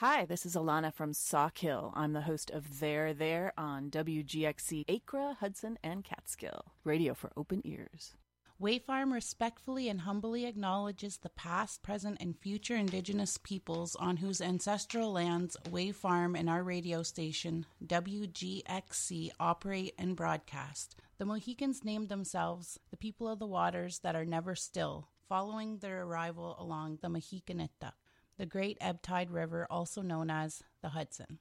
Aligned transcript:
Hi, 0.00 0.24
this 0.24 0.46
is 0.46 0.56
Alana 0.56 0.94
from 0.94 1.12
Sawkill. 1.12 1.92
I'm 1.94 2.14
the 2.14 2.22
host 2.22 2.50
of 2.50 2.80
There 2.80 3.12
There 3.12 3.52
on 3.58 3.90
WGXC 3.90 4.86
Acra, 4.88 5.36
Hudson, 5.40 5.78
and 5.84 6.02
Catskill. 6.02 6.72
Radio 6.84 7.12
for 7.12 7.30
open 7.36 7.60
ears. 7.66 8.14
Wave 8.58 8.82
Farm 8.84 9.12
respectfully 9.12 9.90
and 9.90 10.00
humbly 10.00 10.46
acknowledges 10.46 11.18
the 11.18 11.28
past, 11.28 11.82
present, 11.82 12.16
and 12.18 12.34
future 12.34 12.76
Indigenous 12.76 13.36
peoples 13.36 13.94
on 13.96 14.16
whose 14.16 14.40
ancestral 14.40 15.12
lands 15.12 15.54
Wave 15.70 15.96
Farm 15.96 16.34
and 16.34 16.48
our 16.48 16.62
radio 16.62 17.02
station, 17.02 17.66
WGXC, 17.84 19.32
operate 19.38 19.92
and 19.98 20.16
broadcast. 20.16 20.96
The 21.18 21.26
Mohicans 21.26 21.84
named 21.84 22.08
themselves 22.08 22.80
the 22.90 22.96
people 22.96 23.28
of 23.28 23.38
the 23.38 23.46
waters 23.46 23.98
that 23.98 24.16
are 24.16 24.24
never 24.24 24.54
still, 24.54 25.08
following 25.28 25.76
their 25.76 26.04
arrival 26.04 26.56
along 26.58 27.00
the 27.02 27.08
Mahicannituck, 27.08 27.92
the 28.40 28.46
great 28.46 28.78
ebb 28.80 29.02
tide 29.02 29.30
river 29.30 29.66
also 29.68 30.00
known 30.00 30.30
as 30.30 30.62
the 30.80 30.88
Hudson. 30.88 31.38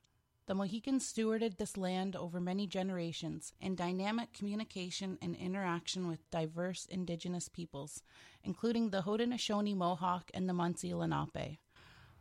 The 0.47 0.53
Mohicans 0.53 1.09
stewarded 1.09 1.55
this 1.55 1.77
land 1.77 2.13
over 2.13 2.41
many 2.41 2.67
generations 2.67 3.53
in 3.61 3.77
dynamic 3.77 4.33
communication 4.33 5.17
and 5.21 5.33
interaction 5.33 6.09
with 6.09 6.29
diverse 6.29 6.85
indigenous 6.87 7.47
peoples, 7.47 8.03
including 8.43 8.89
the 8.89 9.03
Haudenosaunee 9.03 9.77
Mohawk 9.77 10.29
and 10.33 10.49
the 10.49 10.53
Munsee 10.53 10.93
Lenape. 10.93 11.59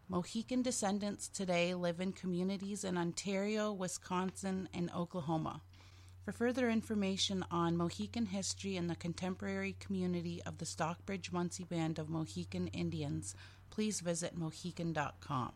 Mohican 0.08 0.62
descendants 0.62 1.26
today 1.28 1.74
live 1.74 1.98
in 1.98 2.12
communities 2.12 2.84
in 2.84 2.96
Ontario, 2.96 3.72
Wisconsin, 3.72 4.68
and 4.72 4.92
Oklahoma. 4.94 5.60
For 6.24 6.30
further 6.30 6.68
information 6.68 7.44
on 7.50 7.76
Mohican 7.76 8.26
history 8.26 8.76
and 8.76 8.88
the 8.88 8.94
contemporary 8.94 9.74
community 9.80 10.42
of 10.44 10.58
the 10.58 10.66
Stockbridge 10.66 11.32
Munsee 11.32 11.66
Band 11.66 11.98
of 11.98 12.10
Mohican 12.10 12.68
Indians, 12.68 13.34
please 13.70 14.00
visit 14.00 14.36
mohican.com. 14.36 15.52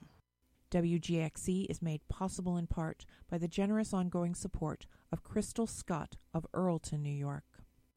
WGXC 0.70 1.66
is 1.68 1.82
made 1.82 2.08
possible 2.08 2.56
in 2.56 2.66
part 2.66 3.04
by 3.30 3.36
the 3.36 3.46
generous 3.46 3.92
ongoing 3.92 4.34
support 4.34 4.86
of 5.12 5.22
Crystal 5.22 5.66
Scott 5.66 6.16
of 6.32 6.46
Earlton, 6.54 7.02
New 7.02 7.10
York. 7.10 7.44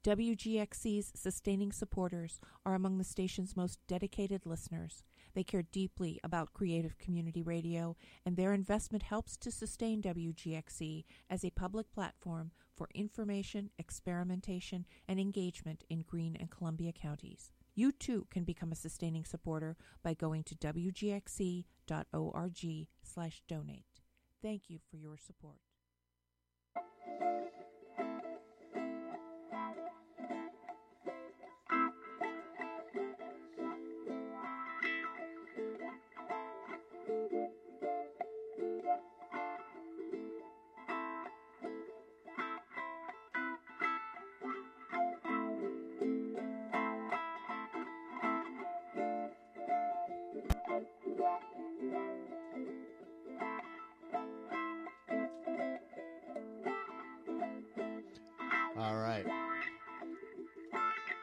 WGXC's 0.05 1.13
sustaining 1.16 1.71
supporters 1.71 2.39
are 2.63 2.75
among 2.75 2.99
the 2.99 3.03
station's 3.03 3.55
most 3.55 3.80
dedicated 3.88 4.45
listeners. 4.45 5.03
They 5.33 5.43
care 5.43 5.63
deeply 5.63 6.19
about 6.23 6.53
creative 6.53 6.99
community 6.99 7.41
radio, 7.41 7.95
and 8.23 8.38
their 8.38 8.53
investment 8.53 9.02
helps 9.02 9.36
to 9.38 9.49
sustain 9.49 10.03
WGXC 10.03 11.05
as 11.27 11.43
a 11.43 11.49
public 11.49 11.91
platform 11.91 12.52
for 12.75 12.88
information, 12.93 13.71
experimentation, 13.80 14.86
and 15.08 15.19
engagement 15.19 15.83
in 15.89 16.02
Greene 16.02 16.38
and 16.39 16.52
Columbia 16.52 16.91
counties. 16.91 17.52
You 17.76 17.92
too 17.92 18.26
can 18.31 18.45
become 18.45 18.72
a 18.72 18.76
sustaining 18.76 19.26
supporter 19.26 19.76
by 20.02 20.14
going 20.14 20.44
to 20.44 20.56
wgxc.org 20.56 21.66
slash 23.04 23.42
donate. 23.48 23.86
Thank 24.42 24.70
you 24.70 24.80
for 24.90 24.95
your 24.95 25.17
support. 25.17 25.58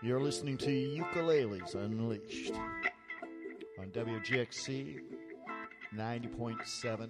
You're 0.04 0.20
listening 0.20 0.58
to 0.58 0.68
Ukuleles 0.68 1.76
Unleashed 1.76 2.54
on 3.78 3.86
WGXC 3.92 4.98
90.7 5.94 7.08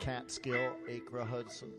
Catskill, 0.00 0.72
Acra, 0.88 1.24
Hudson. 1.24 1.70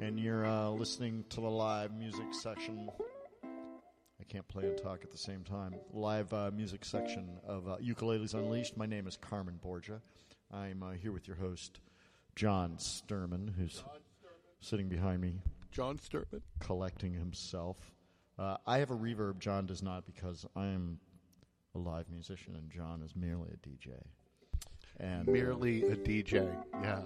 And 0.00 0.20
you're 0.20 0.46
uh, 0.46 0.68
listening 0.68 1.24
to 1.30 1.40
the 1.40 1.50
live 1.50 1.92
music 1.92 2.32
section. 2.32 2.88
I 3.42 4.24
can't 4.28 4.46
play 4.46 4.66
and 4.66 4.78
talk 4.78 5.02
at 5.02 5.10
the 5.10 5.18
same 5.18 5.42
time. 5.42 5.74
Live 5.92 6.32
uh, 6.32 6.52
music 6.54 6.84
section 6.84 7.40
of 7.44 7.66
uh, 7.66 7.78
Ukuleles 7.78 8.34
Unleashed. 8.34 8.76
My 8.76 8.86
name 8.86 9.08
is 9.08 9.16
Carmen 9.16 9.58
Borgia. 9.60 10.00
I'm 10.52 10.84
uh, 10.84 10.92
here 10.92 11.10
with 11.10 11.26
your 11.26 11.38
host, 11.38 11.80
John 12.36 12.76
Sturman, 12.76 13.52
who's 13.56 13.82
sitting 14.62 14.88
behind 14.88 15.20
me, 15.20 15.34
John 15.70 15.98
Sturman. 15.98 16.40
collecting 16.60 17.12
himself. 17.12 17.76
Uh, 18.38 18.56
I 18.66 18.78
have 18.78 18.90
a 18.90 18.96
reverb, 18.96 19.38
John 19.38 19.66
does 19.66 19.82
not, 19.82 20.06
because 20.06 20.46
I 20.56 20.66
am 20.66 20.98
a 21.74 21.78
live 21.78 22.08
musician 22.10 22.54
and 22.56 22.70
John 22.70 23.02
is 23.02 23.14
merely 23.14 23.50
a 23.52 23.68
DJ. 23.68 23.90
And 25.00 25.26
Merely 25.26 25.82
a 25.84 25.96
DJ. 25.96 26.54
Yeah. 26.82 27.00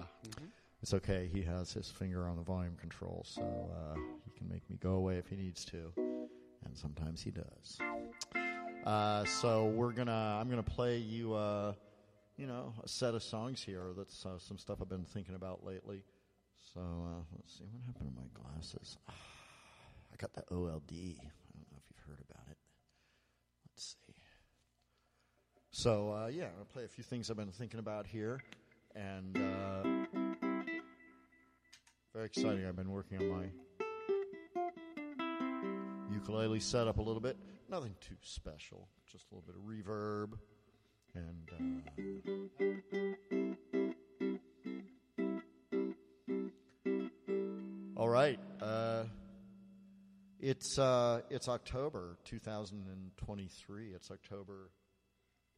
it's 0.81 0.93
okay. 0.93 1.29
He 1.33 1.41
has 1.43 1.71
his 1.73 1.89
finger 1.89 2.27
on 2.27 2.35
the 2.35 2.43
volume 2.43 2.75
control, 2.75 3.23
so 3.27 3.41
uh, 3.41 3.97
he 4.25 4.31
can 4.37 4.47
make 4.49 4.69
me 4.69 4.77
go 4.79 4.91
away 4.91 5.15
if 5.17 5.27
he 5.27 5.35
needs 5.35 5.65
to, 5.65 5.91
and 5.95 6.75
sometimes 6.77 7.21
he 7.21 7.31
does. 7.31 7.77
Uh, 8.85 9.23
so 9.25 9.65
we're 9.67 9.93
gonna. 9.93 10.37
I'm 10.39 10.49
gonna 10.49 10.61
play 10.63 10.97
you. 10.97 11.33
Uh, 11.33 11.73
you 12.37 12.45
know, 12.45 12.73
a 12.83 12.87
set 12.87 13.15
of 13.15 13.23
songs 13.23 13.63
here. 13.63 13.87
That's 13.97 14.25
uh, 14.25 14.37
some 14.37 14.57
stuff 14.57 14.77
I've 14.81 14.89
been 14.89 15.05
thinking 15.05 15.33
about 15.35 15.65
lately. 15.65 16.03
So 16.61 16.79
uh, 16.79 17.23
let's 17.35 17.57
see 17.57 17.65
what 17.71 17.81
happened 17.85 18.11
to 18.13 18.21
my 18.21 18.27
glasses. 18.33 18.97
I 19.09 20.15
got 20.17 20.33
the 20.33 20.43
OLD. 20.53 20.91
I 20.91 21.23
don't 21.53 21.67
know 21.71 21.77
if 21.77 21.83
you've 21.89 22.03
heard 22.07 22.19
about 22.29 22.43
it. 22.49 22.57
Let's 23.65 23.95
see. 24.05 24.13
So 25.71 26.11
uh, 26.11 26.27
yeah, 26.27 26.45
I'm 26.45 26.53
gonna 26.53 26.65
play 26.65 26.85
a 26.85 26.87
few 26.87 27.03
things 27.03 27.29
I've 27.29 27.37
been 27.37 27.51
thinking 27.51 27.79
about 27.79 28.07
here, 28.07 28.41
and 28.95 29.37
uh, 29.37 29.83
very 32.13 32.25
exciting. 32.25 32.65
I've 32.65 32.75
been 32.75 32.91
working 32.91 33.19
on 33.19 33.29
my 33.29 33.45
ukulele 36.11 36.59
setup 36.59 36.97
a 36.97 37.01
little 37.01 37.21
bit. 37.21 37.37
Nothing 37.69 37.95
too 38.01 38.15
special, 38.21 38.87
just 39.11 39.25
a 39.31 39.35
little 39.35 39.45
bit 39.45 39.55
of 39.55 39.61
reverb 39.63 40.39
and. 41.13 41.51
It's 50.57 50.79
uh, 50.79 51.21
it's 51.29 51.47
October 51.47 52.17
2023. 52.25 53.91
It's 53.93 54.09
October 54.09 54.71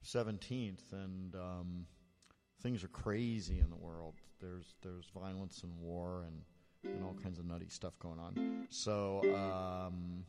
17th, 0.06 0.92
and 0.92 1.34
um, 1.36 1.86
things 2.62 2.84
are 2.84 2.90
crazy 2.90 3.60
in 3.60 3.70
the 3.70 3.78
world. 3.78 4.16
There's 4.42 4.76
there's 4.84 5.10
violence 5.18 5.64
and 5.64 5.72
war 5.80 6.26
and 6.28 6.42
and 6.94 7.06
all 7.06 7.16
kinds 7.24 7.40
of 7.40 7.46
nutty 7.46 7.70
stuff 7.70 7.98
going 8.00 8.20
on. 8.20 8.68
So, 8.70 9.22
um, 9.36 10.26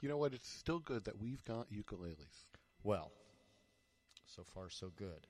You 0.00 0.08
know 0.08 0.18
what? 0.18 0.34
It's 0.34 0.48
still 0.48 0.78
good 0.78 1.04
that 1.06 1.20
we've 1.20 1.44
got 1.44 1.72
ukuleles. 1.72 2.46
well, 2.84 3.10
so 4.24 4.44
far 4.54 4.70
so 4.70 4.92
good. 4.96 5.26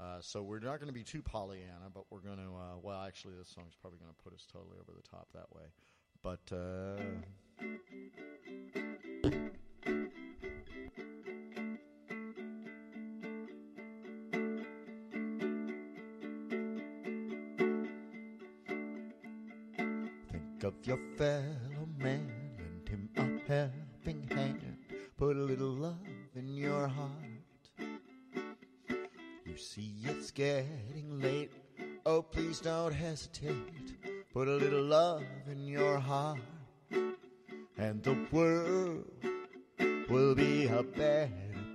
Uh, 0.00 0.20
so 0.20 0.42
we're 0.42 0.58
not 0.58 0.80
going 0.80 0.88
to 0.88 0.92
be 0.92 1.04
too 1.04 1.22
Pollyanna, 1.22 1.90
but 1.94 2.06
we're 2.10 2.18
going 2.18 2.38
to. 2.38 2.56
Uh, 2.56 2.78
well, 2.82 3.02
actually, 3.02 3.34
this 3.38 3.50
song's 3.54 3.74
probably 3.80 4.00
going 4.00 4.10
to 4.10 4.24
put 4.24 4.34
us 4.34 4.44
totally 4.52 4.78
over 4.80 4.90
the 4.96 5.08
top 5.08 5.28
that 5.32 5.46
way. 5.54 5.66
But 6.22 6.40
uh, 6.52 7.02
of 20.64 20.86
your 20.86 20.98
fellow 21.18 21.88
man, 21.98 22.30
lend 22.56 22.88
him 22.88 23.08
a 23.16 23.50
helping 23.50 24.26
hand, 24.28 24.76
put 25.18 25.36
a 25.36 25.40
little 25.40 25.72
love 25.72 25.98
in 26.36 26.48
your 26.48 26.86
heart. 26.86 27.10
You 29.44 29.56
see 29.56 29.96
it's 30.04 30.30
getting 30.30 31.20
late. 31.20 31.52
Oh, 32.06 32.22
please 32.22 32.60
don't 32.60 32.92
hesitate. 32.92 33.96
Put 34.32 34.48
a 34.48 34.54
little 34.54 34.84
love 34.84 35.24
in 35.50 35.66
your 35.66 35.98
heart. 35.98 36.38
And 37.82 38.00
the 38.04 38.16
world 38.30 39.04
will 40.08 40.36
be 40.36 40.66
a 40.68 40.84
better 40.84 41.30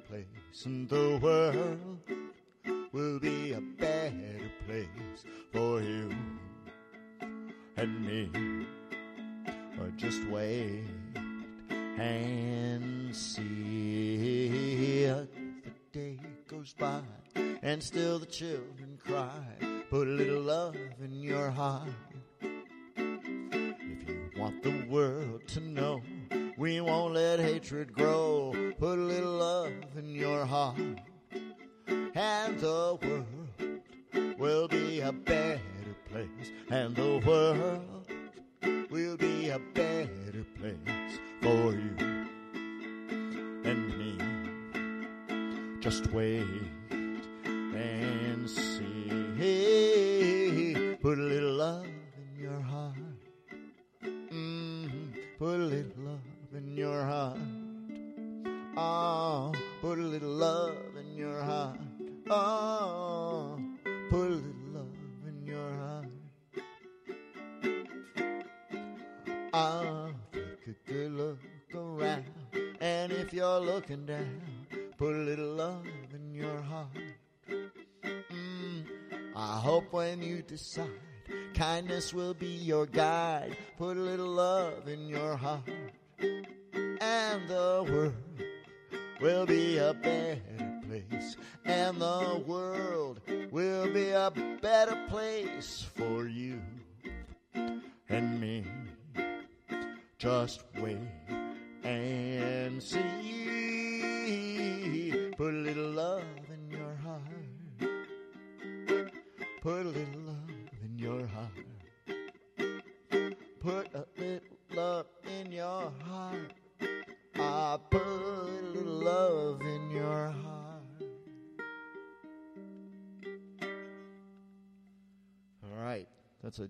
place. 0.08 0.64
And 0.64 0.88
the 0.88 1.20
world 1.22 1.87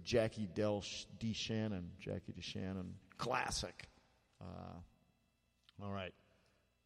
Jackie 0.07 0.47
Del 0.55 0.81
D. 1.19 1.33
Shannon, 1.33 1.91
Jackie 1.99 2.31
DeShannon 2.31 2.91
classic. 3.17 3.89
Uh, 4.39 5.83
all 5.83 5.91
right. 5.91 6.13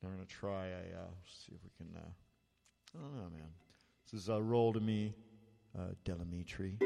Now 0.01 0.09
we're 0.09 0.15
going 0.15 0.25
to 0.25 0.33
try 0.33 0.65
a, 0.69 0.79
uh, 0.79 1.11
see 1.23 1.53
if 1.53 1.61
we 1.63 1.69
can, 1.77 1.95
uh, 1.95 2.97
I 2.97 2.99
don't 2.99 3.15
know, 3.15 3.29
man. 3.29 3.49
This 4.11 4.23
is 4.23 4.29
uh, 4.31 4.41
Roll 4.41 4.73
to 4.73 4.79
Me, 4.79 5.13
uh, 5.77 5.89
Del 6.03 6.17
Amitri. 6.17 6.79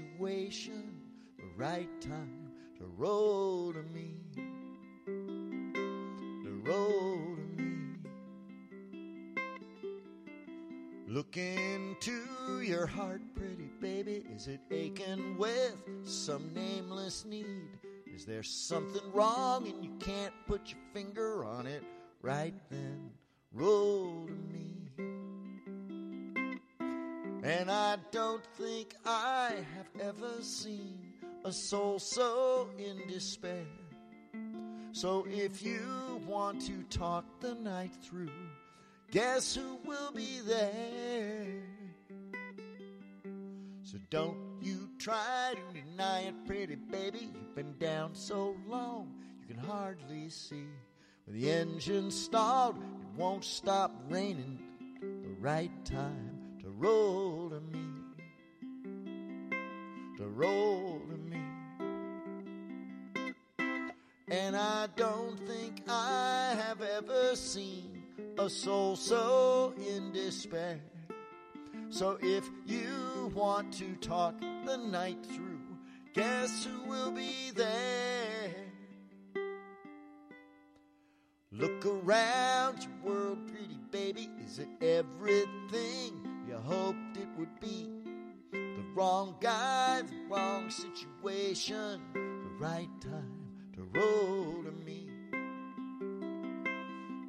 Situation, 0.00 0.94
the 1.36 1.44
right 1.56 1.88
time 2.00 2.50
to 2.78 2.84
roll 2.96 3.72
to 3.72 3.82
me. 3.82 4.14
To 5.06 6.62
roll 6.64 7.36
to 7.36 7.62
me. 7.62 7.96
Look 11.08 11.36
into 11.36 12.60
your 12.62 12.86
heart, 12.86 13.20
pretty 13.34 13.70
baby. 13.80 14.24
Is 14.34 14.46
it 14.46 14.60
aching 14.70 15.36
with 15.36 15.76
some 16.04 16.52
nameless 16.54 17.24
need? 17.24 17.68
Is 18.06 18.24
there 18.24 18.42
something 18.42 19.12
wrong 19.12 19.66
and 19.66 19.84
you 19.84 19.90
can't 19.98 20.34
put 20.46 20.70
your 20.70 20.80
finger 20.92 21.44
on 21.44 21.66
it? 21.66 21.82
Right 22.22 22.54
then, 22.70 23.10
roll 23.52 24.26
to 24.26 24.32
me. 24.32 24.79
And 27.42 27.70
I 27.70 27.96
don't 28.10 28.44
think 28.58 28.94
I 29.06 29.52
have 29.76 29.88
ever 29.98 30.42
seen 30.42 30.98
a 31.44 31.52
soul 31.52 31.98
so 31.98 32.68
in 32.78 33.08
despair. 33.08 33.64
So 34.92 35.26
if 35.28 35.62
you 35.62 36.20
want 36.26 36.60
to 36.66 36.82
talk 36.90 37.24
the 37.40 37.54
night 37.54 37.92
through, 38.02 38.30
guess 39.10 39.54
who 39.54 39.78
will 39.86 40.12
be 40.12 40.40
there? 40.46 41.62
So 43.84 43.96
don't 44.10 44.36
you 44.60 44.90
try 44.98 45.54
to 45.54 45.80
deny 45.80 46.20
it, 46.22 46.46
pretty 46.46 46.74
baby. 46.74 47.30
You've 47.32 47.54
been 47.54 47.78
down 47.78 48.14
so 48.14 48.54
long, 48.68 49.14
you 49.40 49.54
can 49.54 49.64
hardly 49.64 50.28
see. 50.28 50.66
When 51.24 51.40
the 51.40 51.50
engine 51.50 52.10
stalled, 52.10 52.76
it 52.76 53.18
won't 53.18 53.44
stop 53.44 53.92
raining. 54.10 54.60
The 55.00 55.34
right 55.40 55.72
time 55.86 56.29
roll 56.80 57.50
to 57.50 57.60
me. 57.60 57.84
To 60.16 60.26
roll 60.28 61.02
to 61.10 61.16
me. 61.18 61.42
And 64.28 64.56
I 64.56 64.88
don't 64.96 65.38
think 65.46 65.82
I 65.86 66.56
have 66.56 66.80
ever 66.80 67.36
seen 67.36 68.02
a 68.38 68.48
soul 68.48 68.96
so 68.96 69.74
in 69.76 70.12
despair. 70.12 70.80
So 71.90 72.18
if 72.22 72.48
you 72.66 73.30
want 73.34 73.72
to 73.74 73.94
talk 73.96 74.40
the 74.64 74.78
night 74.78 75.18
through, 75.34 75.60
guess 76.14 76.64
who 76.64 76.88
will 76.88 77.10
be 77.10 77.50
there? 77.54 78.54
Look 81.52 81.84
around 81.84 82.84
your 82.84 83.12
world, 83.14 83.38
pretty 83.48 83.80
baby. 83.90 84.30
Is 84.46 84.60
it 84.60 84.68
everything 84.80 86.29
hoped 86.64 87.16
it 87.16 87.28
would 87.38 87.60
be? 87.60 87.88
The 88.52 88.84
wrong 88.94 89.36
guy, 89.40 90.02
the 90.02 90.16
wrong 90.28 90.70
situation, 90.70 92.00
the 92.14 92.50
right 92.58 92.88
time 93.00 93.40
to 93.74 93.82
roll 93.94 94.62
to 94.64 94.72
me. 94.72 95.06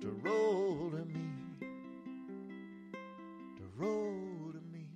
To 0.02 0.10
roll 0.24 0.92
to 0.92 1.06
me. 1.06 1.30
To 3.58 3.64
roll 3.78 4.52
to 4.54 4.62
me. 4.72 4.88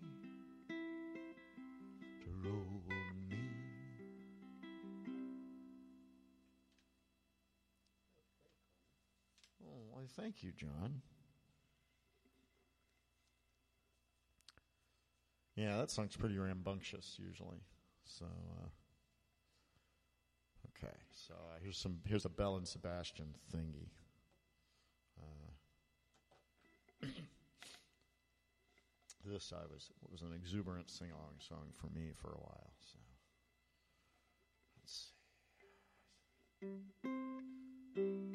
To 2.23 2.29
roll 2.43 2.81
to 2.89 3.35
me. 3.35 3.43
Oh, 9.63 9.81
why, 9.91 10.07
thank 10.15 10.43
you, 10.43 10.51
John. 10.51 11.01
Yeah, 15.55 15.77
that 15.77 15.89
song's 15.89 16.17
pretty 16.17 16.37
rambunctious 16.37 17.17
usually. 17.17 17.61
So, 18.03 18.25
uh, 18.25 18.67
okay. 20.77 20.93
So 21.11 21.33
uh, 21.33 21.59
here's 21.61 21.77
some. 21.77 21.99
Here's 22.05 22.25
a 22.25 22.29
Belle 22.29 22.57
and 22.57 22.67
Sebastian 22.67 23.33
thingy. 23.55 23.87
Uh, 25.17 27.07
this 29.25 29.53
I 29.55 29.65
was 29.73 29.91
was 30.11 30.21
an 30.21 30.33
exuberant 30.35 30.89
sing 30.89 31.11
along 31.11 31.39
song 31.39 31.71
for 31.77 31.87
me 31.87 32.11
for 32.21 32.31
a 32.31 32.37
while. 32.37 32.73
So 32.81 32.99
let's 34.81 35.11
see. 37.95 38.34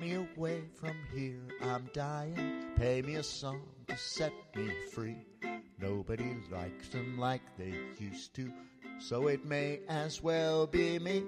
Me 0.00 0.14
away 0.14 0.62
from 0.74 0.96
here, 1.14 1.42
I'm 1.60 1.90
dying. 1.92 2.64
Pay 2.76 3.02
me 3.02 3.16
a 3.16 3.22
song 3.22 3.60
to 3.86 3.96
set 3.98 4.32
me 4.56 4.70
free. 4.92 5.18
Nobody 5.78 6.36
likes 6.50 6.88
them 6.88 7.18
like 7.18 7.42
they 7.58 7.74
used 7.98 8.34
to, 8.36 8.50
so 8.98 9.28
it 9.28 9.44
may 9.44 9.80
as 9.88 10.22
well 10.22 10.66
be 10.66 10.98
me. 10.98 11.24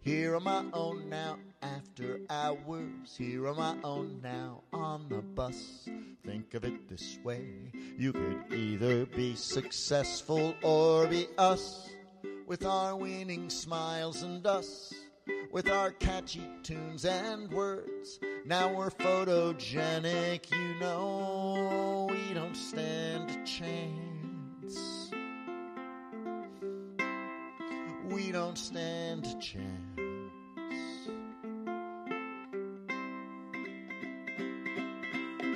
Here 0.00 0.34
on 0.34 0.42
my 0.42 0.64
own 0.72 1.08
now, 1.08 1.38
after 1.62 2.20
hours. 2.28 3.16
Here 3.16 3.46
on 3.46 3.56
my 3.56 3.76
own 3.84 4.20
now, 4.20 4.62
on 4.72 5.08
the 5.08 5.22
bus. 5.22 5.88
Think 6.26 6.54
of 6.54 6.64
it 6.64 6.88
this 6.88 7.18
way 7.22 7.72
you 7.96 8.12
could 8.12 8.52
either 8.52 9.06
be 9.06 9.36
successful 9.36 10.54
or 10.62 11.06
be 11.06 11.28
us, 11.38 11.88
with 12.46 12.64
our 12.64 12.96
winning 12.96 13.48
smiles 13.48 14.22
and 14.22 14.44
us 14.46 14.92
with 15.52 15.70
our 15.70 15.92
catchy 15.92 16.46
tunes 16.62 17.04
and 17.04 17.50
words. 17.50 18.20
Now 18.44 18.72
we're 18.72 18.90
photogenic, 18.90 20.50
you 20.50 20.80
know, 20.80 22.08
we 22.10 22.34
don't 22.34 22.56
stand 22.56 23.30
a 23.30 23.44
chance. 23.44 25.10
We 28.04 28.32
don't 28.32 28.58
stand 28.58 29.26
a 29.26 29.38
chance. 29.38 29.88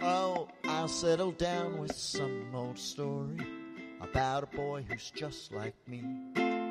Oh, 0.03 0.49
I'll 0.65 0.89
settle 0.89 1.33
down 1.33 1.79
with 1.79 1.95
some 1.95 2.51
old 2.55 2.79
story 2.79 3.39
about 4.01 4.43
a 4.43 4.57
boy 4.57 4.85
who's 4.89 5.13
just 5.13 5.53
like 5.53 5.77
me. 5.87 6.03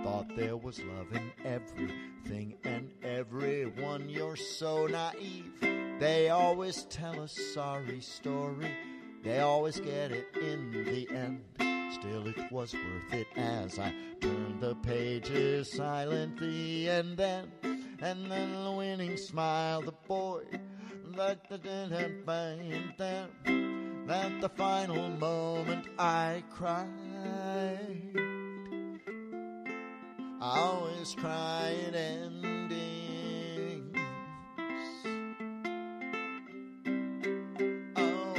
Thought 0.03 0.35
there 0.35 0.57
was 0.57 0.79
love 0.79 1.11
in 1.13 1.31
everything 1.45 2.55
and 2.63 2.91
everyone. 3.03 4.09
You're 4.09 4.35
so 4.35 4.87
naive. 4.87 5.51
They 5.99 6.29
always 6.29 6.83
tell 6.85 7.21
a 7.21 7.27
sorry 7.27 8.01
story. 8.01 8.71
They 9.23 9.39
always 9.41 9.79
get 9.79 10.11
it 10.11 10.27
in 10.41 10.71
the 10.71 11.07
end. 11.11 11.43
Still, 11.93 12.27
it 12.27 12.51
was 12.51 12.73
worth 12.73 13.13
it 13.13 13.27
as 13.35 13.77
I 13.77 13.93
turned 14.19 14.61
the 14.61 14.73
pages 14.75 15.71
silently. 15.71 16.87
And 16.87 17.15
then, 17.15 17.51
and 18.01 18.31
then 18.31 18.63
the 18.63 18.71
winning 18.71 19.17
smile, 19.17 19.83
the 19.83 19.91
boy 19.91 20.41
that 21.15 21.47
the 21.47 21.59
didn't 21.59 22.25
find 22.25 22.93
there. 22.97 23.27
At 24.09 24.41
the 24.41 24.49
final 24.49 25.09
moment, 25.09 25.87
I 25.99 26.43
cried. 26.49 27.10
Always 30.41 31.15
cry 31.15 31.75
at 31.87 31.95
endings. 31.95 33.97
Oh, 37.95 38.35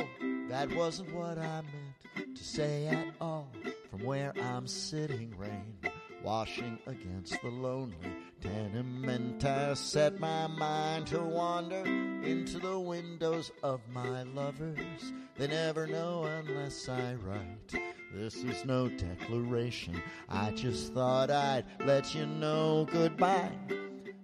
that 0.49 0.75
wasn't 0.75 1.15
what 1.15 1.39
I 1.39 1.63
meant 1.63 2.37
to 2.37 2.45
say 2.45 2.89
at 2.89 3.15
all. 3.21 3.49
From 3.91 4.05
where 4.05 4.33
I'm 4.43 4.67
sitting, 4.67 5.35
rain 5.39 5.77
washing 6.25 6.79
against 6.87 7.41
the 7.43 7.49
lonely 7.49 7.97
tenement. 8.41 9.45
I 9.45 9.75
set 9.75 10.19
my 10.19 10.47
mind 10.47 11.07
to 11.09 11.21
wander 11.21 11.85
into 11.85 12.59
the 12.59 12.79
windows 12.79 13.51
of 13.63 13.81
my 13.93 14.23
lovers. 14.23 15.13
They 15.37 15.49
never 15.49 15.87
know 15.87 16.25
unless 16.25 16.89
I 16.89 17.15
write. 17.15 17.92
This 18.15 18.45
is 18.45 18.67
no 18.67 18.89
declaration. 18.89 20.01
I 20.29 20.51
just 20.51 20.93
thought 20.93 21.31
I'd 21.31 21.65
let 21.87 22.15
you 22.15 22.27
know 22.27 22.87
goodbye. 22.93 23.53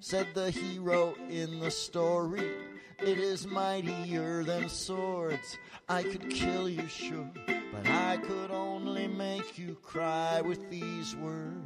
Said 0.00 0.28
the 0.34 0.50
hero 0.50 1.14
in 1.30 1.58
the 1.58 1.70
story. 1.70 2.50
It 2.98 3.18
is 3.18 3.46
mightier 3.46 4.44
than 4.44 4.68
swords. 4.68 5.56
I 5.88 6.02
could 6.02 6.28
kill 6.28 6.68
you, 6.68 6.86
sure, 6.86 7.30
but 7.46 7.86
I 7.86 8.18
could 8.18 8.50
only 8.50 9.08
make 9.08 9.56
you 9.56 9.76
cry 9.82 10.42
with 10.42 10.68
these 10.68 11.16
words. 11.16 11.56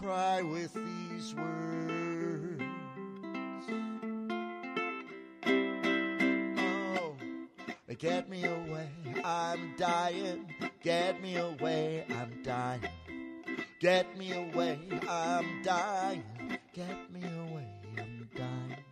Cry 0.00 0.42
with 0.42 0.74
these 0.74 1.34
words. 1.34 2.03
Get 8.04 8.28
me 8.28 8.44
away, 8.44 8.90
I'm 9.24 9.74
dying. 9.78 10.52
Get 10.82 11.22
me 11.22 11.36
away, 11.36 12.04
I'm 12.10 12.42
dying. 12.42 12.82
Get 13.80 14.18
me 14.18 14.34
away, 14.34 14.78
I'm 15.08 15.62
dying. 15.62 16.22
Get 16.74 17.10
me 17.10 17.22
away, 17.22 17.66
I'm 17.96 18.28
dying. 18.36 18.84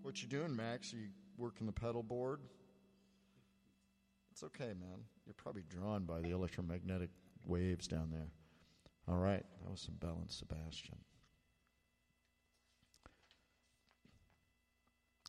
What 0.00 0.22
you 0.22 0.28
doing, 0.28 0.56
Max? 0.56 0.94
Are 0.94 0.96
you 0.96 1.08
working 1.36 1.66
the 1.66 1.72
pedal 1.72 2.02
board? 2.02 2.40
It's 4.30 4.42
okay, 4.42 4.72
man. 4.80 5.04
You're 5.26 5.34
probably 5.34 5.64
drawn 5.68 6.04
by 6.04 6.22
the 6.22 6.30
electromagnetic 6.30 7.10
waves 7.46 7.86
down 7.86 8.08
there. 8.10 8.30
All 9.06 9.18
right, 9.18 9.44
that 9.62 9.70
was 9.70 9.82
some 9.82 9.96
Belle 10.00 10.20
and 10.22 10.30
Sebastian. 10.30 10.96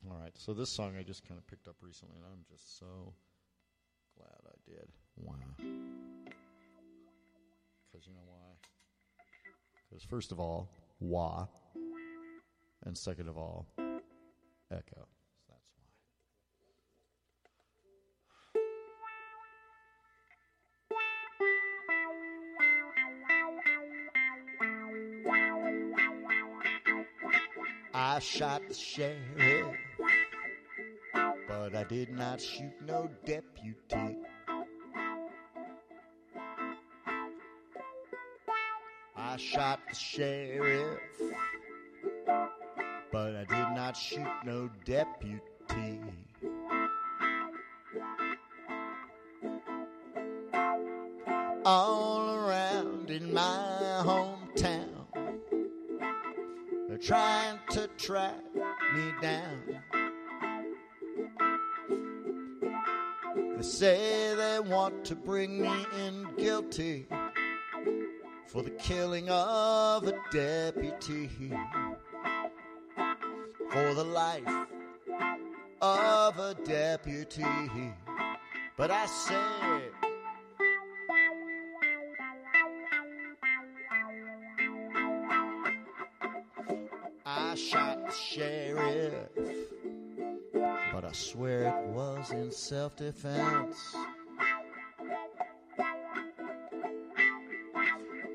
All 0.09 0.17
right, 0.19 0.33
so 0.37 0.53
this 0.53 0.69
song 0.69 0.95
I 0.99 1.03
just 1.03 1.25
kind 1.27 1.37
of 1.39 1.47
picked 1.47 1.67
up 1.67 1.75
recently, 1.81 2.17
and 2.17 2.25
I'm 2.25 2.43
just 2.49 2.77
so 2.77 3.13
glad 4.17 4.41
I 4.45 4.57
did. 4.69 4.91
Wow. 5.15 5.35
Because 7.91 8.05
you 8.05 8.13
know 8.13 8.25
why? 8.27 8.57
Because 9.89 10.03
first 10.03 10.31
of 10.33 10.39
all, 10.41 10.69
wah, 10.99 11.47
and 12.85 12.97
second 12.97 13.29
of 13.29 13.37
all, 13.37 13.67
echo. 14.71 15.07
So 15.47 15.53
that's 15.53 15.69
why. 15.77 15.85
I 27.93 28.19
shot 28.19 28.61
the 28.67 28.73
sheriff, 28.73 29.77
but 31.63 31.75
I 31.75 31.85
did 31.85 32.09
not 32.09 32.41
shoot 32.41 32.73
no 32.85 33.09
deputy. 33.23 34.17
I 39.15 39.37
shot 39.37 39.79
the 39.87 39.95
sheriff, 39.95 40.99
but 43.13 43.33
I 43.33 43.45
did 43.45 43.75
not 43.77 43.95
shoot 43.95 44.27
no 44.43 44.69
deputy. 44.83 46.01
All 51.63 52.29
around 52.35 53.09
in 53.09 53.33
my 53.33 54.01
hometown, 54.03 55.05
they're 56.89 56.97
trying 56.97 57.57
to 57.69 57.87
track 57.95 58.43
me 58.53 59.13
down. 59.21 59.72
They 63.63 63.69
say 63.69 64.35
they 64.35 64.59
want 64.59 65.05
to 65.05 65.15
bring 65.15 65.61
me 65.61 65.85
in 66.05 66.27
guilty 66.37 67.07
for 68.45 68.61
the 68.61 68.71
killing 68.71 69.29
of 69.29 70.05
a 70.05 70.19
deputy, 70.33 71.29
for 73.69 73.93
the 73.93 74.03
life 74.03 74.67
of 75.81 76.39
a 76.39 76.55
deputy. 76.65 77.45
But 78.75 78.91
I 78.91 79.05
say, 79.05 79.81
I 87.25 87.55
shot 87.55 88.07
the 88.07 88.11
sheriff, 88.11 89.62
I 91.13 91.15
swear 91.15 91.67
it 91.67 91.89
was 91.89 92.31
in 92.31 92.51
self 92.51 92.95
defense. 92.95 93.95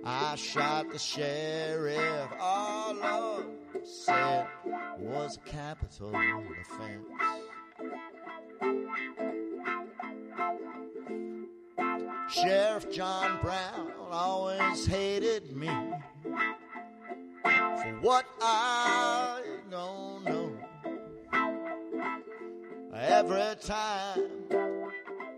I 0.05 0.37
shot 0.37 0.89
the 0.93 0.99
sheriff, 1.01 2.31
all 2.39 2.95
Lord 2.95 3.47
said 3.85 4.47
was 5.01 5.39
a 5.39 5.51
capital 5.51 6.15
offense. 6.15 7.05
Sheriff 12.31 12.93
John 12.93 13.41
Brown 13.43 13.91
always 14.09 14.87
hated 14.87 15.57
me 15.57 15.67
for 17.43 17.99
what 18.03 18.25
I 18.41 19.48
Every 23.09 23.55
time 23.63 24.31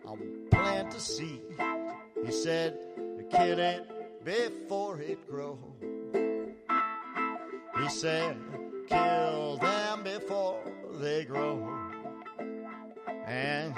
I'm 0.07 0.49
planting 0.51 0.71
plant 0.71 0.91
the 0.91 1.01
seed. 1.01 1.43
He 2.25 2.33
said, 2.33 2.79
kill 3.31 3.59
it 3.59 3.91
before 4.25 5.01
it 5.01 5.27
grows. 5.29 5.59
He 7.79 7.89
said, 7.89 8.37
kill 8.89 9.57
them 9.57 10.03
before 10.03 10.61
they 11.01 11.25
grow. 11.25 11.69
And 13.27 13.75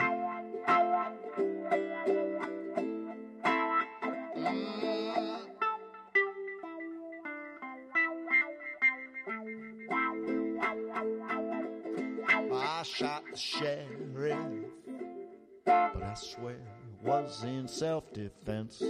defense. 18.45 18.83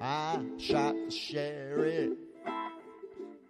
I 0.00 0.40
shot 0.58 0.94
the 0.94 1.10
sheriff, 1.10 2.12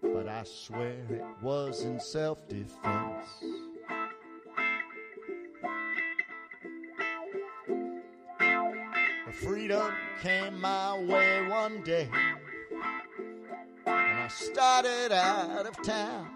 but 0.03 0.27
I 0.29 0.43
swear 0.45 0.97
it 1.11 1.23
was 1.43 1.83
in 1.85 2.01
self 2.01 2.49
defense. 2.49 3.27
Freedom 9.33 9.93
came 10.21 10.61
my 10.61 10.99
way 10.99 11.47
one 11.49 11.83
day, 11.83 12.11
and 13.87 14.19
I 14.19 14.29
started 14.29 15.13
out 15.13 15.67
of 15.67 15.83
town. 15.83 16.29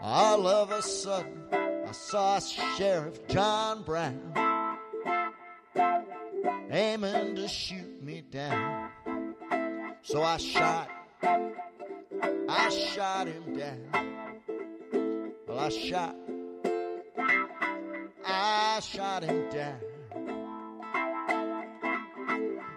All 0.00 0.46
of 0.46 0.70
a 0.70 0.80
sudden, 0.80 1.43
saw 1.94 2.40
Sheriff 2.40 3.26
John 3.28 3.84
Brown 3.84 4.20
aiming 6.70 7.36
to 7.36 7.48
shoot 7.48 8.02
me 8.02 8.20
down. 8.20 8.90
So 10.02 10.22
I 10.22 10.36
shot, 10.36 10.90
I 11.22 12.68
shot 12.70 13.28
him 13.28 13.56
down. 13.56 14.12
Well, 15.46 15.58
I 15.58 15.68
shot, 15.68 16.16
I 18.26 18.80
shot 18.80 19.22
him 19.22 19.48
down. 19.50 19.80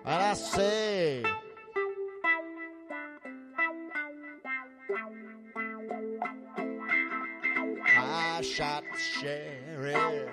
And 0.06 0.24
I 0.24 0.34
say, 0.36 1.24
sheriff, 9.22 10.30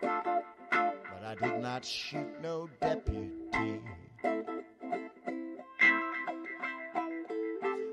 but 0.00 1.22
I 1.24 1.34
did 1.40 1.58
not 1.60 1.84
shoot 1.84 2.40
no 2.42 2.68
deputy. 2.80 3.80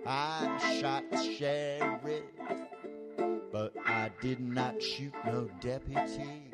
I 0.06 0.78
shot 0.80 1.04
the 1.12 1.17
sheriff, 1.17 2.24
but 3.52 3.74
I 3.86 4.12
did 4.22 4.39
not 4.39 4.82
shoot 4.82 5.13
no 5.26 5.50
deputy. 5.60 6.52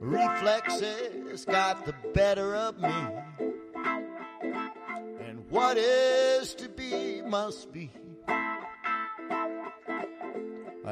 Reflexes 0.00 1.44
got 1.44 1.84
the 1.84 1.94
better 2.14 2.54
of 2.54 2.78
me. 2.78 2.94
And 5.20 5.44
what 5.50 5.76
is 5.76 6.54
to 6.54 6.68
be 6.68 7.22
must 7.22 7.72
be. 7.72 7.90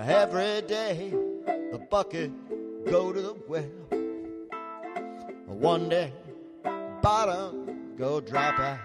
Every 0.07 0.61
day 0.69 1.15
the 1.73 1.79
bucket 1.79 2.31
go 2.85 3.11
to 3.11 3.23
the 3.23 3.35
well. 3.49 3.65
One 5.47 5.89
day 5.89 6.13
bottom 7.01 7.95
go 7.97 8.21
drop 8.21 8.59
out. 8.59 8.81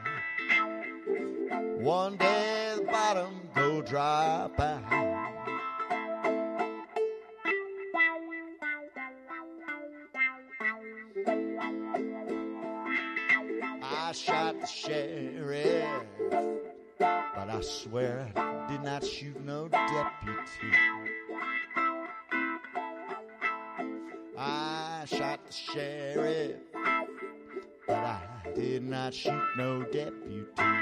One 1.77 2.15
day 2.15 2.73
the 2.77 2.83
bottom 2.83 3.41
go 3.53 3.81
drop 3.81 4.57
out. 4.61 4.81
I 13.83 14.11
shot 14.13 14.61
the 14.61 14.67
sheriff, 14.67 15.85
but 16.97 17.49
I 17.49 17.59
swear 17.59 18.31
I 18.37 18.67
did 18.69 18.83
not 18.83 19.03
shoot 19.05 19.43
no 19.43 19.67
deputy. 19.67 20.78
Sheriff, 25.73 26.57
but 27.87 27.95
I 27.95 28.21
did 28.55 28.83
not 28.83 29.13
shoot 29.13 29.41
no 29.57 29.83
deputy. 29.83 30.78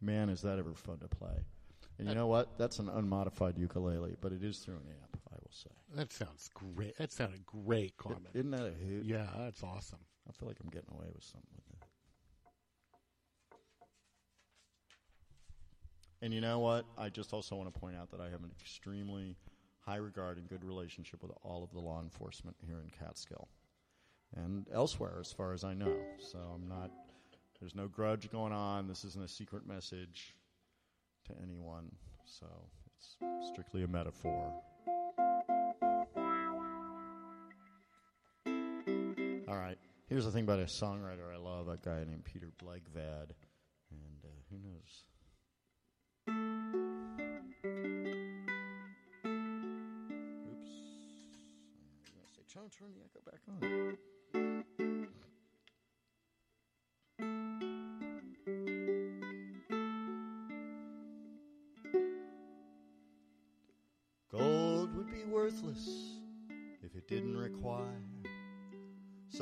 Man, 0.00 0.28
is 0.28 0.42
that 0.42 0.58
ever 0.58 0.74
fun 0.74 0.98
to 0.98 1.08
play. 1.08 1.44
And 1.98 2.08
you 2.08 2.14
know 2.14 2.28
what? 2.28 2.56
That's 2.56 2.78
an 2.78 2.88
unmodified 2.88 3.58
ukulele, 3.58 4.16
but 4.20 4.32
it 4.32 4.42
is 4.42 4.58
through 4.58 4.76
an 4.76 4.86
amp, 4.88 5.20
I 5.30 5.34
will 5.34 5.50
say. 5.50 5.70
That 5.94 6.10
sounds 6.12 6.48
great. 6.54 6.96
That 6.96 7.12
sounded 7.12 7.44
great, 7.44 7.96
Carmen. 7.98 8.22
Isn't 8.32 8.50
that 8.52 8.66
a 8.66 8.70
hoot? 8.70 9.04
yeah, 9.04 9.26
that's 9.38 9.62
awesome. 9.62 9.98
I 10.26 10.32
feel 10.32 10.48
like 10.48 10.56
I'm 10.62 10.70
getting 10.70 10.88
away 10.94 11.08
with 11.14 11.24
something 11.24 11.50
with 11.54 11.76
it. 11.76 11.86
And 16.22 16.32
you 16.32 16.40
know 16.40 16.58
what? 16.58 16.86
I 16.96 17.08
just 17.08 17.32
also 17.32 17.56
want 17.56 17.72
to 17.72 17.78
point 17.78 17.96
out 17.96 18.10
that 18.12 18.20
I 18.20 18.30
have 18.30 18.42
an 18.44 18.50
extremely 18.58 19.36
high 19.80 19.96
regard 19.96 20.38
and 20.38 20.48
good 20.48 20.64
relationship 20.64 21.22
with 21.22 21.32
all 21.42 21.64
of 21.64 21.70
the 21.72 21.80
law 21.80 22.00
enforcement 22.00 22.56
here 22.66 22.80
in 22.82 22.90
Catskill 22.90 23.48
and 24.36 24.66
elsewhere, 24.72 25.16
as 25.20 25.32
far 25.32 25.52
as 25.52 25.64
I 25.64 25.74
know. 25.74 25.96
So 26.18 26.38
I'm 26.38 26.68
not, 26.68 26.90
there's 27.60 27.74
no 27.74 27.88
grudge 27.88 28.30
going 28.30 28.52
on. 28.52 28.88
This 28.88 29.04
isn't 29.04 29.22
a 29.22 29.28
secret 29.28 29.66
message 29.66 30.34
to 31.26 31.34
anyone. 31.42 31.92
So 32.24 32.46
it's 32.92 33.16
strictly 33.48 33.82
a 33.82 33.88
metaphor. 33.88 34.52
All 39.48 39.56
right. 39.56 39.78
Here's 40.08 40.24
the 40.24 40.30
thing 40.30 40.44
about 40.44 40.58
a 40.60 40.64
songwriter 40.64 41.32
I 41.32 41.36
love, 41.36 41.68
a 41.68 41.76
guy 41.76 42.04
named 42.08 42.24
Peter 42.24 42.50
Blegvad. 42.62 43.32
And 43.90 44.24
uh, 44.24 44.28
who 44.50 44.56
knows? 44.58 45.04
Oops. 50.48 50.70
I 51.64 51.98
was 52.00 52.10
gonna 52.14 52.28
say, 52.34 52.42
try 52.48 52.62
to 52.62 52.70
turn 52.70 52.92
the 52.94 53.02
echo 53.04 53.20
back 53.24 53.40
on. 53.48 53.98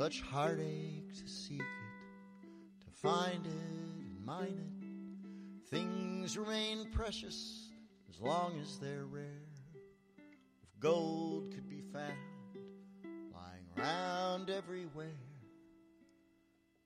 Such 0.09 0.21
heartache 0.21 1.13
to 1.13 1.27
seek 1.27 1.59
it, 1.59 2.45
to 2.83 2.89
find 2.89 3.45
it 3.45 3.51
and 3.51 4.25
mine 4.25 4.57
it. 4.57 5.69
Things 5.69 6.35
remain 6.35 6.89
precious 6.91 7.69
as 8.09 8.19
long 8.19 8.59
as 8.59 8.79
they're 8.79 9.05
rare. 9.05 9.45
If 10.63 10.79
gold 10.79 11.51
could 11.53 11.69
be 11.69 11.81
found 11.93 12.17
lying 13.31 13.67
around 13.77 14.49
everywhere, 14.49 15.13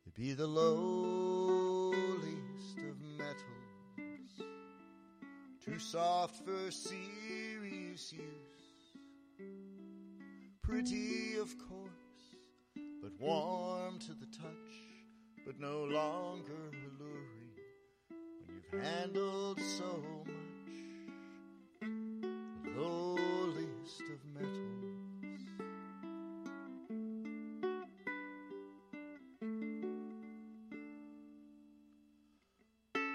it'd 0.05 0.15
be 0.15 0.33
the 0.33 0.47
lowliest 0.47 1.95
of 2.77 2.99
metals, 3.17 4.43
too 5.63 5.79
soft 5.79 6.43
for 6.43 6.71
serious 6.71 8.11
use. 8.11 8.21
Pretty, 10.61 11.37
of 11.37 11.57
course 11.69 11.92
but 13.03 13.11
warm 13.19 13.99
to 13.99 14.13
the 14.13 14.25
touch, 14.27 14.47
but 15.45 15.59
no 15.59 15.83
longer 15.83 16.71
alluring 16.71 17.51
when 18.15 18.47
you've 18.47 18.81
handled 18.81 19.59
so 19.59 20.01
much. 20.25 20.79
The 21.81 22.79
lowliest 22.79 24.03
of 24.03 24.23
metals. 24.33 24.53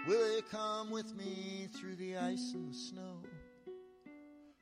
Will 0.06 0.36
you 0.36 0.42
come 0.50 0.90
with 0.90 1.16
me 1.16 1.68
through 1.74 1.96
the 1.96 2.18
ice 2.18 2.52
and 2.52 2.70
the 2.70 2.76
snow? 2.76 3.22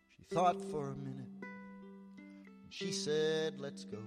She 0.09 0.23
thought 0.33 0.61
for 0.71 0.91
a 0.91 0.97
minute. 0.97 1.27
And 1.43 2.71
she 2.71 2.93
said, 2.93 3.59
Let's 3.59 3.85
go. 3.85 3.99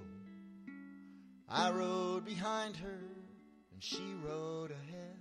I 1.52 1.72
rode 1.72 2.26
behind 2.26 2.78
her, 2.78 3.00
and 3.74 3.84
she 3.84 4.14
rode 4.24 4.70
ahead. 4.70 5.18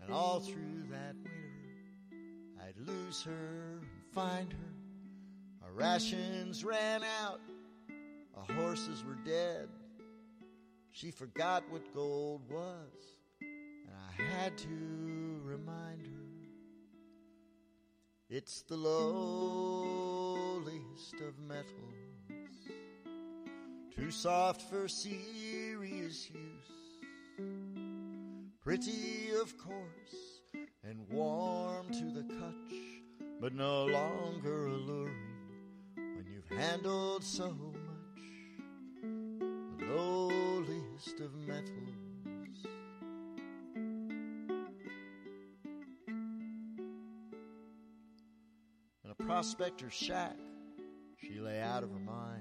And 0.00 0.12
all 0.12 0.38
through 0.38 0.84
that 0.90 1.16
winter, 1.16 1.30
I'd 2.62 2.76
lose 2.78 3.24
her 3.24 3.80
and 3.80 4.04
find 4.12 4.52
her. 4.52 4.58
Our 5.64 5.72
rations 5.72 6.64
ran 6.64 7.02
out, 7.22 7.40
our 8.36 8.54
horses 8.54 9.02
were 9.04 9.18
dead. 9.24 9.68
She 10.92 11.10
forgot 11.10 11.64
what 11.70 11.92
gold 11.92 12.42
was, 12.48 13.18
and 13.40 13.90
I 14.08 14.12
had 14.22 14.56
to 14.58 15.40
remind 15.42 16.06
her. 16.06 16.12
It's 18.28 18.62
the 18.62 18.76
lowliest 18.76 19.74
of 21.26 21.36
metals 21.40 21.99
too 23.94 24.10
soft 24.10 24.62
for 24.62 24.88
serious 24.88 26.30
use. 26.30 26.70
Pretty, 28.62 29.30
of 29.40 29.56
course, 29.58 30.40
and 30.84 31.08
warm 31.08 31.86
to 31.88 32.10
the 32.10 32.22
touch, 32.22 32.74
but 33.40 33.54
no 33.54 33.86
longer 33.86 34.66
alluring 34.66 35.14
when 35.96 36.26
you've 36.26 36.58
handled 36.58 37.24
so 37.24 37.50
much. 37.50 38.22
The 39.78 39.86
lowliest 39.86 41.20
of 41.20 41.34
metals. 41.46 41.66
In 49.04 49.10
a 49.10 49.14
prospector's 49.14 49.94
shack, 49.94 50.36
she 51.16 51.40
lay 51.40 51.60
out 51.60 51.82
of 51.82 51.90
her 51.90 51.98
mind 51.98 52.39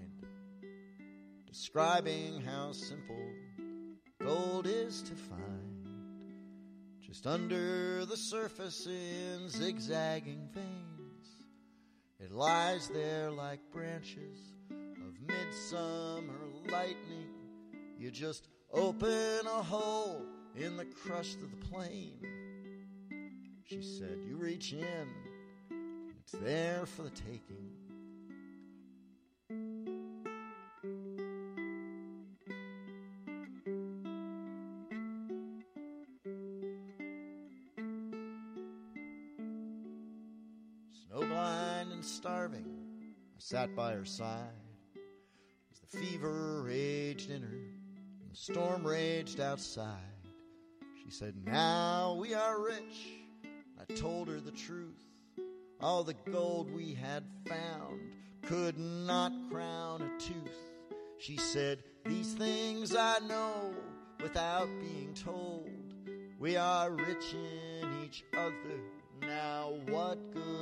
describing 1.60 2.40
how 2.40 2.72
simple 2.72 3.34
gold 4.24 4.66
is 4.66 5.02
to 5.02 5.14
find. 5.14 5.90
Just 7.02 7.28
under 7.28 8.06
the 8.06 8.16
surface 8.16 8.88
in 8.88 9.50
zigzagging 9.50 10.48
veins, 10.54 11.28
it 12.18 12.32
lies 12.32 12.88
there 12.88 13.30
like 13.30 13.60
branches 13.74 14.40
of 14.72 15.20
midsummer 15.28 16.48
lightning. 16.72 17.28
You 17.98 18.10
just 18.10 18.48
open 18.72 19.46
a 19.46 19.62
hole 19.62 20.22
in 20.56 20.78
the 20.78 20.86
crust 20.86 21.40
of 21.42 21.52
the 21.52 21.68
plain. 21.68 22.22
She 23.66 23.82
said, 23.82 24.20
You 24.26 24.38
reach 24.38 24.72
in, 24.72 25.10
it's 26.22 26.32
there 26.42 26.86
for 26.86 27.02
the 27.02 27.10
taking. 27.10 27.89
By 43.80 43.94
her 43.94 44.04
side 44.04 44.44
as 45.72 45.80
the 45.80 45.98
fever 46.00 46.64
raged 46.64 47.32
in 47.32 47.42
her 47.42 47.48
and 47.48 48.30
the 48.30 48.36
storm 48.36 48.86
raged 48.86 49.40
outside. 49.40 49.96
She 51.02 51.10
said, 51.10 51.34
Now 51.46 52.18
we 52.20 52.34
are 52.34 52.62
rich. 52.62 53.08
I 53.80 53.94
told 53.94 54.28
her 54.28 54.42
the 54.42 54.52
truth. 54.52 55.06
All 55.80 56.04
the 56.04 56.16
gold 56.30 56.70
we 56.76 56.94
had 56.94 57.24
found 57.48 58.02
could 58.42 58.78
not 58.78 59.32
crown 59.50 60.02
a 60.02 60.20
tooth. 60.20 60.60
She 61.18 61.38
said, 61.38 61.82
These 62.04 62.34
things 62.34 62.94
I 62.94 63.20
know 63.20 63.74
without 64.22 64.68
being 64.82 65.14
told. 65.14 65.70
We 66.38 66.58
are 66.58 66.92
rich 66.92 67.34
in 67.34 68.04
each 68.04 68.26
other. 68.38 68.82
Now, 69.22 69.72
what 69.88 70.34
good 70.34 70.59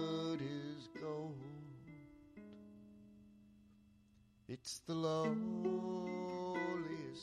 It's 4.60 4.80
the 4.80 4.96
lowliest 4.96 5.32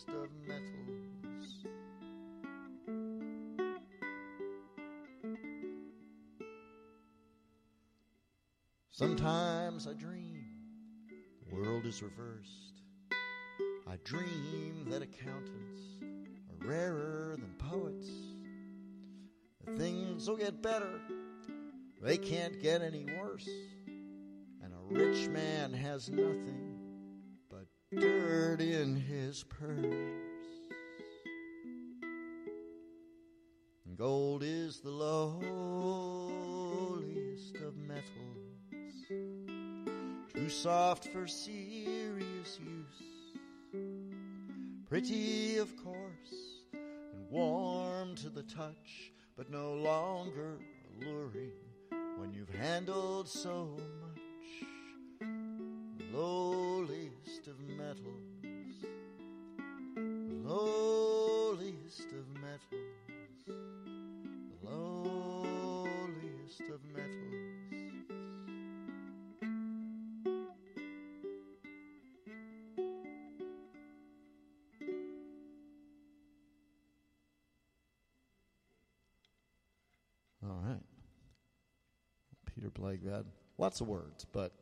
of 0.08 0.28
metals. 0.46 1.66
Sometimes 8.92 9.88
I 9.88 9.94
dream 9.94 10.44
the 11.42 11.56
world 11.56 11.84
is 11.86 12.02
reversed. 12.02 12.82
I 13.86 13.96
dream 14.04 14.86
that 14.90 15.02
accountants 15.02 15.80
are 16.02 16.66
rarer 16.66 17.36
than 17.36 17.52
poets. 17.58 18.08
That 19.64 19.76
things 19.76 20.28
will 20.28 20.36
get 20.36 20.62
better, 20.62 21.00
they 22.00 22.16
can't 22.16 22.62
get 22.62 22.80
any 22.80 23.04
worse. 23.18 23.48
And 24.62 24.72
a 24.72 24.94
rich 24.94 25.28
man 25.28 25.72
has 25.72 26.08
nothing 26.08 26.73
dirt 27.96 28.60
in 28.60 28.96
his 28.96 29.44
purse. 29.44 29.80
Gold 33.96 34.42
is 34.42 34.80
the 34.80 34.90
lowliest 34.90 35.44
of 37.56 37.76
metals 37.76 38.44
too 40.44 40.50
soft 40.50 41.08
for 41.08 41.26
serious 41.26 42.58
use. 42.60 43.02
Pretty, 44.86 45.58
of 45.58 45.74
course, 45.82 46.64
and 46.72 47.30
warm 47.30 48.14
to 48.16 48.28
the 48.28 48.42
touch, 48.42 49.12
but 49.36 49.50
no 49.50 49.74
longer 49.74 50.58
alluring 51.00 51.52
when 52.18 52.32
you've 52.32 52.54
handled 52.54 53.28
so 53.28 53.78
much. 54.02 54.13
Lowliest 56.14 57.48
of 57.48 57.58
metals, 57.76 58.44
lowliest 60.44 62.12
of 62.12 62.28
metals, 62.40 63.48
lowliest 64.62 66.60
of 66.70 66.80
metals. 66.94 67.34
All 80.44 80.60
right. 80.62 80.84
Peter 82.54 82.70
Blegvad. 82.70 83.24
Lots 83.58 83.80
of 83.80 83.88
words, 83.88 84.24
but 84.32 84.52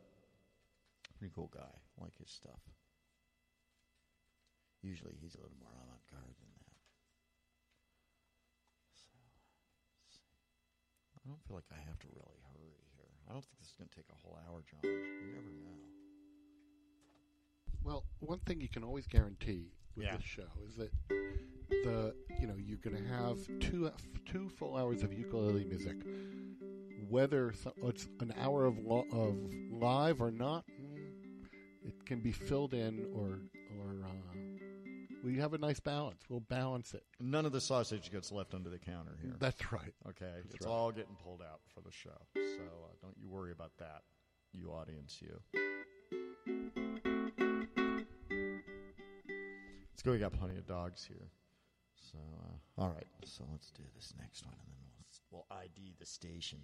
pretty 1.23 1.33
cool 1.35 1.49
guy. 1.55 1.71
Like 2.01 2.11
his 2.19 2.29
stuff. 2.29 2.59
Usually 4.81 5.15
he's 5.21 5.35
a 5.35 5.37
little 5.37 5.55
more 5.61 5.71
avant 5.71 6.03
garde 6.11 6.35
than 6.35 6.51
that. 6.59 6.75
So, 8.91 9.07
let's 10.03 10.19
see. 10.19 10.35
I 11.15 11.23
don't 11.23 11.39
feel 11.47 11.55
like 11.55 11.71
I 11.71 11.79
have 11.87 11.97
to 11.99 12.07
really 12.11 12.43
hurry 12.51 12.75
here. 12.99 13.07
I 13.29 13.31
don't 13.31 13.45
think 13.45 13.55
this 13.59 13.69
is 13.71 13.75
going 13.79 13.87
to 13.87 13.95
take 13.95 14.11
a 14.11 14.19
whole 14.19 14.37
hour, 14.43 14.59
John. 14.67 14.83
You 14.83 15.31
never 15.31 15.53
know. 15.63 15.79
Well, 17.85 18.03
one 18.19 18.39
thing 18.39 18.59
you 18.59 18.67
can 18.67 18.83
always 18.83 19.07
guarantee 19.07 19.71
with 19.95 20.07
Yeah. 20.07 20.17
this 20.17 20.25
show 20.25 20.51
is 20.67 20.75
that 20.75 20.91
the 21.69 22.13
you 22.39 22.47
know 22.47 22.55
you're 22.57 22.77
going 22.83 22.97
to 22.97 23.07
have 23.09 23.37
two 23.61 23.89
two 24.25 24.49
full 24.49 24.75
hours 24.75 25.03
of 25.03 25.13
ukulele 25.13 25.63
music. 25.63 25.95
Whether 27.09 27.53
it's 27.83 28.07
an 28.19 28.33
hour 28.41 28.65
of 28.65 28.77
lo- 28.79 29.05
of 29.11 29.35
live 29.71 30.21
or 30.21 30.31
not, 30.31 30.65
it 31.85 32.05
can 32.05 32.19
be 32.19 32.31
filled 32.31 32.73
in 32.73 33.05
or 33.15 33.39
or 33.79 34.03
uh, 34.03 34.37
we 35.23 35.37
have 35.37 35.53
a 35.53 35.57
nice 35.57 35.79
balance. 35.79 36.21
We'll 36.27 36.41
balance 36.41 36.93
it. 36.93 37.03
None 37.19 37.45
of 37.45 37.53
the 37.53 37.61
sausage 37.61 38.11
gets 38.11 38.31
left 38.31 38.53
under 38.53 38.69
the 38.69 38.79
counter 38.79 39.17
here. 39.21 39.33
That's 39.39 39.71
right. 39.71 39.93
Okay, 40.09 40.25
That's 40.43 40.55
it's 40.55 40.65
right. 40.65 40.71
all 40.71 40.91
getting 40.91 41.15
pulled 41.23 41.41
out 41.41 41.61
for 41.73 41.81
the 41.81 41.91
show. 41.91 42.09
So 42.35 42.41
uh, 42.41 42.93
don't 43.01 43.15
you 43.17 43.29
worry 43.29 43.51
about 43.51 43.71
that, 43.79 44.01
you 44.51 44.71
audience, 44.71 45.21
you. 45.21 45.39
go. 50.03 50.11
We 50.11 50.19
got 50.19 50.33
plenty 50.33 50.57
of 50.57 50.67
dogs 50.67 51.05
here. 51.05 51.29
So, 51.95 52.17
uh, 52.17 52.81
all 52.81 52.89
right. 52.89 53.07
So 53.25 53.45
let's 53.51 53.71
do 53.71 53.83
this 53.95 54.13
next 54.19 54.45
one, 54.45 54.55
and 54.59 54.67
then 54.67 54.77
we'll 55.31 55.45
we'll 55.49 55.57
ID 55.57 55.95
the 55.99 56.05
station. 56.05 56.59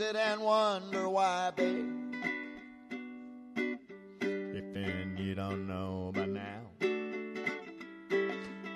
Sit 0.00 0.16
and 0.16 0.40
wonder 0.40 1.10
why, 1.10 1.50
babe. 1.54 2.14
If 4.22 4.72
then 4.72 5.18
you 5.18 5.34
don't 5.34 5.68
know 5.68 6.10
by 6.14 6.24
now. 6.24 6.62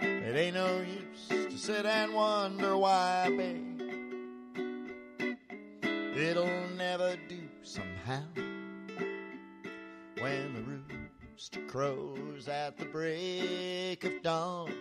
It 0.04 0.37
ain't 0.37 0.54
no 0.54 0.82
use 0.82 1.28
to 1.28 1.56
sit 1.56 1.87
and 1.87 2.12
wonder 2.12 2.76
why, 2.76 3.30
babe. 3.34 3.80
It'll 6.14 6.68
never 6.76 7.16
do 7.26 7.40
somehow. 7.62 8.24
When 10.20 10.52
the 10.52 10.62
rooster 10.62 11.62
crows 11.66 12.48
at 12.48 12.76
the 12.76 12.84
break 12.84 14.04
of 14.04 14.22
dawn. 14.22 14.74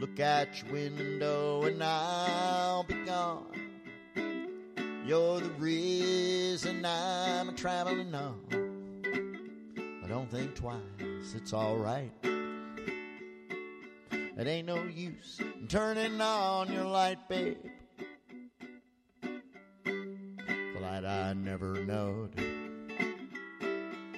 Look 0.00 0.18
at 0.18 0.60
your 0.64 0.72
window 0.72 1.62
and 1.62 1.80
I'll 1.80 2.82
be 2.82 3.04
gone. 3.04 3.65
You're 5.06 5.38
the 5.38 5.50
reason 5.50 6.84
I'm 6.84 7.54
traveling 7.54 8.12
on. 8.12 8.40
I 10.02 10.08
don't 10.08 10.28
think 10.28 10.56
twice, 10.56 10.82
it's 11.32 11.52
alright. 11.52 12.10
It 14.10 14.48
ain't 14.48 14.66
no 14.66 14.82
use 14.82 15.38
in 15.38 15.68
turning 15.68 16.20
on 16.20 16.72
your 16.72 16.86
light, 16.86 17.28
babe. 17.28 17.56
The 19.22 20.80
light 20.80 21.04
I 21.04 21.34
never 21.34 21.84
knowed. 21.84 22.32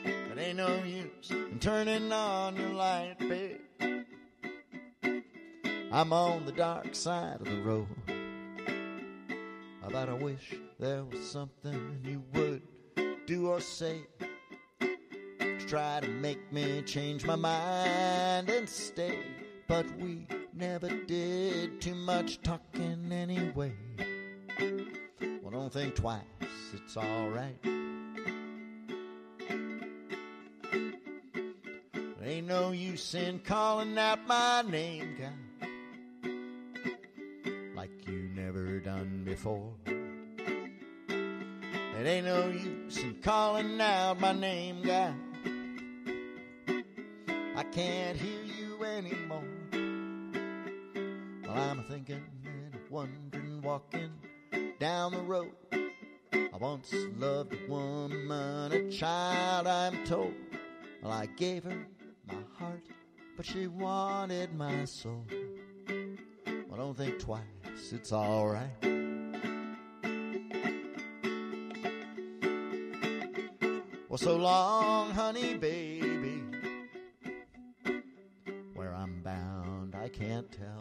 It 0.00 0.38
ain't 0.38 0.56
no 0.56 0.82
use 0.84 1.30
in 1.30 1.58
turning 1.60 2.10
on 2.10 2.56
your 2.56 2.70
light, 2.70 3.18
babe. 3.18 3.60
I'm 5.92 6.14
on 6.14 6.46
the 6.46 6.52
dark 6.52 6.94
side 6.94 7.42
of 7.42 7.46
the 7.46 7.60
road. 7.60 7.88
But 9.90 10.08
I 10.10 10.12
wish 10.12 10.54
there 10.78 11.04
was 11.04 11.28
something 11.28 11.98
you 12.04 12.22
would 12.34 12.62
do 13.26 13.48
or 13.48 13.60
say 13.60 14.02
to 14.80 15.66
try 15.66 16.00
to 16.00 16.08
make 16.08 16.52
me 16.52 16.82
change 16.82 17.24
my 17.24 17.36
mind 17.36 18.48
and 18.48 18.68
stay. 18.68 19.18
But 19.66 19.86
we 19.98 20.26
never 20.52 20.88
did 20.88 21.80
too 21.80 21.94
much 21.94 22.40
talking 22.42 23.10
anyway. 23.12 23.74
Well, 25.42 25.50
don't 25.50 25.72
think 25.72 25.94
twice, 25.94 26.22
it's 26.72 26.96
alright. 26.96 27.58
Ain't 32.22 32.46
no 32.46 32.72
use 32.72 33.14
in 33.14 33.38
calling 33.38 33.96
out 33.96 34.26
my 34.26 34.62
name, 34.62 35.16
guy 35.18 35.32
like 37.78 38.08
you 38.08 38.28
never 38.34 38.80
done 38.80 39.22
before. 39.24 39.72
It 41.98 42.06
ain't 42.06 42.26
no 42.26 42.48
use 42.48 42.96
in 42.98 43.14
calling 43.22 43.80
out 43.80 44.20
my 44.20 44.32
name, 44.32 44.82
guy. 44.84 45.12
I 47.56 47.64
can't 47.64 48.16
hear 48.16 48.44
you 48.44 48.84
anymore. 48.84 49.42
Well, 51.44 51.58
I'm 51.58 51.82
thinking 51.82 52.22
and 52.44 52.78
wondering, 52.88 53.62
walking 53.62 54.12
down 54.78 55.10
the 55.10 55.22
road. 55.22 55.50
I 55.72 56.56
once 56.60 56.94
loved 57.16 57.54
a 57.54 57.68
woman, 57.68 58.70
a 58.70 58.92
child, 58.92 59.66
I'm 59.66 60.04
told. 60.04 60.34
Well, 61.02 61.10
I 61.10 61.26
gave 61.26 61.64
her 61.64 61.84
my 62.28 62.42
heart, 62.60 62.84
but 63.36 63.44
she 63.44 63.66
wanted 63.66 64.54
my 64.54 64.84
soul. 64.84 65.24
Well, 66.68 66.76
don't 66.76 66.96
think 66.96 67.18
twice, 67.18 67.42
it's 67.90 68.12
alright. 68.12 68.97
Well, 74.20 74.34
so 74.34 74.36
long, 74.36 75.10
honey, 75.12 75.54
baby. 75.54 76.42
Where 78.74 78.92
I'm 78.92 79.22
bound, 79.22 79.94
I 79.94 80.08
can't 80.08 80.50
tell. 80.50 80.80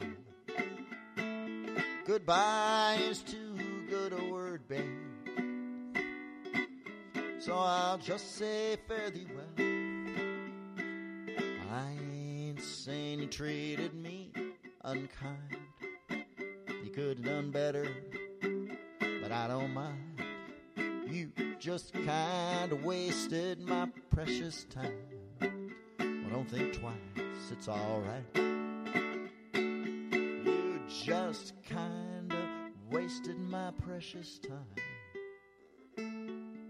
Goodbye 2.06 2.97
is 3.02 3.21
too 3.21 3.56
good 3.89 4.13
a 4.13 4.26
word, 4.32 4.67
babe. 4.67 4.82
So 7.39 7.54
I'll 7.54 8.00
just 8.00 8.38
say 8.38 8.78
fare 8.88 9.12
thee 9.12 9.28
well. 9.36 9.67
I 11.71 11.91
ain't 12.12 12.62
saying 12.62 13.19
you 13.19 13.28
treated 13.28 13.93
me 13.93 14.32
unkind. 14.84 15.58
You 16.84 16.89
could 16.91 17.17
have 17.17 17.26
done 17.26 17.52
better, 17.52 17.88
but 19.21 19.32
I 19.32 19.47
don't 19.47 19.73
mind. 19.73 20.23
You 21.08 21.32
just 21.67 21.91
kind 22.06 22.71
of 22.71 22.82
wasted 22.86 23.60
my 23.60 23.86
precious 24.10 24.65
time. 24.69 24.93
Well, 25.41 26.30
don't 26.32 26.49
think 26.49 26.80
twice, 26.80 26.93
it's 27.51 27.67
alright. 27.67 28.23
You 29.53 30.80
just 30.88 31.56
kind 31.69 32.32
of 32.32 32.47
wasted 32.89 33.38
my 33.38 33.71
precious 33.84 34.39
time. 34.39 34.63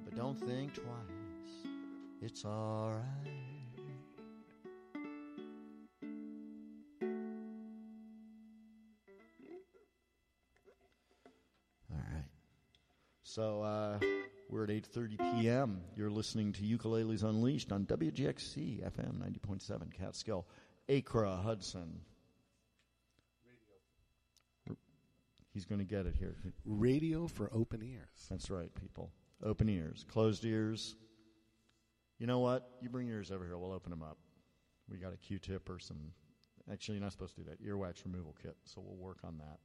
But 0.04 0.16
don't 0.16 0.40
think 0.40 0.74
twice, 0.74 1.68
it's 2.20 2.44
alright. 2.44 3.04
All 11.92 12.02
right. 12.12 12.26
So 13.22 13.62
uh, 13.62 14.00
we're 14.50 14.64
at 14.64 14.70
8:30 14.70 15.42
p.m. 15.42 15.82
You're 15.96 16.10
listening 16.10 16.54
to 16.54 16.62
Ukuleles 16.62 17.24
Unleashed 17.24 17.72
on 17.72 17.86
WGXC 17.86 18.84
FM 18.84 19.20
90.7 19.20 19.94
Catskill, 19.94 20.46
Acra 20.90 21.36
Hudson. 21.36 22.02
He's 25.54 25.66
going 25.66 25.80
to 25.80 25.86
get 25.86 26.06
it 26.06 26.16
here. 26.18 26.36
Radio 26.66 27.26
for 27.26 27.50
open 27.52 27.82
ears. 27.82 28.28
That's 28.30 28.52
right, 28.52 28.74
people. 28.76 29.12
Open 29.44 29.68
ears, 29.70 30.06
closed 30.08 30.46
ears. 30.46 30.96
You 32.20 32.28
know 32.28 32.40
what? 32.40 32.70
You 32.82 32.90
bring 32.90 33.08
yours 33.08 33.32
over 33.32 33.44
here. 33.44 33.58
We'll 33.58 33.74
open 33.74 33.90
them 33.90 34.04
up. 34.04 34.18
We 34.90 34.98
got 34.98 35.14
a 35.14 35.18
Q-tip 35.18 35.70
or 35.70 35.80
some. 35.80 35.98
Actually, 36.72 36.96
you're 36.96 37.04
not 37.04 37.12
supposed 37.12 37.36
to 37.36 37.42
do 37.42 37.50
that. 37.50 37.64
Earwax 37.64 38.06
removal 38.06 38.36
kit. 38.42 38.56
So 38.66 38.82
we'll 38.86 38.98
work 38.98 39.18
on 39.24 39.40
that. 39.40 39.58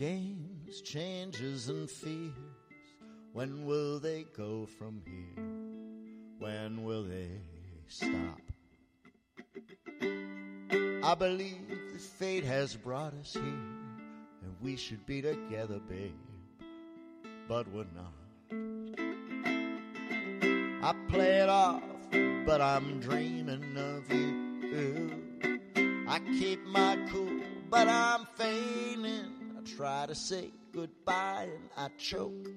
Games, 0.00 0.80
changes, 0.80 1.68
and 1.68 1.90
fears. 1.90 2.32
When 3.34 3.66
will 3.66 3.98
they 3.98 4.24
go 4.34 4.64
from 4.64 5.02
here? 5.04 5.44
When 6.38 6.84
will 6.84 7.02
they 7.02 7.28
stop? 7.86 8.40
I 11.02 11.14
believe 11.14 11.68
that 11.68 12.00
fate 12.00 12.44
has 12.44 12.74
brought 12.76 13.12
us 13.12 13.34
here, 13.34 13.42
and 13.42 14.56
we 14.62 14.74
should 14.74 15.04
be 15.04 15.20
together, 15.20 15.80
babe. 15.86 16.14
But 17.46 17.68
we're 17.68 17.84
not. 17.94 18.14
I 20.82 20.94
play 21.10 21.42
it 21.42 21.50
off, 21.50 21.82
but 22.46 22.62
I'm 22.62 23.00
dreaming 23.00 23.76
of 23.76 24.10
you. 24.10 25.10
I 26.08 26.20
keep 26.38 26.64
my 26.64 26.96
cool, 27.10 27.42
but 27.68 27.86
I'm 27.86 28.26
to 30.10 30.16
say 30.16 30.50
goodbye 30.72 31.46
and 31.54 31.70
I 31.76 31.86
choke. 31.96 32.48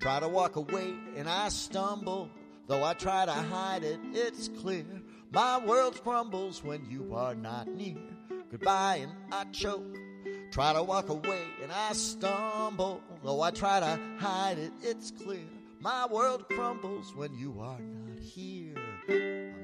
Try 0.00 0.18
to 0.18 0.26
walk 0.26 0.56
away 0.56 0.92
and 1.16 1.28
I 1.28 1.50
stumble. 1.50 2.28
Though 2.66 2.82
I 2.82 2.94
try 2.94 3.24
to 3.24 3.32
hide 3.32 3.84
it, 3.84 4.00
it's 4.12 4.48
clear. 4.48 4.84
My 5.30 5.64
world 5.64 6.02
crumbles 6.02 6.64
when 6.64 6.84
you 6.90 7.14
are 7.14 7.36
not 7.36 7.68
near. 7.68 8.02
Goodbye 8.50 9.02
and 9.02 9.12
I 9.30 9.44
choke. 9.52 9.96
Try 10.50 10.72
to 10.72 10.82
walk 10.82 11.08
away 11.08 11.42
and 11.62 11.70
I 11.70 11.92
stumble. 11.92 13.00
Though 13.22 13.40
I 13.40 13.52
try 13.52 13.78
to 13.78 14.00
hide 14.18 14.58
it, 14.58 14.72
it's 14.82 15.12
clear. 15.12 15.46
My 15.78 16.06
world 16.06 16.48
crumbles 16.48 17.14
when 17.14 17.32
you 17.38 17.60
are 17.60 17.78
not 17.78 18.18
here. 18.18 18.74
I 19.08 19.12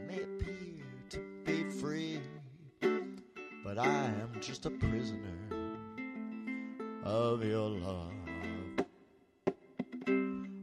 may 0.06 0.22
appear 0.22 0.84
to 1.10 1.18
be 1.44 1.64
free, 1.80 2.20
but 3.64 3.78
I 3.78 3.86
am 3.86 4.30
just 4.40 4.64
a 4.64 4.70
prisoner 4.70 5.61
of 7.04 7.44
your 7.44 7.68
love. 7.68 8.12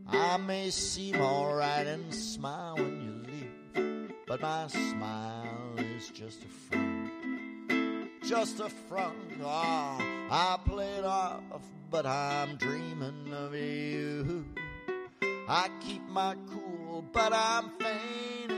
I 0.08 0.38
may 0.38 0.70
seem 0.70 1.16
alright 1.16 1.88
and 1.88 2.14
smile 2.14 2.76
when 2.76 3.02
you 3.02 3.14
leave, 3.32 4.14
but 4.28 4.42
my 4.42 4.68
smile 4.68 5.74
is 5.78 6.10
just 6.10 6.44
a 6.44 6.48
front. 6.48 7.12
Just 8.24 8.60
a 8.60 8.70
front. 8.70 9.16
Ah, 9.44 9.98
I 10.30 10.60
play 10.66 10.98
it 10.98 11.06
off, 11.06 11.42
but 11.90 12.06
I'm 12.06 12.58
dreaming 12.58 13.34
of 13.34 13.56
you. 13.56 14.46
I 15.48 15.70
keep 15.82 16.08
my 16.08 16.36
cool, 16.48 17.04
but 17.12 17.34
I'm 17.34 17.72
fainting. 17.80 18.58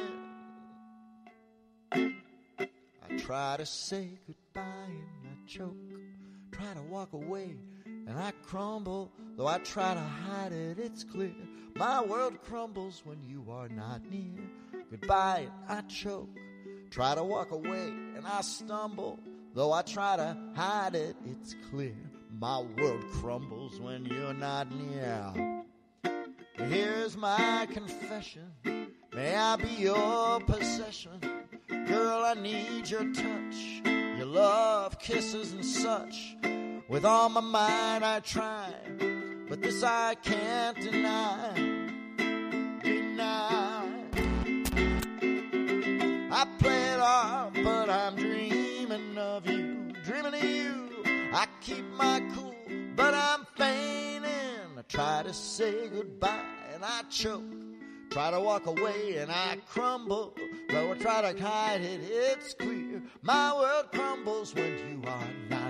I 1.93 3.17
try 3.17 3.55
to 3.57 3.65
say 3.65 4.09
goodbye 4.27 4.61
and 4.87 5.27
I 5.27 5.47
choke. 5.47 5.75
Try 6.51 6.73
to 6.73 6.81
walk 6.81 7.13
away 7.13 7.55
and 8.07 8.17
I 8.17 8.31
crumble. 8.45 9.11
Though 9.37 9.47
I 9.47 9.59
try 9.59 9.93
to 9.93 9.99
hide 9.99 10.51
it, 10.51 10.79
it's 10.79 11.03
clear. 11.03 11.35
My 11.75 12.03
world 12.03 12.41
crumbles 12.43 13.01
when 13.05 13.21
you 13.25 13.45
are 13.49 13.69
not 13.69 14.01
near. 14.09 14.43
Goodbye 14.89 15.47
and 15.69 15.79
I 15.79 15.81
choke. 15.87 16.29
Try 16.89 17.15
to 17.15 17.23
walk 17.23 17.51
away 17.51 17.87
and 17.87 18.25
I 18.25 18.41
stumble. 18.41 19.19
Though 19.53 19.71
I 19.71 19.81
try 19.81 20.17
to 20.17 20.37
hide 20.55 20.95
it, 20.95 21.15
it's 21.25 21.55
clear. 21.69 21.95
My 22.29 22.59
world 22.59 23.03
crumbles 23.13 23.79
when 23.79 24.05
you're 24.05 24.33
not 24.33 24.67
near. 24.71 25.63
Here's 26.55 27.17
my 27.17 27.67
confession. 27.71 28.51
May 29.13 29.35
I 29.35 29.55
be 29.55 29.69
your 29.69 30.39
possession? 30.41 31.19
Girl, 31.67 32.23
I 32.23 32.33
need 32.35 32.89
your 32.89 33.11
touch, 33.13 33.81
your 33.85 34.25
love, 34.25 34.99
kisses, 34.99 35.51
and 35.51 35.65
such. 35.65 36.35
With 36.91 37.05
all 37.05 37.29
my 37.29 37.39
might, 37.39 38.01
I 38.03 38.19
try, 38.19 38.73
but 39.47 39.61
this 39.61 39.81
I 39.81 40.13
can't 40.15 40.77
deny. 40.77 41.53
I 46.33 46.47
play 46.59 46.83
it 46.91 46.99
off, 46.99 47.53
but 47.63 47.89
I'm 47.89 48.17
dreaming 48.17 49.17
of 49.17 49.47
you, 49.47 49.93
dreaming 50.03 50.33
of 50.33 50.43
you. 50.43 50.89
I 51.31 51.47
keep 51.61 51.85
my 51.93 52.21
cool, 52.35 52.55
but 52.97 53.13
I'm 53.13 53.45
feigning. 53.55 54.77
I 54.77 54.81
try 54.89 55.23
to 55.23 55.33
say 55.33 55.87
goodbye 55.87 56.43
and 56.73 56.83
I 56.83 57.03
choke. 57.09 57.45
Try 58.09 58.31
to 58.31 58.41
walk 58.41 58.65
away 58.65 59.15
and 59.15 59.31
I 59.31 59.59
crumble. 59.65 60.35
Though 60.67 60.91
I 60.91 60.95
try 60.95 61.31
to 61.31 61.41
hide 61.41 61.79
it, 61.79 62.01
it's 62.03 62.53
clear. 62.53 63.01
My 63.21 63.55
world 63.55 63.85
crumbles 63.93 64.53
when 64.53 64.77
you 64.77 65.09
are 65.09 65.27
not 65.49 65.60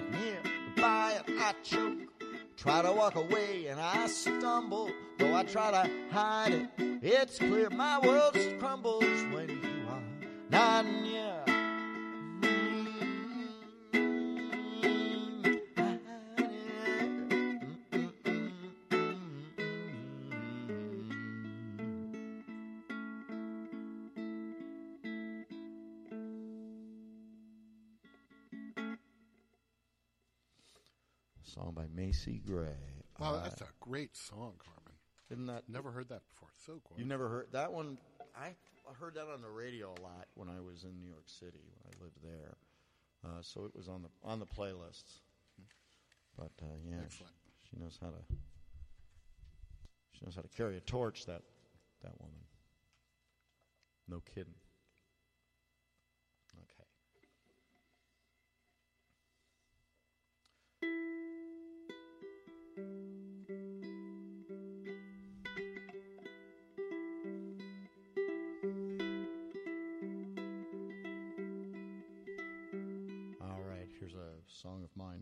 Goodbye 0.81 1.21
and 1.27 1.39
I 1.39 1.53
choke. 1.61 2.11
Try 2.57 2.81
to 2.81 2.91
walk 2.91 3.13
away 3.13 3.67
and 3.67 3.79
I 3.79 4.07
stumble. 4.07 4.89
Though 5.19 5.35
I 5.35 5.43
try 5.43 5.69
to 5.69 5.87
hide 6.11 6.53
it, 6.53 6.69
it's 7.03 7.37
clear. 7.37 7.69
My 7.69 7.99
world 7.99 8.35
crumbles 8.57 9.03
when 9.31 9.49
you 9.49 9.87
are 9.87 10.01
not 10.49 10.87
near. 10.87 11.43
Macy 32.01 32.41
Gray. 32.43 32.65
Wow, 33.19 33.41
that's 33.43 33.61
a 33.61 33.67
great 33.79 34.17
song, 34.17 34.53
Carmen. 34.57 34.97
isn't 35.29 35.45
that 35.45 35.69
Never 35.69 35.91
heard 35.91 36.09
that 36.09 36.21
before. 36.29 36.49
So 36.65 36.81
cool. 36.83 36.97
You 36.97 37.05
never 37.05 37.29
heard 37.29 37.47
that 37.51 37.71
one? 37.71 37.99
I 38.35 38.55
heard 38.99 39.13
that 39.15 39.27
on 39.31 39.41
the 39.41 39.49
radio 39.49 39.93
a 39.99 40.01
lot 40.01 40.25
when 40.33 40.49
I 40.49 40.59
was 40.59 40.83
in 40.83 40.99
New 40.99 41.07
York 41.07 41.27
City 41.27 41.59
when 41.69 41.93
I 41.93 42.03
lived 42.03 42.17
there. 42.23 42.57
Uh, 43.23 43.41
so 43.41 43.65
it 43.65 43.75
was 43.75 43.87
on 43.87 44.01
the 44.01 44.09
on 44.23 44.39
the 44.39 44.47
playlists. 44.47 45.19
But 46.35 46.51
uh, 46.63 46.65
yeah, 46.83 47.01
she, 47.09 47.23
she 47.69 47.77
knows 47.79 47.99
how 48.01 48.07
to 48.07 48.35
she 50.13 50.25
knows 50.25 50.35
how 50.35 50.41
to 50.41 50.47
carry 50.47 50.77
a 50.77 50.81
torch. 50.81 51.27
That 51.27 51.43
that 52.01 52.19
woman. 52.19 52.41
No 54.07 54.23
kidding. 54.33 54.55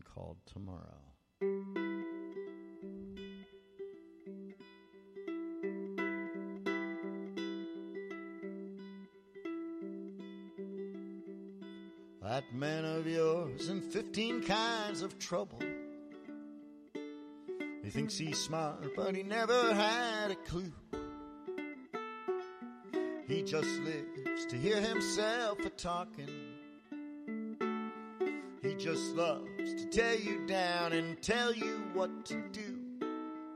Called 0.01 0.37
Tomorrow. 0.45 1.03
That 12.21 12.43
man 12.53 12.85
of 12.85 13.07
yours 13.07 13.69
in 13.69 13.81
15 13.81 14.43
kinds 14.43 15.01
of 15.01 15.17
trouble. 15.17 15.59
He 17.83 17.89
thinks 17.89 18.17
he's 18.17 18.37
smart, 18.37 18.85
but 18.95 19.15
he 19.15 19.23
never 19.23 19.73
had 19.73 20.31
a 20.31 20.35
clue. 20.35 20.71
He 23.27 23.41
just 23.43 23.79
lives 23.81 24.45
to 24.47 24.57
hear 24.57 24.79
himself 24.79 25.59
a 25.65 25.69
talking. 25.69 26.29
Just 28.79 29.13
loves 29.13 29.73
to 29.73 29.85
tear 29.89 30.15
you 30.15 30.47
down 30.47 30.93
and 30.93 31.21
tell 31.21 31.53
you 31.53 31.83
what 31.93 32.25
to 32.27 32.41
do. 32.53 32.79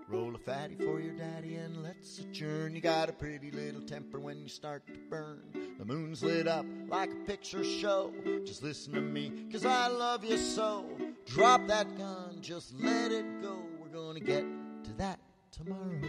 Roll 0.09 0.35
a 0.35 0.37
fatty 0.37 0.75
for 0.75 0.99
your 0.99 1.13
daddy 1.13 1.55
and 1.55 1.81
let's 1.81 2.19
adjourn. 2.19 2.75
You 2.75 2.81
got 2.81 3.07
a 3.07 3.13
pretty 3.13 3.49
little 3.49 3.79
temper 3.83 4.19
when 4.19 4.41
you 4.41 4.49
start 4.49 4.85
to 4.87 4.93
burn. 5.09 5.39
The 5.79 5.85
moon's 5.85 6.23
lit 6.23 6.45
up 6.45 6.65
like 6.89 7.09
a 7.09 7.25
picture 7.25 7.63
show. 7.63 8.11
Just 8.43 8.63
listen 8.63 8.91
to 8.95 9.01
me, 9.01 9.31
cause 9.49 9.65
I 9.65 9.87
love 9.87 10.25
you 10.25 10.35
so. 10.35 10.85
Drop 11.25 11.67
that 11.67 11.97
gun, 11.97 12.39
just 12.41 12.73
let 12.81 13.13
it 13.13 13.41
go. 13.41 13.59
We're 13.79 13.97
gonna 13.97 14.19
get 14.19 14.43
to 14.83 14.93
that 14.97 15.19
tomorrow. 15.53 16.01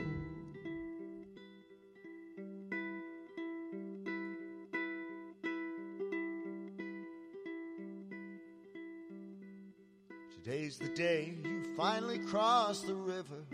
Finally 12.04 12.18
cross 12.26 12.80
the 12.82 12.94
river. 12.94 13.44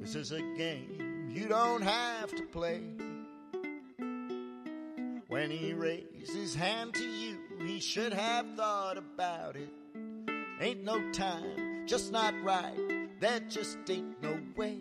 This 0.00 0.14
is 0.14 0.32
a 0.32 0.40
game 0.56 1.28
you 1.30 1.46
don't 1.46 1.82
have 1.82 2.34
to 2.34 2.42
play. 2.44 2.82
When 5.28 5.50
he 5.50 5.72
raised 5.72 6.34
his 6.34 6.54
hand 6.54 6.94
to 6.94 7.04
you, 7.04 7.38
he 7.64 7.78
should 7.78 8.12
have 8.12 8.46
thought 8.56 8.96
about 8.96 9.56
it. 9.56 9.68
Ain't 10.60 10.82
no 10.82 11.12
time, 11.12 11.86
just 11.86 12.10
not 12.12 12.34
right. 12.42 13.10
That 13.20 13.48
just 13.48 13.78
ain't 13.88 14.20
no 14.22 14.38
way. 14.56 14.80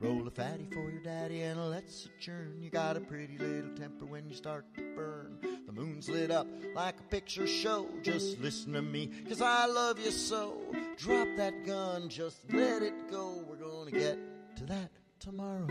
Roll 0.00 0.26
a 0.26 0.30
fatty 0.30 0.66
for 0.72 0.90
your 0.90 1.02
daddy 1.02 1.42
and 1.42 1.70
let's 1.70 2.06
adjourn. 2.06 2.58
You 2.60 2.70
got 2.70 2.96
a 2.96 3.00
pretty 3.00 3.36
little 3.38 3.74
temper 3.76 4.06
when 4.06 4.28
you 4.28 4.34
start 4.34 4.64
to 4.76 4.94
burn. 4.96 5.51
The 5.74 5.80
moon's 5.80 6.08
lit 6.08 6.30
up 6.30 6.46
like 6.74 7.00
a 7.00 7.02
picture 7.04 7.46
show. 7.46 7.88
Just 8.02 8.38
listen 8.40 8.74
to 8.74 8.82
me, 8.82 9.10
cause 9.28 9.40
I 9.40 9.66
love 9.66 9.98
you 9.98 10.10
so. 10.10 10.58
Drop 10.98 11.28
that 11.36 11.64
gun, 11.64 12.08
just 12.08 12.40
let 12.52 12.82
it 12.82 13.10
go. 13.10 13.42
We're 13.48 13.56
gonna 13.56 13.90
get 13.90 14.18
to 14.56 14.66
that 14.66 14.90
tomorrow. 15.18 15.66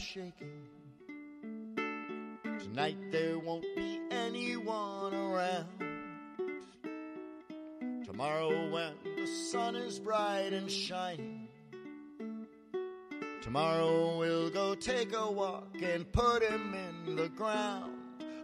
Shaking. 0.00 0.66
Tonight 2.58 2.96
there 3.10 3.38
won't 3.38 3.66
be 3.76 4.00
anyone 4.10 5.14
around. 5.14 5.66
Tomorrow 8.04 8.70
when 8.70 8.94
the 9.16 9.26
sun 9.26 9.76
is 9.76 9.98
bright 9.98 10.52
and 10.52 10.70
shining. 10.70 11.48
Tomorrow 13.42 14.18
we'll 14.18 14.50
go 14.50 14.74
take 14.74 15.14
a 15.14 15.30
walk 15.30 15.76
and 15.82 16.10
put 16.10 16.42
him 16.42 16.74
in 16.74 17.16
the 17.16 17.28
ground. 17.28 17.99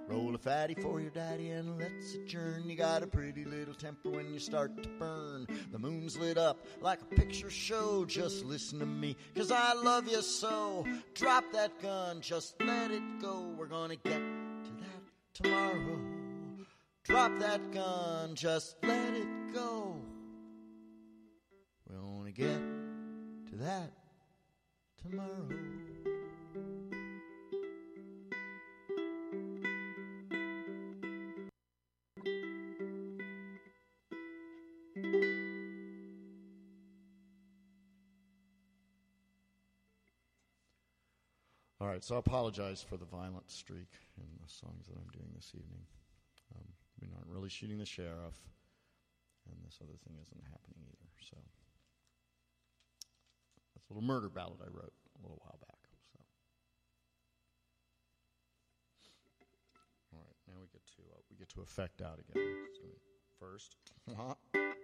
Roll 0.09 0.35
a 0.37 0.39
fatty 0.39 0.75
for 0.75 1.01
your 1.01 1.11
daddy 1.11 1.51
and 1.51 1.79
let's 1.81 2.15
adjourn. 2.15 2.69
You 2.69 2.77
got 2.77 3.03
a 3.03 3.09
pretty 3.09 3.45
little 3.45 3.75
temper 3.75 4.11
when 4.11 4.33
you 4.33 4.39
start 4.39 4.81
to 4.85 4.89
burn. 5.01 5.49
The 5.73 5.79
moon's 5.79 6.17
lit 6.17 6.39
up 6.39 6.65
like 6.81 7.01
a 7.03 7.07
picture 7.07 7.51
show. 7.51 8.05
Just 8.05 8.45
listen 8.45 8.79
to 8.79 8.87
me, 8.87 9.17
cause 9.35 9.51
I 9.51 9.73
love 9.75 10.07
you 10.09 10.23
so. 10.23 10.87
Drop 11.15 11.45
that 11.53 11.83
gun, 11.83 12.21
just 12.21 12.55
let 12.63 12.93
it 12.93 13.03
go. 13.21 13.53
We're 13.59 13.67
gonna 13.67 13.97
get 13.97 14.21
to 14.21 14.71
that 14.81 15.43
tomorrow. 15.43 15.99
Drop 17.03 17.39
that 17.41 17.73
gun, 17.73 18.37
just 18.37 18.77
let 18.85 19.13
it 19.15 19.53
go. 19.53 19.97
We're 21.89 21.99
gonna 21.99 22.31
get 22.31 22.61
to 23.51 23.57
that 23.57 23.93
tomorrow. 25.03 25.49
Right, 41.97 42.05
so 42.05 42.17
I 42.17 42.19
apologize 42.19 42.85
for 42.85 42.99
the 42.99 43.07
violent 43.07 43.51
streak 43.51 43.89
in 44.21 44.29
the 44.45 44.53
songs 44.53 44.85
that 44.87 45.01
I'm 45.01 45.09
doing 45.17 45.33
this 45.35 45.53
evening. 45.57 45.81
Um, 46.53 46.69
we 47.01 47.09
aren't 47.17 47.33
really 47.33 47.49
shooting 47.49 47.79
the 47.79 47.87
sheriff, 47.87 48.37
and 49.49 49.57
this 49.65 49.81
other 49.81 49.97
thing 50.05 50.21
isn't 50.21 50.45
happening 50.45 50.85
either. 50.85 51.09
So 51.25 51.41
that's 53.73 53.89
a 53.89 53.95
little 53.95 54.07
murder 54.07 54.29
ballad 54.29 54.61
I 54.61 54.69
wrote 54.69 54.93
a 54.93 55.23
little 55.25 55.41
while 55.41 55.57
back. 55.65 55.89
So 56.13 56.21
all 60.13 60.21
right, 60.21 60.37
now 60.53 60.61
we 60.61 60.69
get 60.69 60.85
to 61.01 61.03
uh, 61.17 61.25
we 61.31 61.37
get 61.39 61.49
to 61.57 61.63
effect 61.63 62.03
out 62.03 62.21
again. 62.21 62.45
So 62.77 62.93
first. 63.41 63.77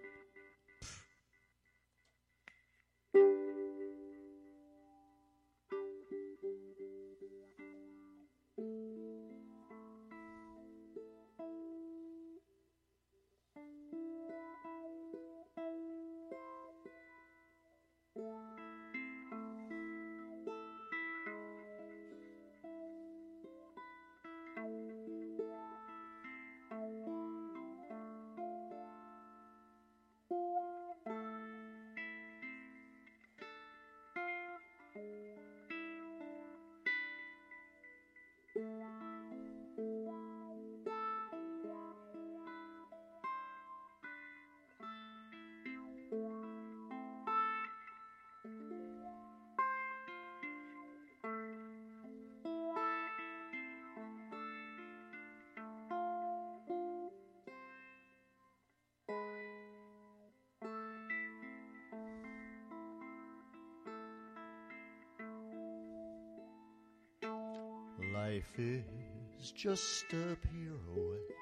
Life 68.33 68.57
is 68.57 69.51
just 69.51 70.05
a 70.11 70.35
pirouette, 70.41 71.35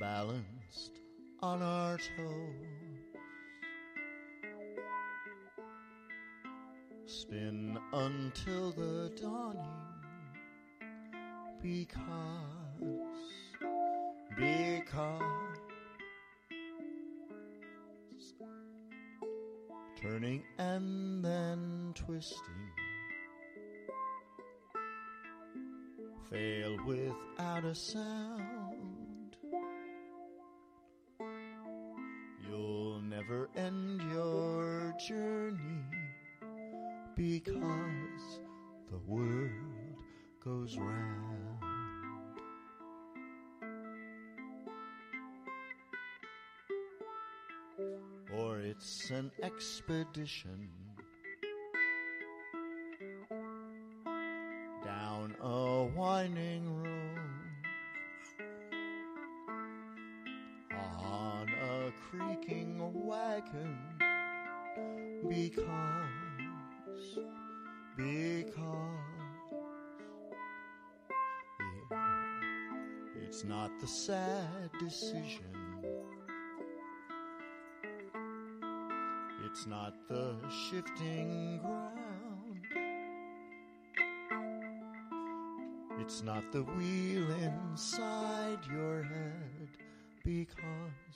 balanced 0.00 0.98
on 1.40 1.62
our 1.62 1.96
toes. 1.96 2.56
Spin 7.06 7.78
until 7.92 8.72
the 8.72 9.12
dawning, 9.22 9.62
because, 11.62 12.67
fail 26.30 26.76
without 26.86 27.64
a 27.64 27.74
sound. 27.74 29.36
You'll 32.48 33.00
never 33.00 33.48
end 33.56 34.02
your 34.12 34.94
journey 35.06 35.84
because 37.16 38.40
the 38.90 38.98
world 39.06 39.50
goes 40.44 40.76
round. 40.76 41.38
Or 48.36 48.60
it's 48.60 49.10
an 49.10 49.30
expedition 49.42 50.68
sad 73.88 74.70
decision. 74.78 75.44
It's 79.46 79.66
not 79.66 79.94
the 80.08 80.36
shifting 80.68 81.58
ground. 81.62 82.60
It's 86.00 86.22
not 86.22 86.52
the 86.52 86.64
wheel 86.64 87.26
inside 87.42 88.58
your 88.70 89.02
head 89.04 89.68
because 90.22 91.07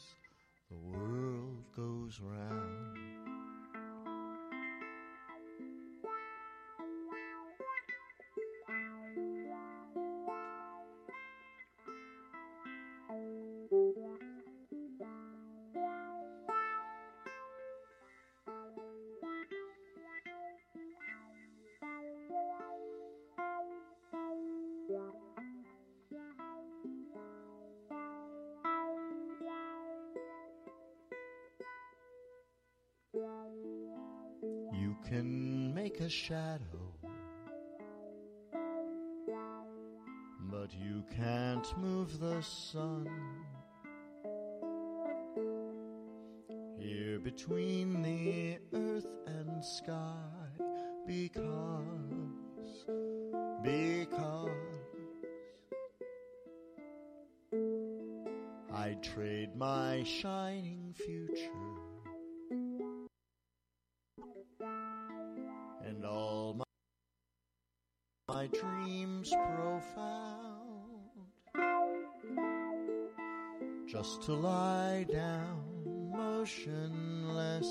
shadow, 36.13 36.93
but 40.51 40.71
you 40.75 41.03
can't 41.17 41.67
move 41.79 42.21
the 42.21 42.43
sun. 42.43 43.09
Here 46.79 47.19
between 47.19 48.03
the 48.03 48.59
earth 48.75 49.07
and 49.27 49.65
sky, 49.65 50.51
because, 51.07 52.85
because 53.63 54.51
I'd 58.75 59.03
trade 59.03 59.57
my 59.57 60.03
shining 60.05 60.95
future 60.95 61.72
just 73.87 74.23
to 74.23 74.33
lie 74.33 75.05
down 75.13 75.63
motionless 76.11 77.71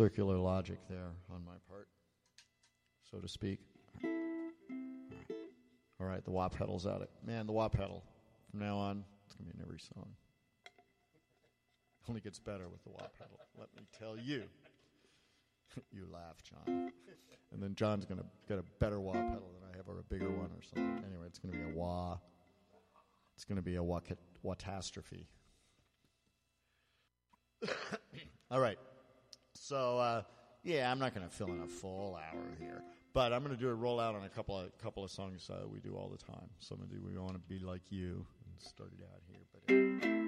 circular 0.00 0.38
logic 0.38 0.78
there 0.88 1.12
on 1.30 1.44
my 1.44 1.56
part, 1.68 1.86
so 3.10 3.18
to 3.18 3.28
speak. 3.28 3.58
All 6.00 6.06
right, 6.06 6.24
the 6.24 6.30
wah 6.30 6.48
pedal's 6.48 6.86
out. 6.86 7.02
It 7.02 7.10
man, 7.22 7.46
the 7.46 7.52
wah 7.52 7.68
pedal. 7.68 8.02
From 8.50 8.60
now 8.60 8.78
on, 8.78 9.04
it's 9.26 9.34
gonna 9.34 9.50
be 9.50 9.58
in 9.58 9.62
every 9.62 9.78
song. 9.78 10.08
Only 12.08 12.22
gets 12.22 12.38
better 12.38 12.70
with 12.70 12.82
the 12.82 12.88
wah 12.88 13.08
pedal. 13.18 13.38
Let 13.58 13.68
me 13.76 13.82
tell 13.98 14.16
you. 14.16 14.44
you 15.92 16.06
laugh, 16.10 16.42
John. 16.44 16.90
And 17.52 17.62
then 17.62 17.74
John's 17.74 18.06
gonna 18.06 18.24
get 18.48 18.58
a 18.58 18.64
better 18.78 19.00
wah 19.00 19.12
pedal 19.12 19.50
than 19.60 19.68
I 19.70 19.76
have, 19.76 19.86
or 19.86 19.98
a 19.98 20.02
bigger 20.04 20.30
one, 20.30 20.48
or 20.56 20.62
something. 20.62 21.04
Anyway, 21.06 21.26
it's 21.26 21.38
gonna 21.38 21.58
be 21.58 21.70
a 21.70 21.76
wah. 21.76 22.16
It's 23.36 23.44
gonna 23.44 23.60
be 23.60 23.74
a 23.74 23.82
wah 23.82 24.00
catastrophe. 24.00 25.28
All 28.50 28.60
right. 28.60 28.78
So 29.70 29.98
uh, 29.98 30.22
yeah, 30.64 30.90
I'm 30.90 30.98
not 30.98 31.14
going 31.14 31.28
to 31.28 31.32
fill 31.32 31.46
in 31.46 31.60
a 31.60 31.66
full 31.68 32.16
hour 32.16 32.56
here, 32.58 32.82
but 33.14 33.32
I'm 33.32 33.44
going 33.44 33.56
to 33.56 33.62
do 33.62 33.70
a 33.70 33.76
rollout 33.76 34.16
on 34.16 34.24
a 34.24 34.28
couple 34.28 34.58
of 34.58 34.76
couple 34.78 35.04
of 35.04 35.12
songs 35.12 35.48
uh, 35.48 35.68
we 35.68 35.78
do 35.78 35.94
all 35.94 36.08
the 36.08 36.18
time. 36.18 36.50
So 36.58 36.74
I'm 36.74 36.80
going 36.80 36.90
to 36.90 36.96
do 36.96 37.02
"We 37.06 37.16
Want 37.16 37.34
to 37.34 37.38
Be 37.38 37.64
Like 37.64 37.82
You" 37.88 38.26
and 38.46 38.60
start 38.60 38.90
it 38.98 39.04
out 39.04 39.22
here. 39.28 40.02
But 40.02 40.19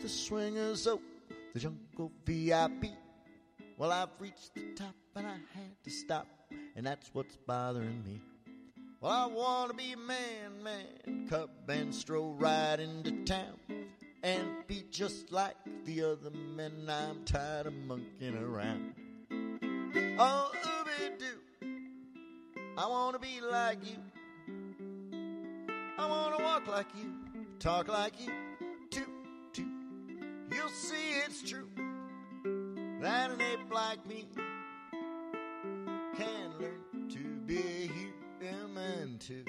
The 0.00 0.08
swingers, 0.08 0.86
oh, 0.86 1.00
the 1.52 1.58
jungle 1.58 2.12
VIP. 2.24 2.86
Well, 3.76 3.90
I've 3.90 4.08
reached 4.20 4.54
the 4.54 4.72
top 4.76 4.94
and 5.16 5.26
I 5.26 5.32
had 5.32 5.82
to 5.82 5.90
stop, 5.90 6.28
and 6.76 6.86
that's 6.86 7.10
what's 7.12 7.36
bothering 7.36 8.04
me. 8.04 8.20
Well, 9.00 9.10
I 9.12 9.26
want 9.26 9.72
to 9.72 9.76
be 9.76 9.96
man, 9.96 10.62
man, 10.62 11.26
cub 11.28 11.50
and 11.68 11.92
stroll 11.92 12.32
right 12.34 12.78
into 12.78 13.24
town 13.24 13.58
and 14.22 14.66
be 14.68 14.84
just 14.88 15.32
like 15.32 15.56
the 15.84 16.04
other 16.04 16.30
men. 16.30 16.88
I'm 16.88 17.24
tired 17.24 17.66
of 17.66 17.74
monkeying 17.74 18.38
around. 18.38 18.94
Oh, 20.18 20.52
ooby 20.64 21.18
doo, 21.18 21.68
I 22.78 22.86
want 22.86 23.14
to 23.14 23.18
be 23.18 23.40
like 23.40 23.78
you. 23.84 23.98
I 25.98 26.06
want 26.06 26.38
to 26.38 26.44
walk 26.44 26.68
like 26.68 26.86
you, 26.96 27.12
talk 27.58 27.88
like 27.88 28.14
you. 28.24 28.32
You'll 30.68 30.76
see 30.76 31.12
it's 31.24 31.50
true 31.50 31.66
that 33.00 33.30
an 33.30 33.40
ape 33.40 33.72
like 33.72 34.06
me 34.06 34.26
can 36.14 36.50
learn 36.60 37.08
to 37.08 37.40
be 37.46 37.56
a 37.56 38.44
human 38.44 39.18
too. 39.18 39.44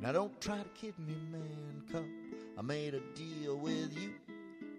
Now 0.00 0.12
don't 0.12 0.40
try 0.40 0.58
to 0.58 0.68
kid 0.80 0.94
me, 1.00 1.16
man, 1.32 1.82
cub. 1.90 2.04
I 2.56 2.62
made 2.62 2.94
a 2.94 3.00
deal 3.16 3.56
with 3.56 3.92
you. 3.98 4.12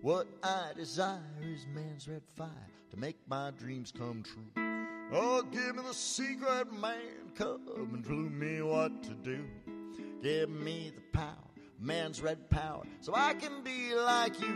What 0.01 0.25
I 0.41 0.71
desire 0.73 1.19
is 1.43 1.67
man's 1.75 2.07
red 2.07 2.23
fire 2.37 2.47
to 2.91 2.97
make 2.97 3.17
my 3.27 3.51
dreams 3.51 3.91
come 3.91 4.23
true. 4.23 4.63
Oh, 5.11 5.43
give 5.51 5.75
me 5.75 5.83
the 5.85 5.93
secret, 5.93 6.71
man, 6.71 7.33
cub, 7.35 7.59
and 7.75 8.05
clue 8.05 8.29
me 8.29 8.61
what 8.61 9.03
to 9.03 9.09
do. 9.15 9.43
Give 10.23 10.49
me 10.49 10.93
the 10.95 11.17
power, 11.17 11.48
man's 11.79 12.21
red 12.21 12.49
power, 12.49 12.83
so 13.01 13.13
I 13.15 13.33
can 13.33 13.63
be 13.63 13.93
like 13.95 14.39
you. 14.39 14.55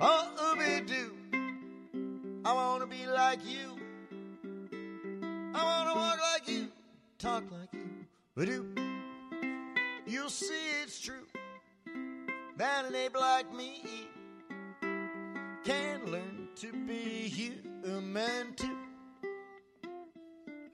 Oh, 0.00 0.56
ooby 0.56 0.86
doo, 0.86 1.12
I 2.44 2.52
wanna 2.52 2.86
be 2.86 3.06
like 3.06 3.40
you. 3.44 3.78
I 5.54 5.64
wanna 5.64 5.94
walk 5.94 6.18
like 6.32 6.48
you, 6.48 6.68
talk 7.18 7.44
like 7.50 7.72
you. 7.72 7.88
But 8.34 8.46
do 8.46 8.74
you'll 10.06 10.30
see 10.30 10.54
it's 10.82 11.00
true 11.00 11.26
that 12.56 12.84
an 12.84 12.94
ape 12.94 13.16
like 13.18 13.52
me 13.54 13.82
can 15.64 16.04
learn 16.06 16.48
to 16.56 16.72
be 16.72 17.28
human 17.28 18.54
too. 18.54 18.76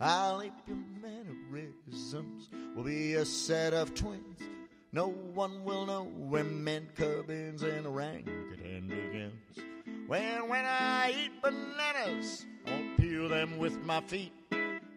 I'll 0.00 0.42
ape 0.42 0.52
your 0.66 0.78
mannerisms. 1.02 2.50
We'll 2.74 2.84
be 2.84 3.14
a 3.14 3.24
set 3.24 3.74
of 3.74 3.94
twins. 3.94 4.47
No 4.90 5.08
one 5.08 5.64
will 5.64 5.84
know 5.84 6.04
when 6.04 6.64
men 6.64 6.88
cubbins 6.96 7.62
and 7.62 7.86
orangutan 7.86 8.88
begins. 8.88 9.58
When 10.06 10.48
when 10.48 10.64
I 10.64 11.12
eat 11.14 11.42
bananas, 11.42 12.46
I 12.66 12.70
won't 12.70 12.96
peel 12.96 13.28
them 13.28 13.58
with 13.58 13.84
my 13.84 14.00
feet. 14.00 14.32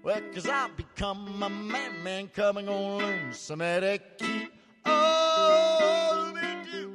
Well, 0.02 0.22
cause 0.34 0.48
I'll 0.48 0.70
become 0.70 1.44
a 1.44 1.50
man, 1.50 2.04
man, 2.04 2.30
coming 2.30 2.70
on 2.70 3.00
learn 3.00 3.34
some 3.34 3.60
etiquette. 3.62 4.50
Oh, 4.86 6.32
me 6.36 6.72
do. 6.72 6.94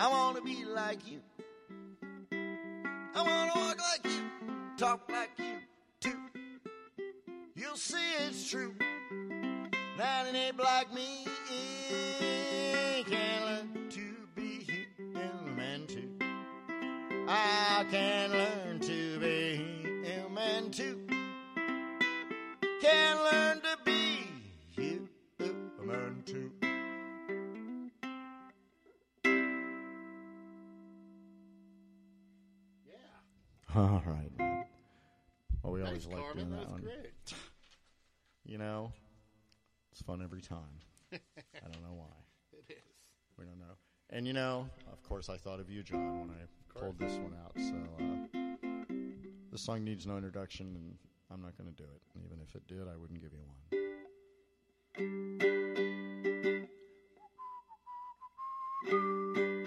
I 0.00 0.08
wanna 0.10 0.40
be 0.42 0.64
like 0.64 1.08
you. 1.08 1.20
I 2.32 3.22
wanna 3.22 3.52
walk 3.54 3.78
like 3.78 4.12
you, 4.12 4.22
talk 4.76 5.08
like 5.08 5.30
you 5.38 5.54
too. 6.00 6.18
You'll 7.54 7.76
see 7.76 8.14
it's 8.26 8.50
true 8.50 8.74
that 10.00 10.26
an 10.26 10.34
ape 10.34 10.58
like 10.58 10.92
me 10.94 11.26
I 17.32 17.86
can 17.88 18.32
learn 18.32 18.80
to 18.80 19.18
be 19.20 19.64
human 20.04 20.72
too. 20.72 21.06
Can 22.82 23.16
learn 23.22 23.60
to 23.60 23.78
be 23.84 24.26
human 24.74 26.22
too. 26.26 26.50
Yeah. 32.86 33.76
All 33.76 34.02
right, 34.06 34.30
man. 34.38 34.64
Well, 35.62 35.72
we 35.72 35.82
always 35.82 36.06
like 36.06 36.32
doing 36.34 36.50
that 36.50 36.60
That 36.60 36.70
one. 36.70 36.80
great. 36.82 37.12
You 38.44 38.58
know, 38.58 38.92
it's 39.92 40.02
fun 40.02 40.22
every 40.22 40.40
time. 40.40 40.58
I 41.12 41.18
don't 41.62 41.82
know 41.82 41.94
why. 41.94 42.06
It 42.52 42.64
is. 42.72 42.82
We 43.38 43.44
don't 43.44 43.58
know. 43.58 43.76
And 44.10 44.26
you 44.26 44.32
know, 44.32 44.68
of 44.92 45.02
course, 45.04 45.28
I 45.28 45.36
thought 45.36 45.60
of 45.60 45.70
you, 45.70 45.82
John, 45.82 46.20
when 46.20 46.30
I 46.30 46.40
pulled 46.74 46.98
this 46.98 47.12
one 47.18 47.34
out. 47.44 47.52
So 47.56 47.74
uh, 47.98 48.04
this 49.52 49.62
song 49.62 49.84
needs 49.84 50.06
no 50.06 50.16
introduction, 50.16 50.66
and 50.74 50.94
I'm 51.30 51.42
not 51.42 51.56
going 51.56 51.70
to 51.70 51.76
do 51.76 51.84
it. 51.84 52.02
Even 52.24 52.38
if 52.40 52.54
it 52.54 52.66
did, 52.66 52.88
I 52.88 52.96
wouldn't 52.96 53.20
give 53.20 53.32
you 53.32 53.40
one. 59.50 59.59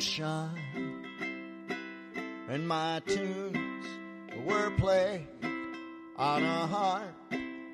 Sunshine, 0.00 1.04
and 2.48 2.68
my 2.68 3.02
tunes 3.04 3.84
were 4.46 4.70
played 4.76 5.26
on 6.16 6.44
a 6.44 6.66
harp 6.68 7.14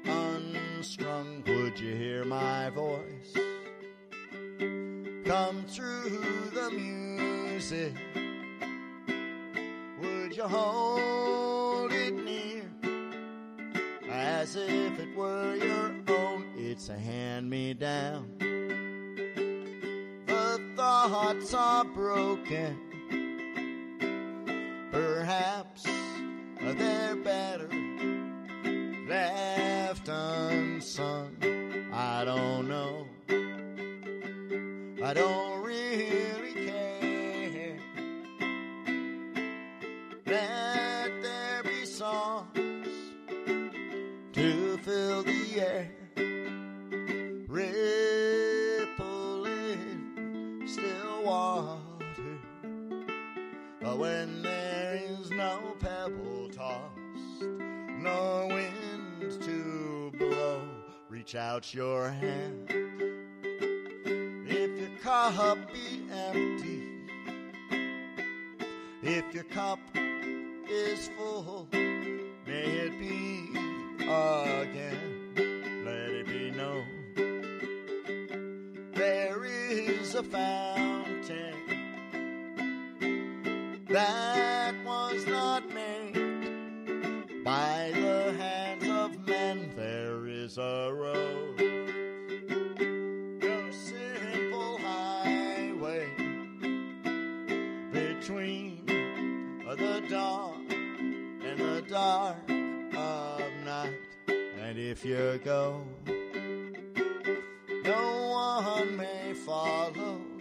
unstrung, 0.06 1.42
would 1.46 1.78
you 1.78 1.94
hear 1.94 2.24
my 2.24 2.70
voice 2.70 3.34
come 5.26 5.64
through 5.68 6.50
the 6.54 6.70
music? 6.70 7.92
Would 10.00 10.34
you 10.34 10.44
hold 10.44 11.92
it 11.92 12.14
near? 12.14 12.70
as 14.10 14.56
if 14.56 14.98
it 14.98 15.14
were 15.16 15.56
your 15.56 15.94
own. 16.08 16.44
It's 16.56 16.88
a 16.88 16.96
hand 16.96 17.50
me 17.50 17.74
down. 17.74 18.33
Thoughts 21.24 21.54
are 21.54 21.84
broken. 21.86 22.78
Perhaps 24.92 25.84
they're 26.60 27.16
better 27.16 27.70
left 29.08 30.06
unsung. 30.06 31.34
I 31.94 32.26
don't 32.26 32.68
know. 32.68 32.93
Reach 61.34 61.40
out 61.40 61.74
your 61.74 62.10
hand. 62.10 62.70
If 64.46 64.78
your 64.78 64.98
cup 65.02 65.72
be 65.72 66.02
empty, 66.12 66.82
if 69.02 69.34
your 69.34 69.44
cup 69.44 69.80
is 70.70 71.10
full, 71.16 71.68
may 71.72 72.64
it 72.86 72.98
be 73.00 73.50
again. 74.02 75.10
Let 75.84 76.10
it 76.10 76.26
be 76.26 76.50
known 76.50 76.86
there 78.94 79.44
is 79.44 80.14
a 80.14 80.22
fountain 80.22 81.54
that 83.88 84.43
is 90.54 90.58
a 90.58 90.92
road, 90.92 91.58
simple 93.72 94.78
highway 94.78 96.08
between 97.92 98.86
the 98.86 100.02
and 101.44 101.58
the 101.58 101.82
dark 101.88 102.36
of 102.96 103.42
night. 103.64 103.98
And 104.28 104.78
if 104.78 105.04
you 105.04 105.40
go, 105.44 105.82
no 107.84 108.28
one 108.28 108.96
may 108.96 109.34
follow. 109.34 110.33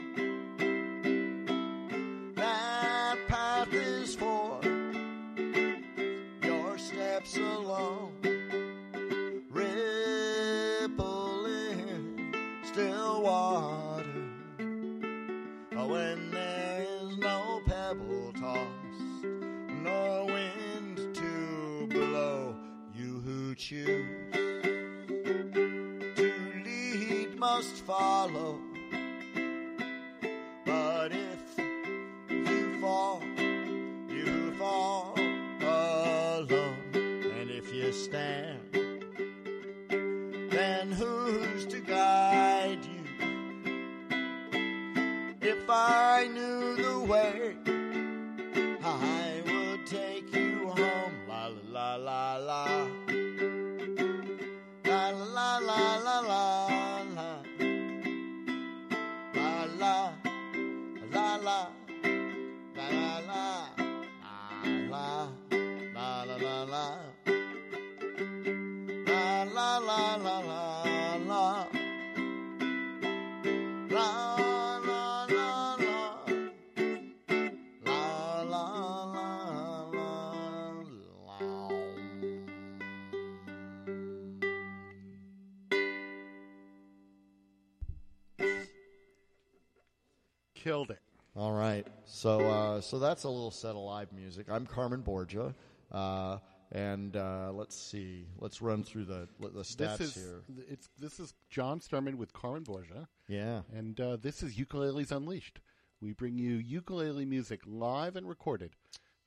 So 92.84 93.00
that's 93.00 93.24
a 93.24 93.30
little 93.30 93.52
set 93.52 93.72
of 93.72 93.78
live 93.78 94.12
music. 94.12 94.48
I'm 94.50 94.66
Carmen 94.66 95.02
Borgia. 95.02 95.56
Uh, 95.92 96.38
and 96.72 97.16
uh, 97.16 97.52
let's 97.54 97.76
see. 97.76 98.26
Let's 98.40 98.62
run 98.62 98.84
through 98.84 99.06
the 99.06 99.28
the 99.40 99.62
stats 99.62 99.98
This 99.98 100.02
is 100.02 100.16
here. 100.16 100.42
it's 100.70 100.90
this 101.00 101.20
is 101.20 101.34
John 101.50 101.80
Sturman 101.80 102.16
with 102.16 102.34
Carmen 102.34 102.64
Borgia, 102.64 103.08
Yeah. 103.28 103.62
and 103.74 104.00
uh, 104.02 104.18
this 104.18 104.44
is 104.44 104.56
Ukuleles 104.56 105.12
Unleashed. 105.12 105.60
We 106.02 106.12
bring 106.14 106.38
you 106.38 106.56
ukulele 106.56 107.26
music 107.26 107.62
live 107.66 108.16
and 108.16 108.28
recorded 108.28 108.72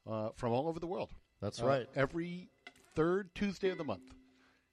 uh, 0.07 0.31
from 0.35 0.53
all 0.53 0.69
over 0.69 0.79
the 0.81 0.87
world. 0.89 1.11
That's 1.41 1.61
right. 1.61 1.87
Every 1.95 2.49
third 2.95 3.35
Tuesday 3.35 3.71
of 3.71 3.79
the 3.79 3.85
month, 3.85 4.13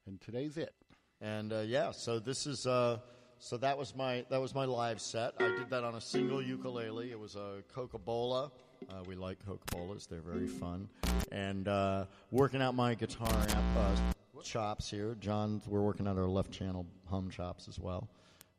and 0.08 0.20
today's 0.20 0.58
it. 0.58 0.74
And 1.22 1.54
uh, 1.54 1.60
yeah, 1.60 1.92
so 1.92 2.20
this 2.20 2.48
is 2.48 2.66
uh, 2.66 2.98
so 3.38 3.56
that 3.58 3.78
was 3.78 3.96
my 3.96 4.26
that 4.32 4.42
was 4.42 4.56
my 4.56 4.66
live 4.66 5.00
set. 5.00 5.34
I 5.40 5.50
did 5.50 5.70
that 5.70 5.84
on 5.84 5.94
a 5.96 6.02
single 6.02 6.42
ukulele. 6.42 7.12
It 7.12 7.20
was 7.20 7.36
a 7.36 7.64
Coca-Cola. 7.74 8.52
Uh, 8.90 9.04
we 9.08 9.16
like 9.16 9.38
Coca-Colas; 9.46 10.06
they're 10.06 10.22
very 10.22 10.48
fun. 10.48 10.88
And 11.32 11.68
uh, 11.68 12.06
working 12.32 12.62
out 12.62 12.76
my 12.76 12.96
guitar 12.96 13.34
amp 13.34 13.78
uh, 13.78 14.42
chops 14.44 14.90
here. 14.90 15.16
John, 15.20 15.62
we're 15.68 15.82
working 15.82 16.08
out 16.08 16.18
our 16.18 16.28
left 16.28 16.52
channel 16.52 16.86
hum 17.10 17.30
chops 17.30 17.68
as 17.68 17.80
well. 17.80 18.10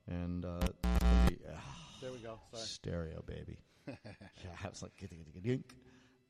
And 0.08 0.44
uh, 0.44 0.60
the- 1.26 1.36
There 2.00 2.12
we 2.12 2.18
go. 2.18 2.38
Sorry. 2.52 2.62
stereo, 2.62 3.22
baby. 3.26 3.58
yeah, 3.86 3.94
I 4.64 4.68
was 4.68 4.82
like, 4.82 4.92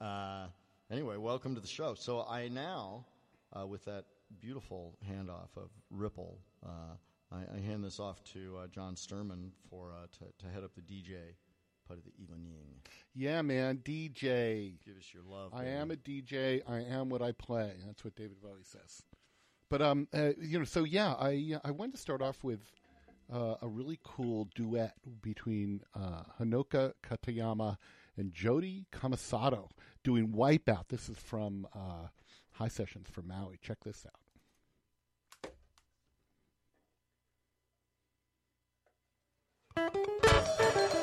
uh, 0.00 0.46
anyway, 0.90 1.16
welcome 1.16 1.54
to 1.54 1.60
the 1.60 1.66
show. 1.66 1.94
So 1.94 2.26
I 2.28 2.48
now, 2.48 3.06
uh, 3.58 3.66
with 3.66 3.84
that 3.84 4.04
beautiful 4.40 4.98
handoff 5.08 5.56
of 5.56 5.70
Ripple, 5.90 6.38
uh, 6.64 6.96
I, 7.32 7.56
I, 7.56 7.60
hand 7.60 7.84
this 7.84 8.00
off 8.00 8.22
to 8.32 8.58
uh, 8.62 8.66
John 8.68 8.94
Sturman 8.96 9.50
for 9.70 9.92
uh, 9.94 10.06
to, 10.18 10.44
to, 10.44 10.52
head 10.52 10.64
up 10.64 10.72
the 10.74 10.82
DJ 10.82 11.34
part 11.86 11.98
of 11.98 12.04
the 12.04 12.12
evening. 12.22 12.50
Yeah, 13.14 13.42
man, 13.42 13.78
DJ. 13.84 14.74
Give 14.84 14.96
us 14.96 15.12
your 15.12 15.22
love. 15.22 15.52
I 15.54 15.66
am 15.66 15.90
a 15.90 15.96
DJ. 15.96 16.62
I 16.68 16.80
am 16.80 17.08
what 17.08 17.22
I 17.22 17.32
play. 17.32 17.72
That's 17.86 18.04
what 18.04 18.16
David 18.16 18.42
Bowie 18.42 18.64
says. 18.64 19.02
But 19.70 19.82
um, 19.82 20.08
uh, 20.12 20.30
you 20.40 20.58
know, 20.58 20.64
so 20.64 20.84
yeah, 20.84 21.14
I 21.14 21.56
I 21.64 21.70
wanted 21.70 21.92
to 21.92 22.00
start 22.00 22.22
off 22.22 22.42
with 22.42 22.60
uh, 23.32 23.56
a 23.62 23.68
really 23.68 23.98
cool 24.02 24.48
duet 24.54 24.94
between 25.22 25.80
uh, 25.94 26.22
Honoka 26.40 26.92
Katayama 27.02 27.76
and 28.16 28.32
Jody 28.32 28.86
Kamisato 28.92 29.70
doing 30.02 30.28
Wipeout. 30.28 30.88
This 30.88 31.08
is 31.08 31.18
from 31.18 31.66
uh, 31.74 32.08
High 32.52 32.68
Sessions 32.68 33.08
for 33.10 33.22
Maui. 33.22 33.58
Check 33.62 33.78
this 33.84 34.06
out. 34.06 34.20
High 39.76 40.93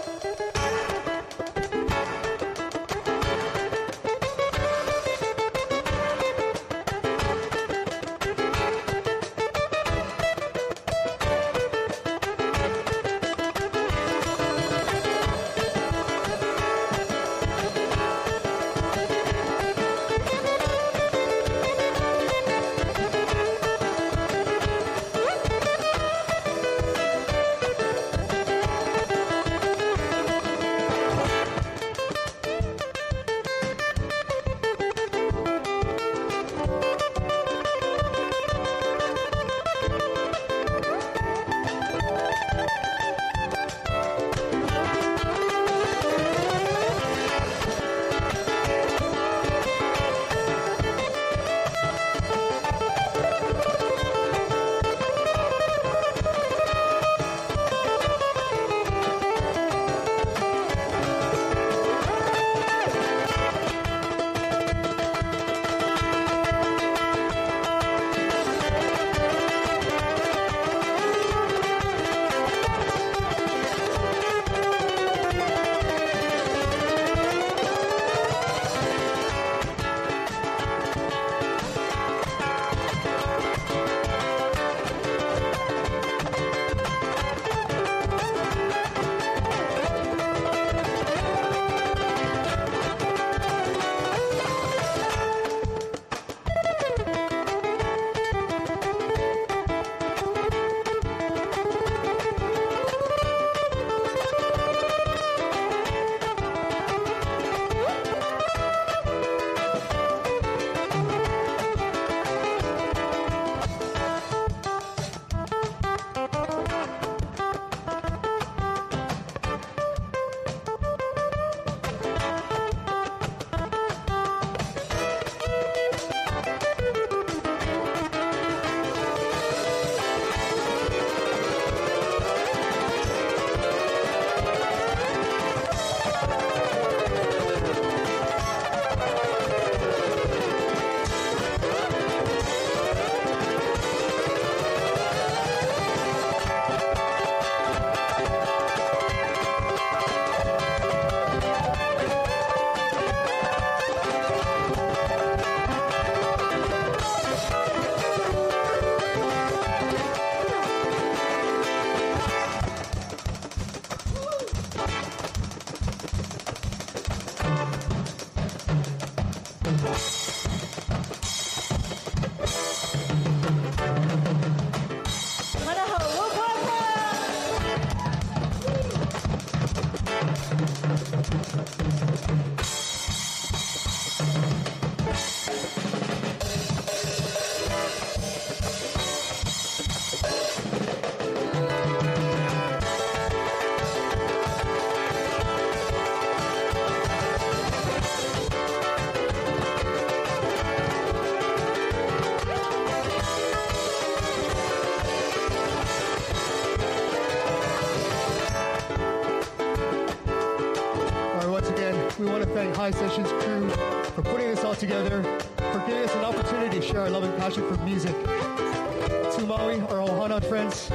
share 216.91 217.01
our 217.01 217.09
love 217.09 217.23
and 217.23 217.37
passion 217.37 217.63
for 217.69 217.81
music. 217.85 218.13
To 218.23 219.45
Maui, 219.47 219.79
our 219.81 220.05
Ohana 220.05 220.43
friends, 220.43 220.89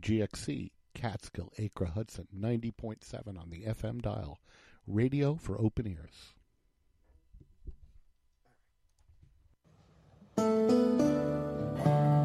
WGXC, 0.00 0.70
Catskill, 0.94 1.52
Acra, 1.58 1.90
Hudson, 1.90 2.26
90.7 2.36 3.38
on 3.38 3.50
the 3.50 3.64
FM 3.64 4.00
dial. 4.00 4.40
Radio 4.86 5.34
for 5.36 5.60
open 5.60 5.86
ears. 5.86 6.34
Thank 10.36 10.70
you. 10.70 12.19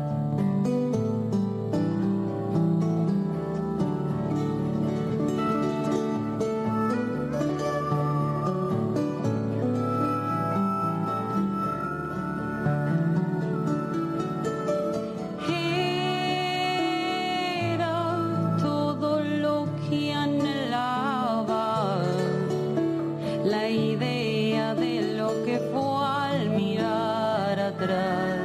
la 23.44 23.70
idea 23.70 24.76
de 24.76 25.14
lo 25.18 25.44
que 25.46 25.60
fue 25.72 26.06
al 26.06 26.50
mirar 26.50 27.60
atrás. 27.60 28.45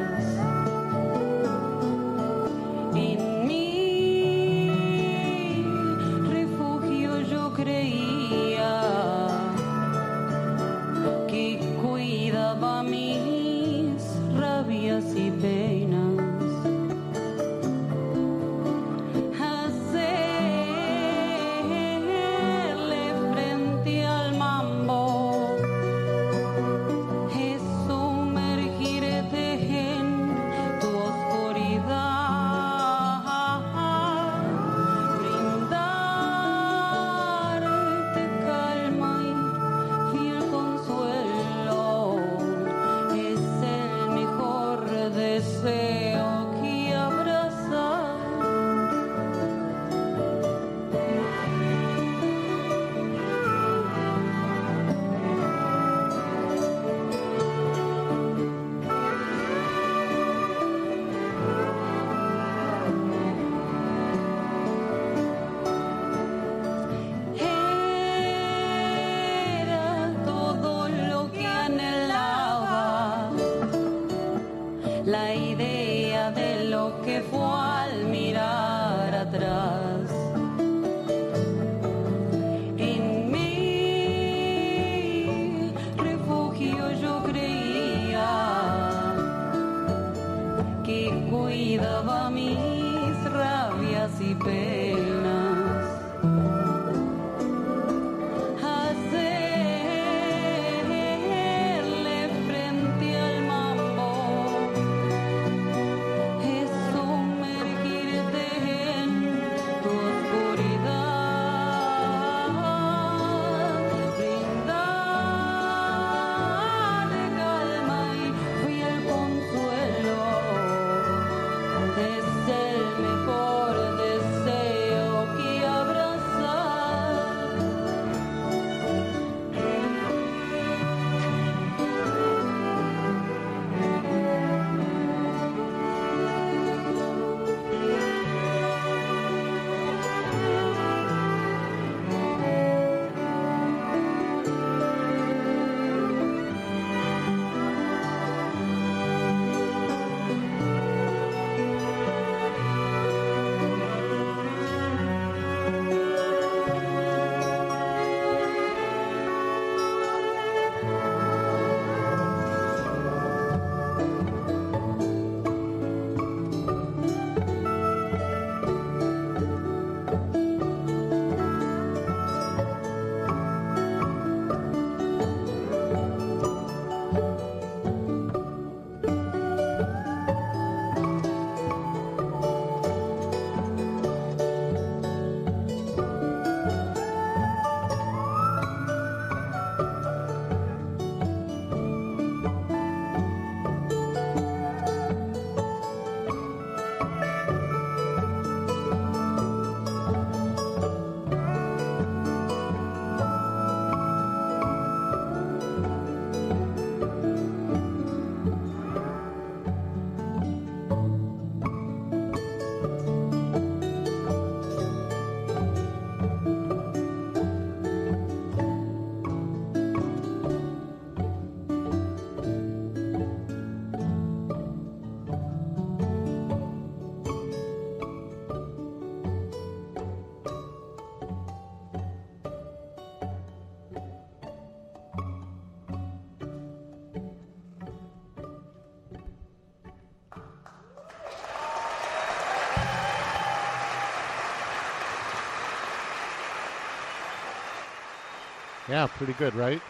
Yeah, 248.91 249.07
pretty 249.07 249.35
good, 249.35 249.55
right? 249.55 249.81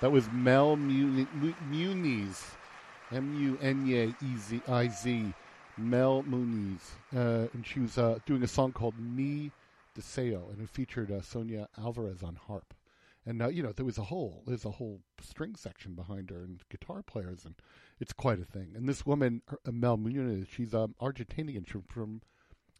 That 0.00 0.10
was 0.10 0.28
Mel 0.32 0.74
Muni- 0.74 1.28
Mu- 1.32 1.54
Muniz, 1.70 2.42
M 3.12 3.40
U 3.40 3.56
N 3.62 3.86
E 3.86 4.36
Z 4.36 4.60
I 4.66 4.88
Z, 4.88 5.32
Mel 5.78 6.24
Muniz, 6.24 6.80
uh, 7.14 7.46
and 7.54 7.64
she 7.64 7.78
was 7.78 7.96
uh, 7.98 8.18
doing 8.26 8.42
a 8.42 8.48
song 8.48 8.72
called 8.72 8.98
"Mi 8.98 9.52
Deseo," 9.96 10.50
and 10.52 10.60
it 10.60 10.70
featured 10.70 11.12
uh, 11.12 11.22
Sonia 11.22 11.68
Alvarez 11.78 12.24
on 12.24 12.34
harp. 12.34 12.74
And 13.24 13.40
uh, 13.40 13.46
you 13.46 13.62
know, 13.62 13.70
there 13.70 13.86
was 13.86 13.96
a 13.96 14.02
whole 14.02 14.42
there's 14.44 14.64
a 14.64 14.72
whole 14.72 14.98
string 15.20 15.54
section 15.54 15.94
behind 15.94 16.30
her 16.30 16.42
and 16.42 16.60
guitar 16.68 17.04
players, 17.04 17.44
and 17.44 17.54
it's 18.00 18.12
quite 18.12 18.40
a 18.40 18.44
thing. 18.44 18.72
And 18.74 18.88
this 18.88 19.06
woman, 19.06 19.40
uh, 19.48 19.70
Mel 19.70 19.96
Muniz, 19.96 20.48
she's 20.48 20.74
um, 20.74 20.96
Argentinian. 21.00 21.64
She's 21.68 21.82
from 21.86 22.22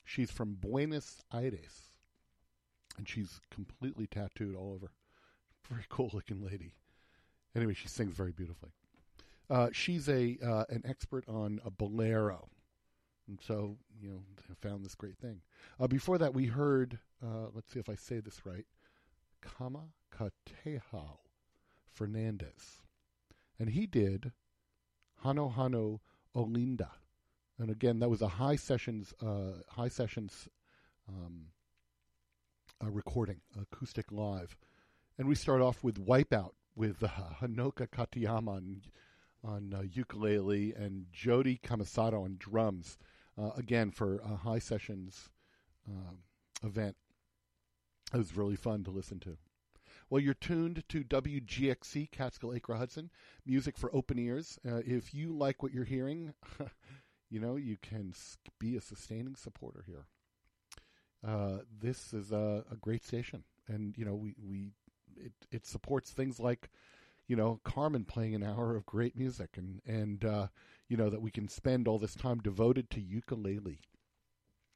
she's 0.04 0.32
from 0.32 0.54
Buenos 0.54 1.22
Aires 1.32 1.91
and 2.98 3.08
she's 3.08 3.40
completely 3.50 4.06
tattooed 4.06 4.54
all 4.54 4.72
over. 4.74 4.92
Very 5.68 5.84
cool 5.88 6.10
looking 6.12 6.44
lady. 6.44 6.74
Anyway, 7.54 7.74
she 7.74 7.88
sings 7.88 8.14
very 8.14 8.32
beautifully. 8.32 8.70
Uh, 9.50 9.68
she's 9.72 10.08
a 10.08 10.38
uh, 10.44 10.64
an 10.70 10.82
expert 10.86 11.24
on 11.28 11.60
a 11.64 11.70
bolero, 11.70 12.48
and 13.28 13.38
so 13.40 13.76
you 14.00 14.08
know 14.08 14.22
I 14.50 14.54
found 14.66 14.84
this 14.84 14.94
great 14.94 15.18
thing. 15.18 15.40
Uh, 15.78 15.86
before 15.86 16.18
that, 16.18 16.32
we 16.32 16.46
heard. 16.46 16.98
Uh, 17.22 17.48
let's 17.54 17.72
see 17.72 17.78
if 17.78 17.88
I 17.88 17.94
say 17.94 18.20
this 18.20 18.46
right. 18.46 18.64
Kama 19.42 19.88
Katehao 20.16 21.18
Fernandez, 21.86 22.82
and 23.58 23.68
he 23.68 23.86
did 23.86 24.32
Hanohano 25.24 26.00
Olinda, 26.34 26.88
and 27.58 27.70
again 27.70 27.98
that 27.98 28.08
was 28.08 28.22
a 28.22 28.28
high 28.28 28.56
sessions 28.56 29.12
uh, 29.20 29.60
high 29.68 29.88
sessions. 29.88 30.48
Um, 31.08 31.46
a 32.84 32.90
recording, 32.90 33.40
acoustic 33.60 34.10
live. 34.10 34.56
And 35.16 35.28
we 35.28 35.36
start 35.36 35.60
off 35.60 35.84
with 35.84 36.04
Wipeout 36.04 36.50
with 36.74 37.02
uh, 37.02 37.08
Honoka 37.40 37.86
Katayama 37.86 38.48
on, 38.48 38.82
on 39.44 39.74
uh, 39.74 39.82
ukulele 39.82 40.74
and 40.74 41.06
Jody 41.12 41.60
Kamisato 41.62 42.24
on 42.24 42.36
drums, 42.38 42.98
uh, 43.40 43.50
again 43.56 43.90
for 43.92 44.16
a 44.18 44.34
high 44.36 44.58
sessions 44.58 45.30
um, 45.88 46.18
event. 46.64 46.96
It 48.12 48.18
was 48.18 48.36
really 48.36 48.56
fun 48.56 48.82
to 48.84 48.90
listen 48.90 49.20
to. 49.20 49.36
Well, 50.10 50.20
you're 50.20 50.34
tuned 50.34 50.82
to 50.88 51.04
WGXC, 51.04 52.10
Catskill 52.10 52.52
Acra 52.52 52.78
Hudson, 52.78 53.10
music 53.46 53.78
for 53.78 53.94
open 53.94 54.18
ears. 54.18 54.58
Uh, 54.66 54.80
if 54.84 55.14
you 55.14 55.32
like 55.32 55.62
what 55.62 55.72
you're 55.72 55.84
hearing, 55.84 56.34
you 57.30 57.38
know, 57.38 57.56
you 57.56 57.76
can 57.80 58.12
be 58.58 58.76
a 58.76 58.80
sustaining 58.80 59.36
supporter 59.36 59.84
here 59.86 60.06
uh, 61.26 61.58
this 61.80 62.12
is 62.12 62.32
a, 62.32 62.64
a 62.70 62.76
great 62.76 63.04
station, 63.04 63.44
and 63.68 63.96
you 63.96 64.04
know 64.04 64.14
we 64.14 64.34
we 64.42 64.72
it 65.16 65.32
it 65.50 65.66
supports 65.66 66.10
things 66.10 66.40
like 66.40 66.70
you 67.28 67.36
know 67.36 67.60
Carmen 67.64 68.04
playing 68.04 68.34
an 68.34 68.42
hour 68.42 68.74
of 68.74 68.86
great 68.86 69.16
music, 69.16 69.56
and 69.56 69.80
and 69.86 70.24
uh, 70.24 70.48
you 70.88 70.96
know 70.96 71.10
that 71.10 71.22
we 71.22 71.30
can 71.30 71.48
spend 71.48 71.86
all 71.86 71.98
this 71.98 72.14
time 72.14 72.38
devoted 72.38 72.90
to 72.90 73.00
ukulele, 73.00 73.80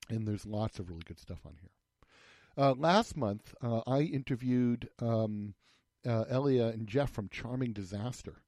and 0.09 0.27
there's 0.27 0.47
lots 0.47 0.79
of 0.79 0.89
really 0.89 1.03
good 1.05 1.19
stuff 1.19 1.41
on 1.45 1.57
here. 1.61 1.71
Uh, 2.57 2.75
last 2.75 3.17
month, 3.17 3.55
uh, 3.61 3.83
I 3.87 4.01
interviewed 4.01 4.89
um, 5.01 5.55
uh, 6.07 6.25
Elia 6.31 6.69
and 6.69 6.87
Jeff 6.87 7.11
from 7.11 7.29
Charming 7.29 7.73
Disaster, 7.73 8.43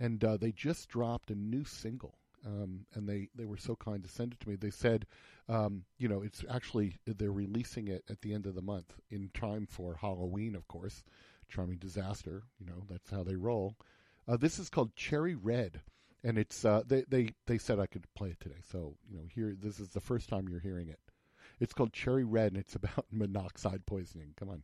and 0.00 0.20
they 0.40 0.52
just 0.52 0.88
dropped 0.88 1.30
a 1.30 1.34
new 1.34 1.64
single. 1.64 2.18
Um, 2.44 2.86
and 2.94 3.08
they, 3.08 3.28
they 3.34 3.44
were 3.44 3.56
so 3.56 3.76
kind 3.76 4.02
to 4.02 4.08
send 4.08 4.32
it 4.32 4.40
to 4.40 4.48
me. 4.48 4.56
They 4.56 4.70
said, 4.70 5.06
um, 5.48 5.84
you 5.98 6.08
know, 6.08 6.22
it's 6.22 6.44
actually 6.50 6.96
they're 7.06 7.30
releasing 7.32 7.88
it 7.88 8.04
at 8.10 8.20
the 8.20 8.34
end 8.34 8.46
of 8.46 8.54
the 8.54 8.62
month 8.62 8.94
in 9.10 9.30
time 9.32 9.66
for 9.66 9.94
Halloween, 9.94 10.54
of 10.54 10.66
course. 10.68 11.04
Charming 11.48 11.76
Disaster, 11.76 12.44
you 12.58 12.66
know, 12.66 12.82
that's 12.88 13.10
how 13.10 13.22
they 13.22 13.36
roll. 13.36 13.76
Uh, 14.26 14.36
this 14.36 14.58
is 14.58 14.70
called 14.70 14.96
Cherry 14.96 15.34
Red, 15.34 15.80
and 16.24 16.38
it's 16.38 16.64
uh, 16.64 16.82
they 16.86 17.04
they 17.08 17.30
they 17.46 17.58
said 17.58 17.78
I 17.78 17.86
could 17.86 18.06
play 18.14 18.30
it 18.30 18.40
today. 18.40 18.60
So 18.70 18.94
you 19.10 19.18
know, 19.18 19.24
here 19.34 19.54
this 19.58 19.78
is 19.78 19.90
the 19.90 20.00
first 20.00 20.28
time 20.28 20.48
you're 20.48 20.60
hearing 20.60 20.88
it. 20.88 21.00
It's 21.60 21.74
called 21.74 21.92
Cherry 21.92 22.24
Red, 22.24 22.52
and 22.52 22.60
it's 22.60 22.74
about 22.76 23.06
monoxide 23.10 23.84
poisoning. 23.86 24.32
Come 24.36 24.48
on. 24.48 24.62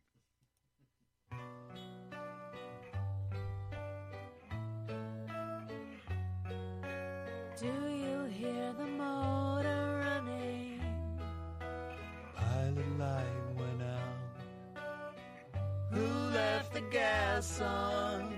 Gas 16.91 17.61
on? 17.61 18.33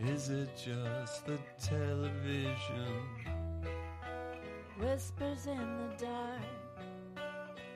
Is 0.00 0.28
it 0.28 0.50
just 0.56 1.26
the 1.26 1.38
television? 1.60 3.02
Whispers 4.78 5.46
in 5.46 5.56
the 5.56 6.04
dark. 6.04 7.24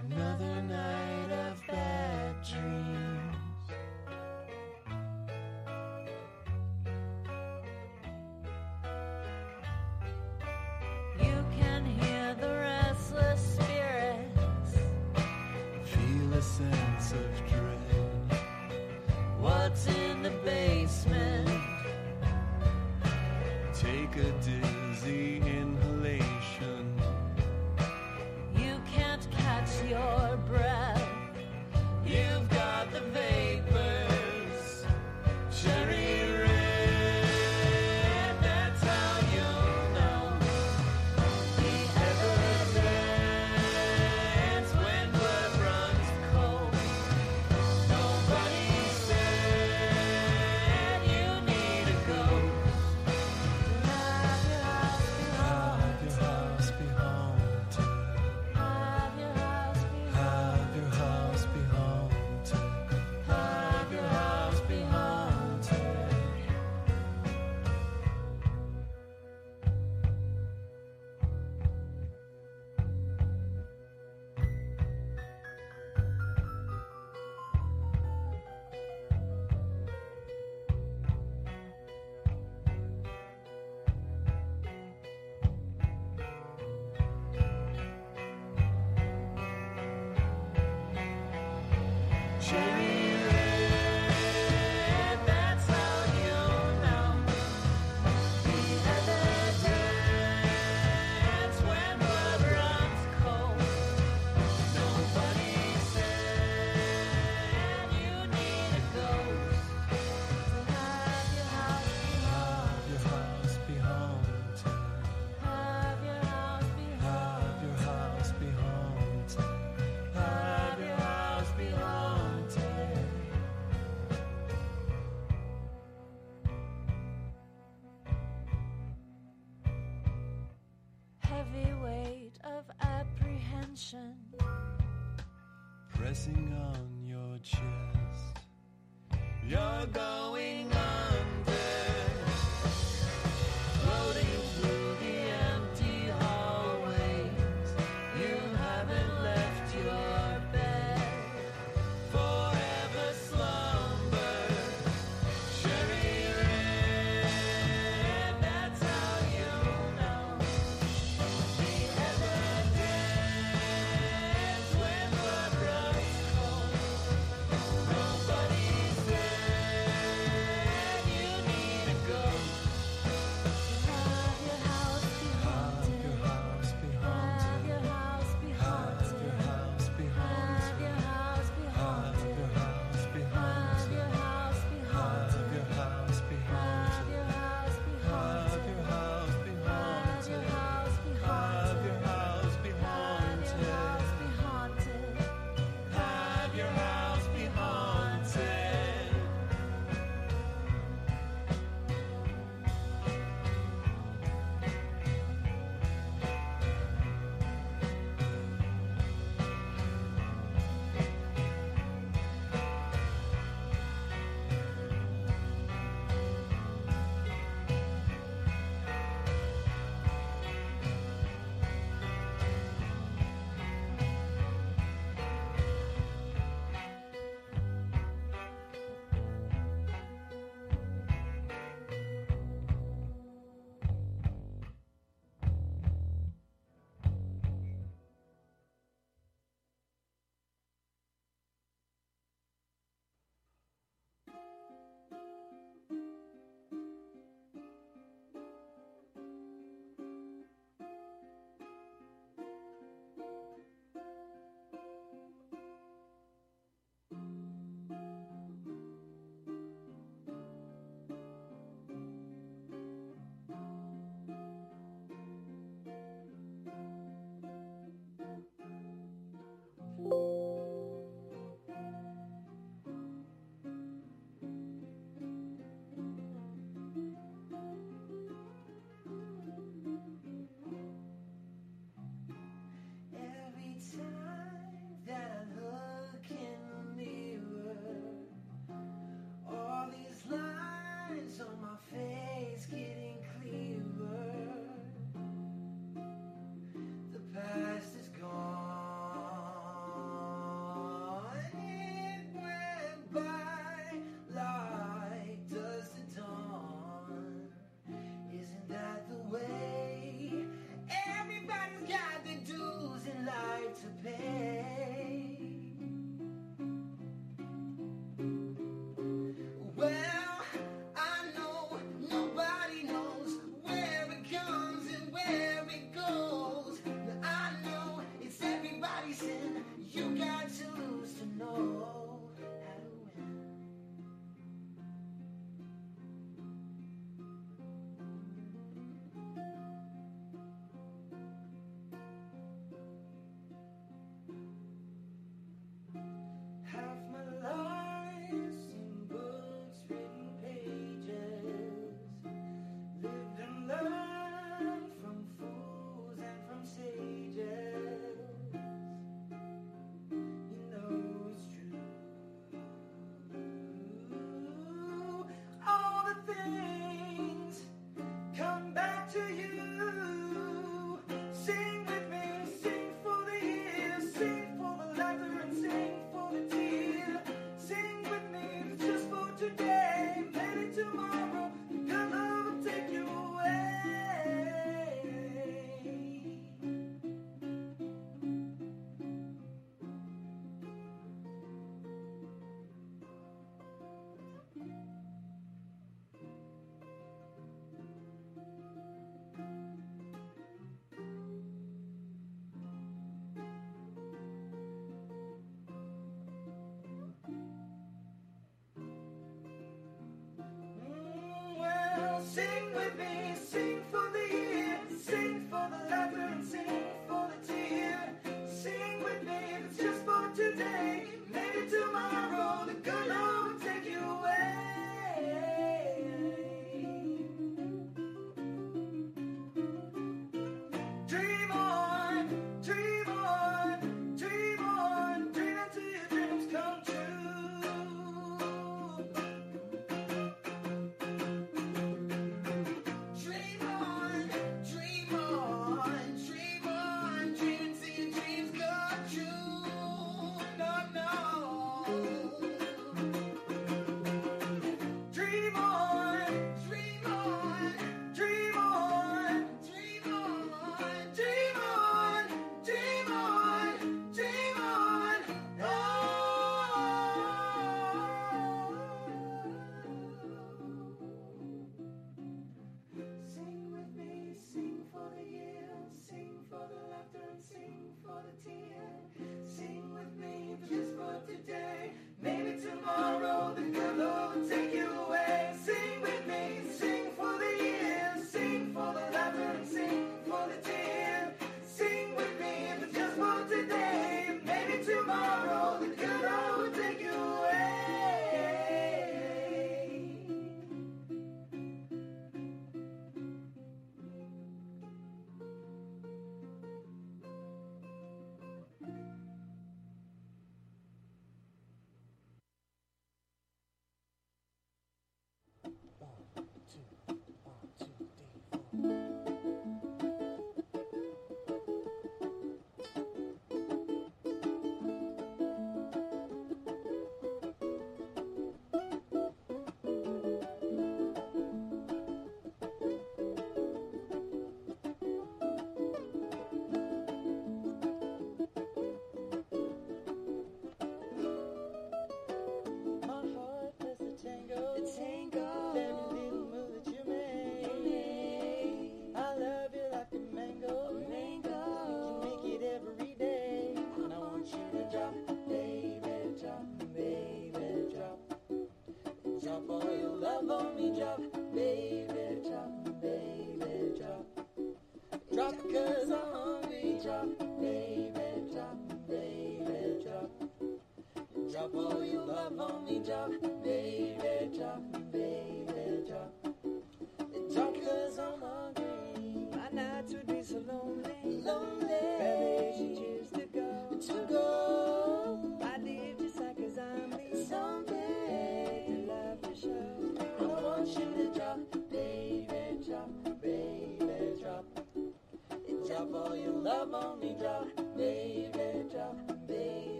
Another 0.00 0.62
night 0.62 1.32
of 1.50 1.66
bad 1.66 2.34
dreams. 2.42 3.35
A 24.20 24.32
dizzy 24.40 24.75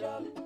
love 0.00 0.41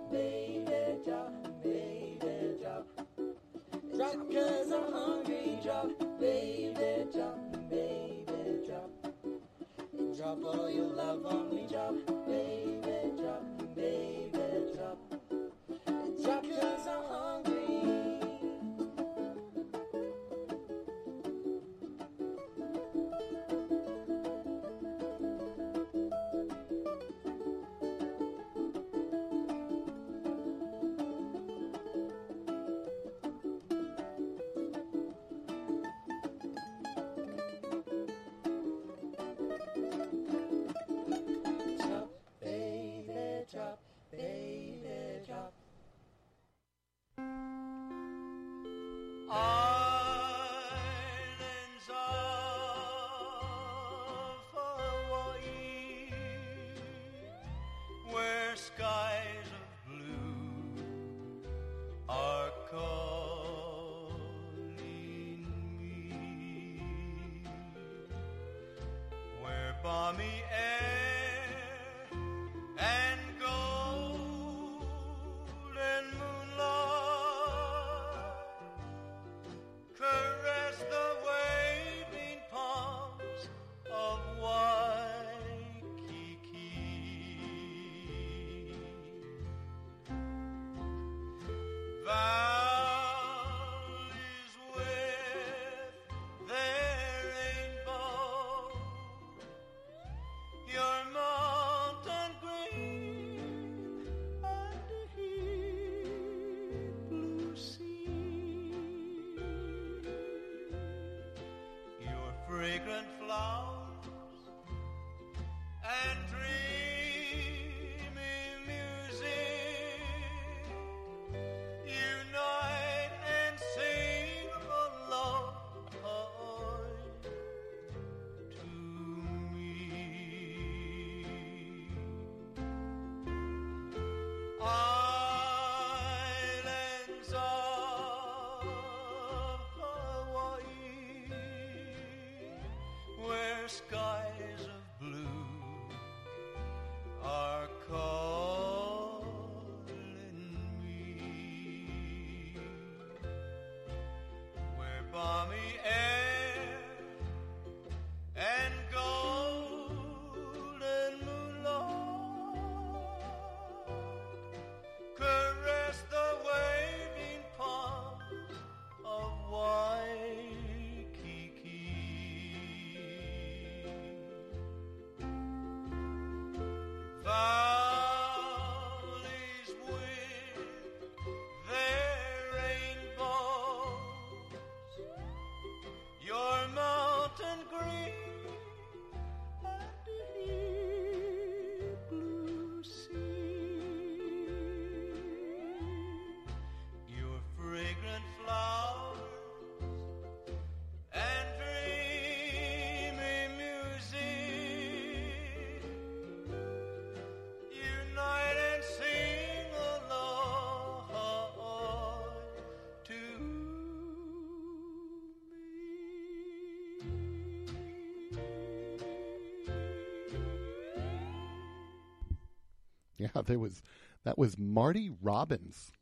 Yeah, 223.35 223.43
there 223.43 223.59
was 223.59 223.83
that 224.25 224.39
was 224.39 224.59
Marty 224.59 225.11
Robbins. 225.23 225.93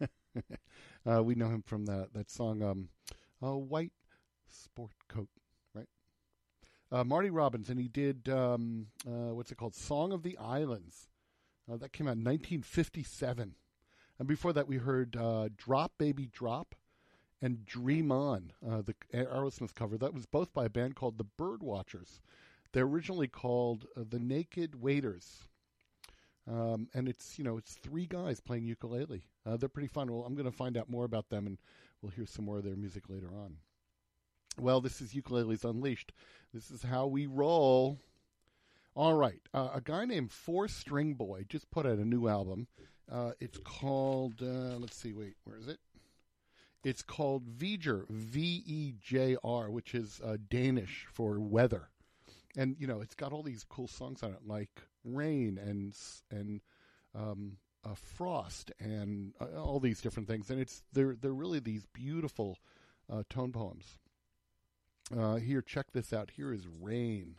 uh, 0.00 1.22
we 1.22 1.34
know 1.34 1.48
him 1.48 1.62
from 1.62 1.86
that 1.86 2.14
that 2.14 2.30
song, 2.30 2.62
um, 2.62 2.88
"A 3.40 3.56
White 3.56 3.92
Sport 4.48 4.92
Coat," 5.08 5.28
right? 5.74 5.88
Uh, 6.90 7.04
Marty 7.04 7.30
Robbins, 7.30 7.68
and 7.68 7.78
he 7.78 7.88
did 7.88 8.28
um, 8.28 8.88
uh, 9.06 9.34
what's 9.34 9.52
it 9.52 9.56
called, 9.56 9.74
"Song 9.74 10.12
of 10.12 10.22
the 10.22 10.36
Islands." 10.38 11.08
Uh, 11.70 11.76
that 11.76 11.92
came 11.92 12.08
out 12.08 12.16
in 12.16 12.24
1957, 12.24 13.54
and 14.18 14.28
before 14.28 14.52
that 14.52 14.66
we 14.66 14.78
heard 14.78 15.16
uh, 15.16 15.48
"Drop 15.56 15.92
Baby 15.98 16.28
Drop" 16.32 16.74
and 17.40 17.64
"Dream 17.64 18.10
On," 18.10 18.52
the 18.60 18.94
Aerosmith 19.14 19.74
cover. 19.74 19.96
That 19.96 20.14
was 20.14 20.26
both 20.26 20.52
by 20.52 20.64
a 20.64 20.70
band 20.70 20.96
called 20.96 21.18
the 21.18 21.24
Birdwatchers. 21.38 22.20
They're 22.72 22.84
originally 22.84 23.28
called 23.28 23.86
the 23.94 24.18
Naked 24.18 24.80
Waiters. 24.80 25.44
Um, 26.50 26.88
and 26.92 27.08
it's 27.08 27.38
you 27.38 27.44
know 27.44 27.56
it's 27.56 27.74
three 27.74 28.06
guys 28.06 28.40
playing 28.40 28.66
ukulele. 28.66 29.22
Uh, 29.46 29.56
they're 29.56 29.68
pretty 29.68 29.88
fun. 29.88 30.10
Well, 30.10 30.24
I'm 30.26 30.34
going 30.34 30.50
to 30.50 30.56
find 30.56 30.76
out 30.76 30.90
more 30.90 31.04
about 31.04 31.28
them, 31.28 31.46
and 31.46 31.58
we'll 32.00 32.10
hear 32.10 32.26
some 32.26 32.44
more 32.44 32.58
of 32.58 32.64
their 32.64 32.76
music 32.76 33.08
later 33.08 33.28
on. 33.28 33.56
Well, 34.58 34.80
this 34.80 35.00
is 35.00 35.14
Ukuleles 35.14 35.64
Unleashed. 35.64 36.12
This 36.52 36.70
is 36.70 36.82
how 36.82 37.06
we 37.06 37.26
roll. 37.26 37.98
All 38.94 39.14
right, 39.14 39.40
uh, 39.54 39.70
a 39.74 39.80
guy 39.80 40.04
named 40.04 40.32
Four 40.32 40.68
String 40.68 41.14
Boy 41.14 41.46
just 41.48 41.70
put 41.70 41.86
out 41.86 41.98
a 41.98 42.04
new 42.04 42.28
album. 42.28 42.66
Uh, 43.10 43.32
it's 43.40 43.58
called. 43.58 44.42
Uh, 44.42 44.76
let's 44.78 44.96
see. 44.96 45.12
Wait, 45.12 45.36
where 45.44 45.56
is 45.56 45.68
it? 45.68 45.78
It's 46.84 47.02
called 47.02 47.46
Vejr, 47.46 48.08
V 48.10 48.64
E 48.66 48.94
J 49.00 49.36
R, 49.44 49.70
which 49.70 49.94
is 49.94 50.20
uh, 50.24 50.36
Danish 50.50 51.06
for 51.10 51.38
weather 51.38 51.88
and 52.56 52.76
you 52.78 52.86
know 52.86 53.00
it's 53.00 53.14
got 53.14 53.32
all 53.32 53.42
these 53.42 53.64
cool 53.64 53.88
songs 53.88 54.22
on 54.22 54.32
it 54.32 54.40
like 54.46 54.82
rain 55.04 55.58
and 55.58 55.94
and 56.30 56.60
um, 57.14 57.56
uh, 57.84 57.94
frost 57.94 58.72
and 58.78 59.34
uh, 59.40 59.60
all 59.60 59.80
these 59.80 60.00
different 60.00 60.28
things. 60.28 60.50
And 60.50 60.60
it's 60.60 60.82
they're 60.92 61.16
they're 61.20 61.32
really 61.32 61.60
these 61.60 61.86
beautiful 61.92 62.58
uh, 63.10 63.22
tone 63.28 63.52
poems. 63.52 63.98
Uh, 65.16 65.36
here 65.36 65.62
check 65.62 65.92
this 65.92 66.12
out. 66.12 66.30
Here 66.36 66.52
is 66.52 66.66
rain 66.80 67.36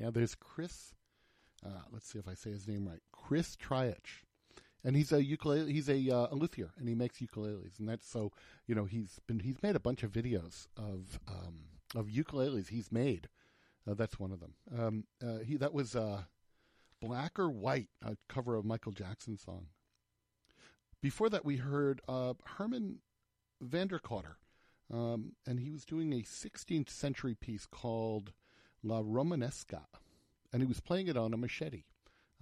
Now 0.00 0.10
there's 0.10 0.34
Chris. 0.34 0.94
Uh, 1.64 1.82
let's 1.92 2.10
see 2.10 2.18
if 2.18 2.26
I 2.26 2.32
say 2.34 2.50
his 2.50 2.66
name 2.66 2.88
right. 2.88 3.02
Chris 3.12 3.54
Triach, 3.54 4.24
and 4.82 4.96
he's 4.96 5.12
a 5.12 5.22
ukulele. 5.22 5.70
He's 5.70 5.90
a, 5.90 6.10
uh, 6.10 6.28
a 6.30 6.34
luthier, 6.34 6.70
and 6.78 6.88
he 6.88 6.94
makes 6.94 7.18
ukuleles, 7.18 7.78
and 7.78 7.86
that's 7.86 8.08
so 8.08 8.32
you 8.66 8.74
know 8.74 8.86
he's 8.86 9.20
been 9.26 9.40
he's 9.40 9.62
made 9.62 9.76
a 9.76 9.80
bunch 9.80 10.02
of 10.02 10.10
videos 10.10 10.68
of 10.76 11.20
um, 11.28 11.60
of 11.94 12.06
ukuleles 12.06 12.68
he's 12.68 12.90
made. 12.90 13.28
Uh, 13.88 13.92
that's 13.92 14.18
one 14.18 14.32
of 14.32 14.40
them. 14.40 14.54
Um, 14.76 15.04
uh, 15.22 15.40
he 15.44 15.58
that 15.58 15.74
was 15.74 15.94
uh, 15.94 16.22
Black 17.02 17.38
or 17.38 17.50
White, 17.50 17.88
a 18.02 18.16
cover 18.26 18.54
of 18.54 18.64
Michael 18.64 18.92
Jackson's 18.92 19.42
song. 19.42 19.66
Before 21.02 21.28
that, 21.28 21.44
we 21.44 21.56
heard 21.56 22.00
uh, 22.08 22.34
Herman 22.56 23.00
Vandecauter, 23.62 24.36
um, 24.92 25.32
and 25.46 25.60
he 25.60 25.70
was 25.70 25.84
doing 25.84 26.12
a 26.12 26.22
16th 26.22 26.90
century 26.90 27.34
piece 27.34 27.66
called 27.66 28.32
La 28.82 29.00
Romanesca, 29.00 29.82
and 30.52 30.62
he 30.62 30.66
was 30.66 30.80
playing 30.80 31.08
it 31.08 31.16
on 31.16 31.32
a 31.32 31.36
machete. 31.36 31.84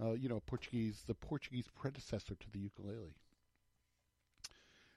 Uh, 0.01 0.13
you 0.13 0.29
know, 0.29 0.41
Portuguese, 0.45 1.03
the 1.07 1.13
Portuguese 1.13 1.67
predecessor 1.75 2.35
to 2.35 2.49
the 2.51 2.59
ukulele. 2.59 3.15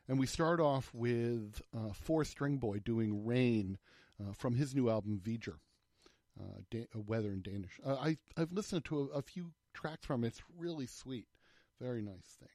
And 0.08 0.18
we 0.18 0.26
start 0.26 0.60
off 0.60 0.90
with 0.94 1.60
uh, 1.76 1.92
Four 1.92 2.24
String 2.24 2.58
Boy 2.58 2.78
doing 2.78 3.24
Rain 3.24 3.78
uh, 4.20 4.32
from 4.32 4.54
his 4.54 4.74
new 4.74 4.88
album 4.88 5.20
Viger, 5.22 5.58
uh, 6.40 6.60
da- 6.70 6.86
uh, 6.94 7.00
Weather 7.00 7.32
in 7.32 7.42
Danish. 7.42 7.80
Uh, 7.84 7.94
I, 7.94 8.18
I've 8.36 8.52
listened 8.52 8.84
to 8.86 9.10
a, 9.12 9.18
a 9.18 9.22
few 9.22 9.52
tracks 9.74 10.06
from 10.06 10.22
it. 10.22 10.28
It's 10.28 10.42
really 10.56 10.86
sweet. 10.86 11.26
Very 11.80 12.02
nice 12.02 12.36
thing. 12.38 12.48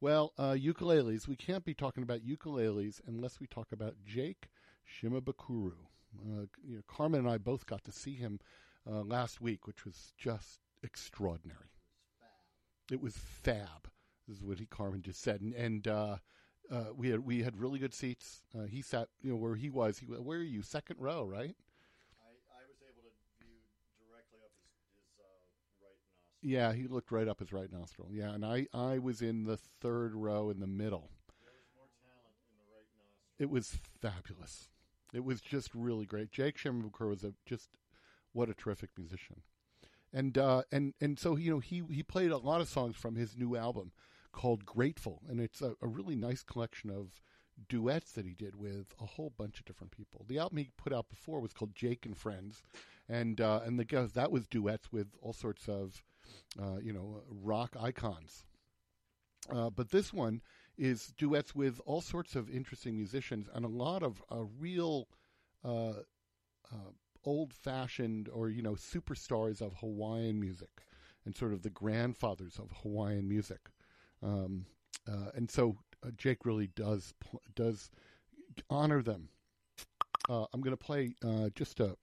Well, 0.00 0.32
ukuleles. 0.38 1.28
We 1.28 1.36
can't 1.36 1.64
be 1.64 1.74
talking 1.74 2.02
about 2.02 2.26
ukuleles 2.26 3.00
unless 3.06 3.38
we 3.38 3.46
talk 3.46 3.68
about 3.72 3.94
Jake 4.04 4.48
Shimabukuro. 4.84 5.72
You 6.24 6.48
know, 6.66 6.82
Carmen 6.88 7.20
and 7.20 7.28
I 7.28 7.38
both 7.38 7.66
got 7.66 7.84
to 7.84 7.92
see 7.92 8.14
him 8.14 8.40
uh, 8.90 9.02
last 9.02 9.40
week, 9.40 9.66
which 9.66 9.84
was 9.84 10.12
just 10.16 10.60
extraordinary. 10.82 11.70
It 12.90 13.00
was 13.00 13.16
fab. 13.16 13.88
This 14.28 14.38
is 14.38 14.44
what 14.44 14.58
he 14.58 14.66
Carmen 14.66 15.02
just 15.02 15.22
said, 15.22 15.40
and, 15.40 15.54
and 15.54 15.88
uh, 15.88 16.16
uh, 16.70 16.84
we 16.96 17.10
had 17.10 17.20
we 17.20 17.42
had 17.42 17.58
really 17.58 17.78
good 17.78 17.94
seats. 17.94 18.42
Uh, 18.56 18.64
he 18.64 18.82
sat, 18.82 19.08
you 19.22 19.30
know, 19.30 19.36
where 19.36 19.54
he 19.54 19.70
was. 19.70 19.98
He 19.98 20.06
where 20.06 20.38
are 20.38 20.42
you? 20.42 20.62
Second 20.62 20.96
row, 20.98 21.24
right? 21.24 21.56
I, 22.20 22.30
I 22.52 22.62
was 22.68 22.80
able 22.88 23.02
to 23.02 23.12
view 23.40 23.56
directly 24.00 24.40
up 24.44 24.52
his, 24.56 24.68
his 24.96 25.08
uh, 25.18 25.28
right 25.82 25.96
nostril. 26.00 26.42
Yeah, 26.42 26.72
he 26.72 26.86
looked 26.86 27.10
right 27.12 27.28
up 27.28 27.40
his 27.40 27.52
right 27.52 27.70
nostril. 27.72 28.08
Yeah, 28.10 28.32
and 28.32 28.44
I 28.44 28.66
I 28.72 28.98
was 28.98 29.22
in 29.22 29.44
the 29.44 29.58
third 29.80 30.14
row 30.14 30.50
in 30.50 30.60
the 30.60 30.66
middle. 30.66 31.10
There 31.40 31.52
was 31.52 31.68
more 31.76 31.88
talent 32.00 32.36
in 32.50 32.56
the 32.56 32.68
right 32.72 32.88
nostril. 32.96 33.38
It 33.38 33.50
was 33.50 33.78
fabulous. 34.00 34.68
It 35.12 35.24
was 35.24 35.40
just 35.40 35.74
really 35.74 36.06
great. 36.06 36.32
Jake 36.32 36.58
Shimabukuro 36.58 37.10
was 37.10 37.24
a 37.24 37.34
just 37.46 37.68
what 38.34 38.50
a 38.50 38.54
terrific 38.54 38.90
musician, 38.98 39.42
and 40.12 40.36
uh, 40.36 40.62
and 40.70 40.92
and 41.00 41.18
so 41.18 41.36
you 41.36 41.50
know 41.50 41.60
he 41.60 41.82
he 41.90 42.02
played 42.02 42.30
a 42.30 42.36
lot 42.36 42.60
of 42.60 42.68
songs 42.68 42.96
from 42.96 43.16
his 43.16 43.36
new 43.36 43.56
album 43.56 43.92
called 44.32 44.66
Grateful, 44.66 45.22
and 45.28 45.40
it's 45.40 45.62
a, 45.62 45.74
a 45.80 45.86
really 45.86 46.16
nice 46.16 46.42
collection 46.42 46.90
of 46.90 47.20
duets 47.68 48.12
that 48.12 48.26
he 48.26 48.34
did 48.34 48.56
with 48.56 48.94
a 49.00 49.06
whole 49.06 49.32
bunch 49.36 49.60
of 49.60 49.64
different 49.64 49.92
people. 49.92 50.24
The 50.28 50.38
album 50.38 50.58
he 50.58 50.70
put 50.76 50.92
out 50.92 51.08
before 51.08 51.40
was 51.40 51.52
called 51.52 51.74
Jake 51.74 52.04
and 52.04 52.16
Friends, 52.16 52.62
and 53.08 53.40
uh, 53.40 53.60
and 53.64 53.78
the 53.78 53.84
guys 53.84 54.12
that 54.12 54.30
was 54.30 54.46
duets 54.46 54.92
with 54.92 55.08
all 55.22 55.32
sorts 55.32 55.68
of 55.68 56.02
uh, 56.60 56.78
you 56.82 56.92
know 56.92 57.22
rock 57.28 57.76
icons. 57.80 58.44
Uh, 59.50 59.70
but 59.70 59.90
this 59.90 60.12
one 60.12 60.40
is 60.76 61.12
duets 61.18 61.54
with 61.54 61.80
all 61.86 62.00
sorts 62.00 62.34
of 62.34 62.50
interesting 62.50 62.96
musicians 62.96 63.48
and 63.54 63.64
a 63.64 63.68
lot 63.68 64.02
of 64.02 64.22
uh, 64.32 64.42
real 64.58 65.06
uh, 67.24 67.28
old-fashioned 67.30 68.28
or 68.32 68.50
you 68.50 68.62
know 68.62 68.74
superstars 68.74 69.60
of 69.60 69.74
Hawaiian 69.74 70.40
music 70.40 70.82
and 71.24 71.34
sort 71.34 71.52
of 71.52 71.62
the 71.62 71.70
grandfathers 71.70 72.58
of 72.58 72.70
Hawaiian 72.82 73.28
music. 73.28 73.70
Um, 74.22 74.66
uh, 75.08 75.30
and 75.34 75.50
so 75.50 75.76
uh, 76.04 76.10
Jake 76.16 76.44
really 76.44 76.68
does 76.68 77.14
does 77.54 77.90
honor 78.70 79.02
them. 79.02 79.28
Uh, 80.28 80.46
I'm 80.52 80.60
going 80.60 80.76
to 80.76 80.84
play 80.84 81.14
uh, 81.24 81.50
just 81.54 81.80
a 81.80 81.96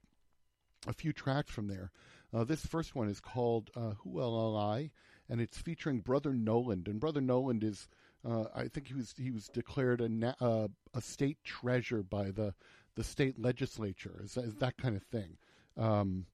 a 0.86 0.92
few 0.92 1.12
tracks 1.12 1.50
from 1.50 1.68
there. 1.68 1.90
Uh, 2.34 2.44
this 2.44 2.64
first 2.66 2.94
one 2.94 3.08
is 3.08 3.20
called 3.20 3.70
uh, 3.76 3.92
"Who 4.02 4.10
Will 4.10 4.56
I," 4.56 4.90
and 5.28 5.40
it's 5.40 5.58
featuring 5.58 6.00
Brother 6.00 6.32
Noland. 6.32 6.88
And 6.88 6.98
Brother 7.00 7.20
Noland 7.20 7.62
is, 7.62 7.88
uh, 8.24 8.44
I 8.54 8.68
think 8.68 8.88
he 8.88 8.94
was 8.94 9.14
he 9.16 9.30
was 9.30 9.48
declared 9.48 10.00
a 10.00 10.08
na- 10.08 10.34
uh, 10.40 10.68
a 10.94 11.00
state 11.00 11.38
treasure 11.44 12.02
by 12.02 12.30
the 12.30 12.54
the 12.94 13.04
state 13.04 13.38
legislature. 13.38 14.20
Is, 14.22 14.36
is 14.36 14.54
that 14.56 14.76
kind 14.76 14.96
of 14.96 15.02
thing. 15.02 15.36
Um, 15.76 16.26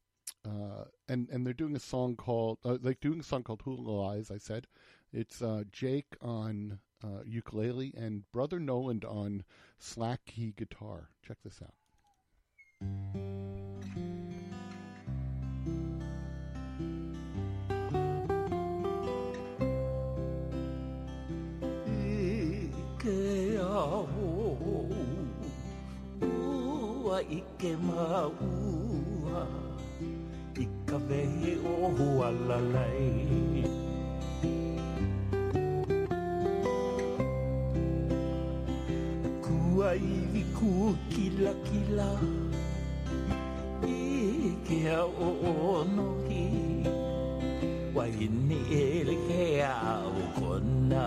uh, 0.44 0.84
and 1.08 1.28
and 1.30 1.46
they're 1.46 1.52
doing 1.52 1.76
a 1.76 1.80
song 1.80 2.16
called 2.16 2.58
uh, 2.64 2.78
like 2.82 3.00
doing 3.00 3.20
a 3.20 3.24
song 3.24 3.42
called 3.42 3.62
Hula 3.62 3.82
Will 3.82 4.04
I," 4.04 4.22
said. 4.38 4.66
It's 5.12 5.40
uh, 5.40 5.64
Jake 5.72 6.16
on 6.20 6.80
uh, 7.02 7.22
ukulele 7.24 7.94
and 7.96 8.30
Brother 8.32 8.60
Noland 8.60 9.04
on 9.04 9.44
slack 9.78 10.20
key 10.26 10.52
guitar. 10.56 11.08
Check 11.26 11.38
this 11.44 11.60
out. 11.62 11.74
Ua 27.08 27.22
i 27.22 27.42
maua 27.86 29.40
i 30.60 30.66
ka 30.86 30.98
vehe 31.08 31.52
o 31.64 31.88
hualalai. 31.96 33.64
Kua 39.44 39.94
iwi 39.96 40.42
ku 40.56 40.92
kila 41.08 41.52
kila 41.68 42.10
i 43.88 44.52
ke 44.68 44.78
ao 44.92 45.32
onohi 45.72 46.44
waini 47.96 48.60
ele 48.68 49.16
ke 49.28 49.64
ao 49.64 50.20
kona 50.36 51.04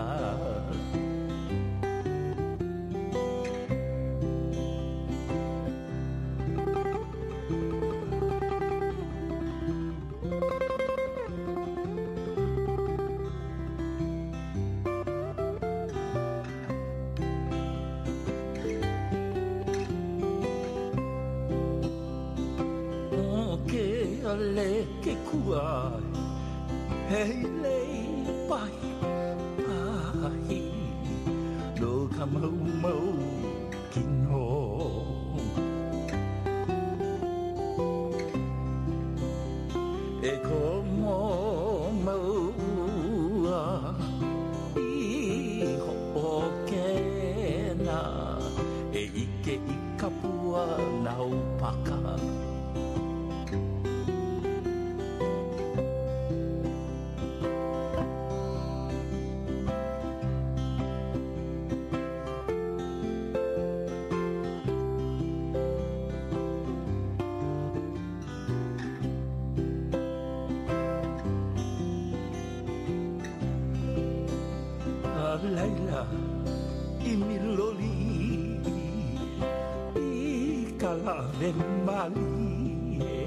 kalave 80.92 81.50
mali 81.86 83.00
e 83.00 83.20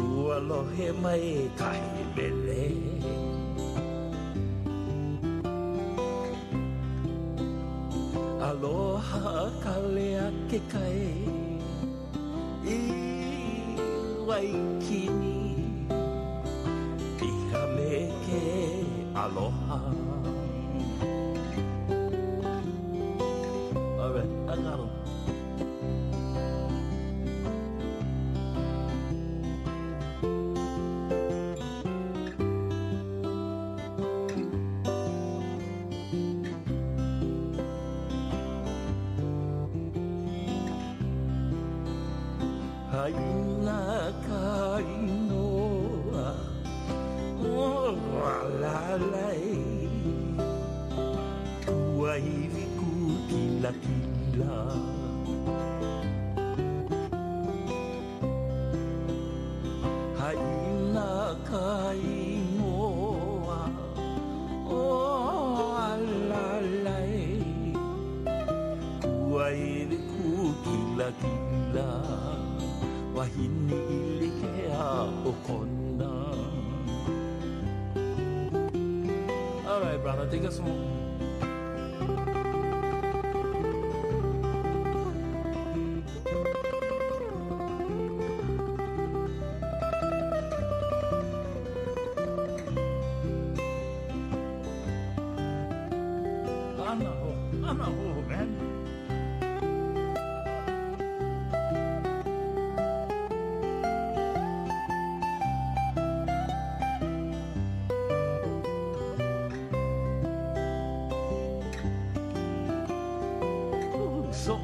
ua 0.00 0.36
lohe 0.48 0.88
mai 1.02 1.50
kai 1.60 1.82
mele 2.16 2.64
aloha 8.48 9.34
ka 9.64 9.74
lea 9.94 10.26
ke 10.50 10.60
kai 10.72 11.04
i 12.76 12.80
ai 14.36 14.52
kini 14.84 15.38
Piha 17.18 17.62
me 17.76 17.92
ke 18.24 18.42
aloha 19.24 20.15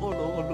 Ooh, 0.05 0.11
So 0.11 0.52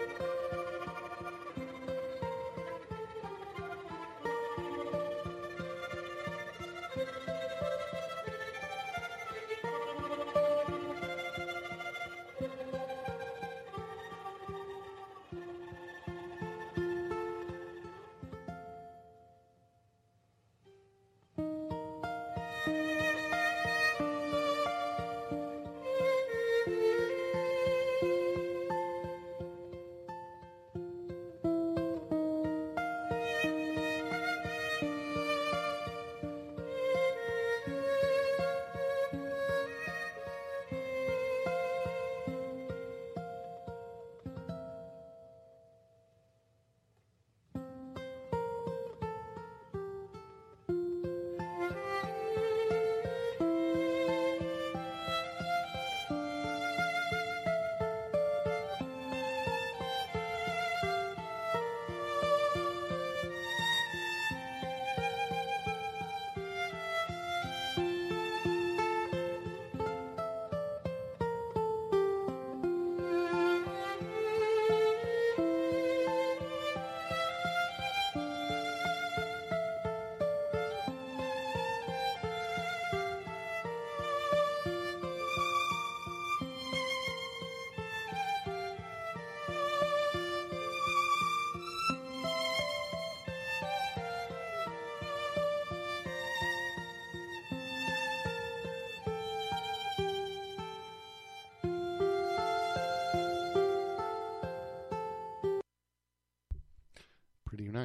Música 0.00 0.40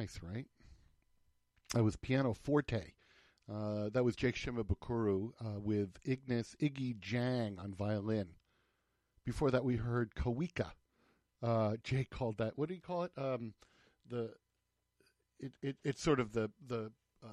nice, 0.06 0.20
right? 0.22 0.46
That 1.74 1.82
was 1.82 1.96
piano 1.96 2.32
forte. 2.32 2.92
Uh, 3.50 3.90
that 3.90 4.04
was 4.04 4.16
Jake 4.16 4.34
Shimabukuro 4.34 5.32
uh, 5.40 5.60
with 5.60 5.98
Ignace 6.04 6.56
Iggy 6.60 6.98
Jang 6.98 7.58
on 7.58 7.74
violin. 7.74 8.30
Before 9.24 9.50
that, 9.50 9.64
we 9.64 9.76
heard 9.76 10.14
Kawika. 10.14 10.72
Uh, 11.42 11.76
Jake 11.82 12.10
called 12.10 12.38
that. 12.38 12.56
What 12.56 12.68
do 12.68 12.74
you 12.74 12.80
call 12.80 13.04
it? 13.04 13.12
Um, 13.16 13.54
the 14.08 14.32
it, 15.38 15.52
it 15.62 15.76
it's 15.84 16.02
sort 16.02 16.18
of 16.18 16.32
the 16.32 16.50
the 16.66 16.90
uh, 17.22 17.28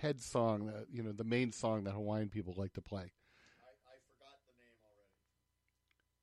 head 0.00 0.20
song 0.20 0.66
that 0.66 0.86
you 0.92 1.02
know 1.02 1.12
the 1.12 1.24
main 1.24 1.52
song 1.52 1.84
that 1.84 1.92
Hawaiian 1.92 2.28
people 2.28 2.54
like 2.56 2.72
to 2.74 2.80
play. 2.80 3.12
I, 3.60 3.72
I 3.90 3.96
forgot 4.06 4.38
the 4.46 4.52
name 4.56 4.76
already. 4.84 5.12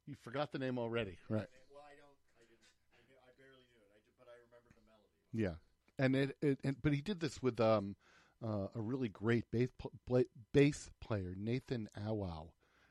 You 0.08 0.16
forgot 0.16 0.52
the 0.52 0.60
name 0.60 0.78
already, 0.80 1.18
right? 1.30 1.48
Well, 1.70 1.84
I 1.86 1.94
don't. 1.98 2.18
I 2.40 2.46
didn't. 2.46 2.64
I, 2.98 3.02
knew, 3.06 3.18
I 3.22 3.34
barely 3.38 3.66
knew 3.70 3.82
it. 3.82 3.92
I 3.94 4.00
did, 4.02 4.14
but 4.18 4.28
I 4.30 4.38
remember 4.46 4.70
the 4.74 4.86
melody. 4.86 5.14
Yeah, 5.34 5.58
and 6.00 6.16
it, 6.16 6.38
it 6.42 6.60
and 6.64 6.78
but 6.82 6.94
he 6.94 7.02
did 7.02 7.20
this 7.20 7.42
with 7.42 7.60
um 7.60 7.96
uh, 8.44 8.68
a 8.76 8.80
really 8.82 9.10
great 9.10 9.46
bass 9.52 9.70
bass 10.54 10.90
player 11.02 11.34
Nathan 11.38 11.90
Aweau, 12.00 12.50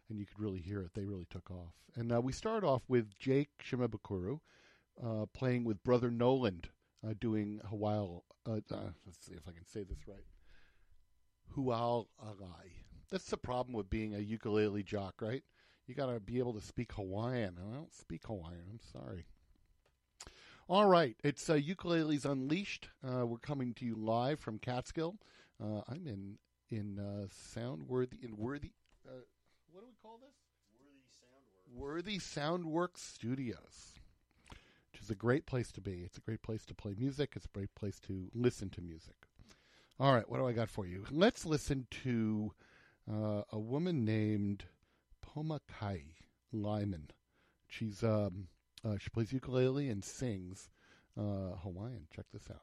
and 0.08 0.18
you 0.18 0.26
could 0.26 0.40
really 0.40 0.60
hear 0.60 0.80
it. 0.82 0.92
They 0.94 1.04
really 1.04 1.26
took 1.30 1.50
off. 1.50 1.74
And 1.94 2.12
uh, 2.12 2.20
we 2.20 2.32
start 2.32 2.64
off 2.64 2.82
with 2.88 3.16
Jake 3.18 3.50
Shimabukuro 3.64 4.40
uh, 5.02 5.26
playing 5.32 5.64
with 5.64 5.82
Brother 5.82 6.10
Noland, 6.10 6.68
uh, 7.06 7.14
doing 7.18 7.60
Hawaii. 7.68 8.18
Uh, 8.46 8.60
uh, 8.70 8.90
let's 9.04 9.24
see 9.24 9.34
if 9.34 9.48
I 9.48 9.52
can 9.52 9.66
say 9.66 9.82
this 9.82 10.06
right. 10.06 10.24
Hual. 11.56 12.06
That's 13.10 13.30
the 13.30 13.36
problem 13.36 13.74
with 13.74 13.88
being 13.88 14.14
a 14.14 14.18
ukulele 14.18 14.82
jock, 14.82 15.14
right? 15.20 15.42
You 15.86 15.94
got 15.94 16.12
to 16.12 16.18
be 16.18 16.38
able 16.38 16.54
to 16.54 16.60
speak 16.60 16.92
Hawaiian. 16.92 17.56
I 17.58 17.74
don't 17.74 17.94
speak 17.94 18.26
Hawaiian. 18.26 18.64
I'm 18.68 18.80
sorry. 18.92 19.26
All 20.68 20.86
right, 20.86 21.14
it's 21.22 21.48
uh, 21.48 21.54
Ukuleles 21.54 22.24
Unleashed. 22.24 22.88
Uh, 23.00 23.24
we're 23.24 23.38
coming 23.38 23.72
to 23.74 23.84
you 23.84 23.94
live 23.94 24.40
from 24.40 24.58
Catskill. 24.58 25.14
Uh, 25.62 25.82
I'm 25.88 26.08
in 26.08 26.38
in 26.68 26.98
uh, 26.98 27.28
Soundworthy 27.28 28.24
in 28.24 28.36
Worthy. 28.36 28.72
Uh, 29.06 29.12
what 29.70 29.82
do 29.82 29.86
we 29.86 29.94
call 30.02 30.18
this? 30.20 30.34
Worthy 31.72 32.18
Sound 32.18 32.64
Works 32.64 33.00
Studios, 33.00 33.94
which 34.90 35.00
is 35.00 35.08
a 35.08 35.14
great 35.14 35.46
place 35.46 35.70
to 35.70 35.80
be. 35.80 36.02
It's 36.04 36.18
a 36.18 36.22
great 36.22 36.42
place 36.42 36.66
to 36.66 36.74
play 36.74 36.96
music. 36.98 37.34
It's 37.36 37.46
a 37.46 37.56
great 37.56 37.72
place 37.76 38.00
to 38.00 38.28
listen 38.34 38.68
to 38.70 38.80
music. 38.80 39.14
All 40.00 40.12
right, 40.12 40.28
what 40.28 40.38
do 40.38 40.48
I 40.48 40.52
got 40.52 40.68
for 40.68 40.84
you? 40.84 41.04
Let's 41.12 41.46
listen 41.46 41.86
to 42.02 42.50
uh, 43.08 43.42
a 43.52 43.58
woman 43.60 44.04
named 44.04 44.64
Pomakai 45.24 46.06
Lyman. 46.50 47.10
She's 47.68 48.02
um, 48.02 48.48
uh, 48.86 48.98
she 48.98 49.10
plays 49.10 49.32
ukulele 49.32 49.88
and 49.88 50.04
sings 50.04 50.68
uh, 51.18 51.56
Hawaiian. 51.62 52.06
Check 52.14 52.26
this 52.32 52.48
out. 52.50 52.62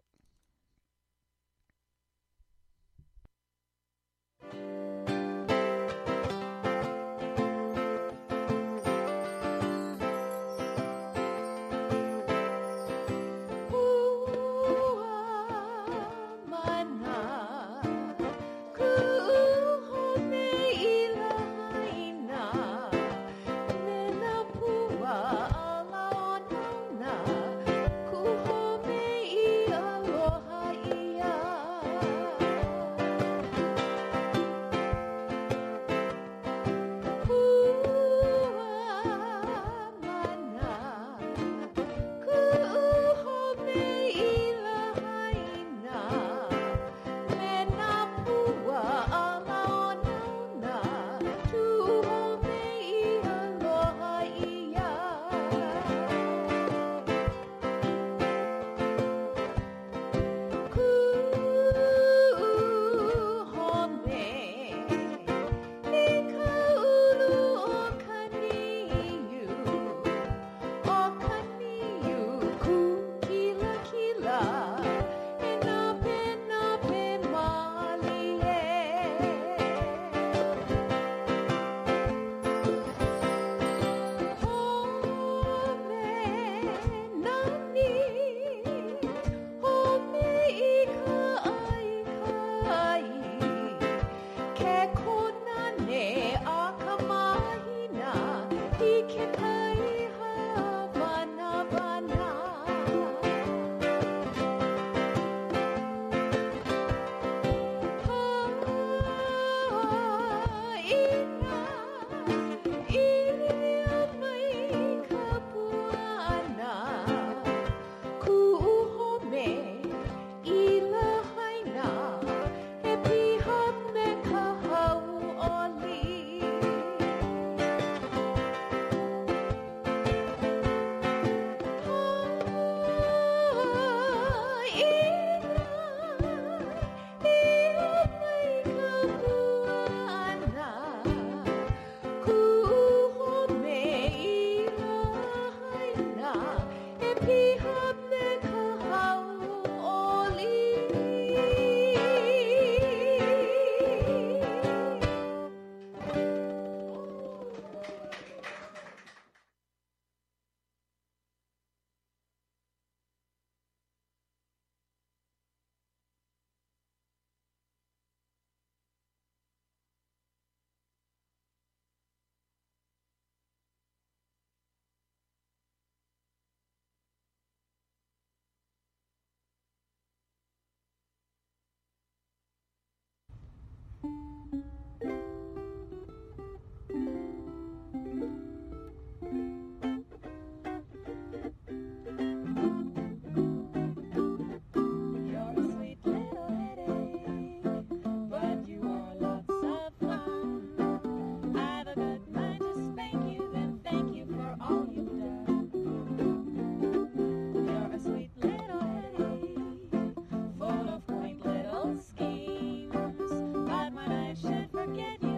forget 214.86 215.24
you. 215.24 215.33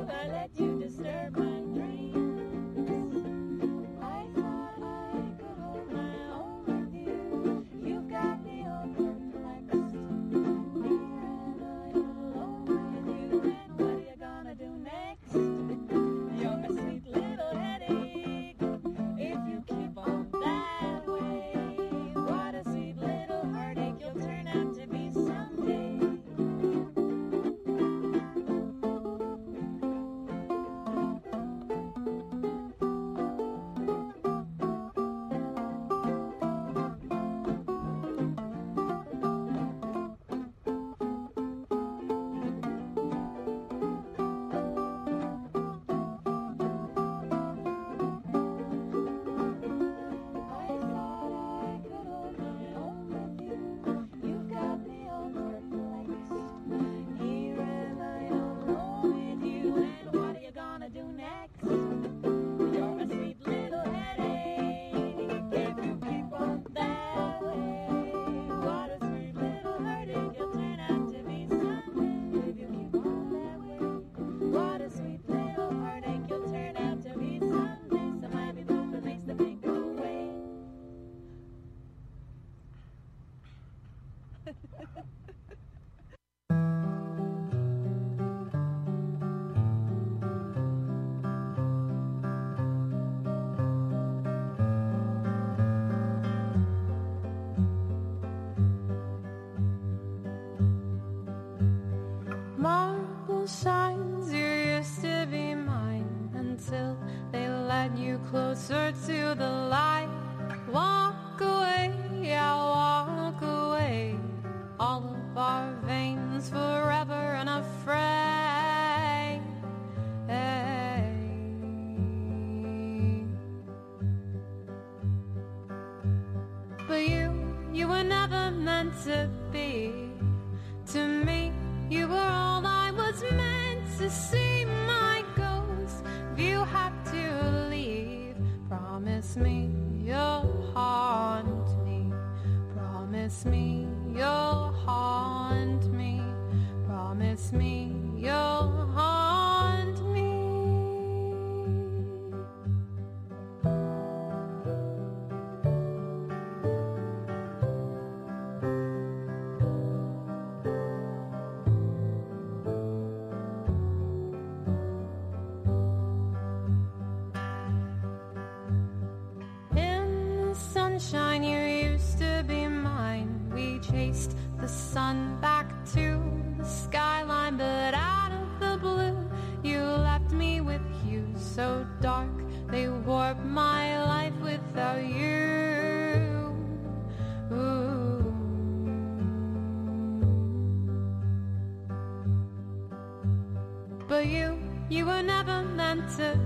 子。 196.08 196.45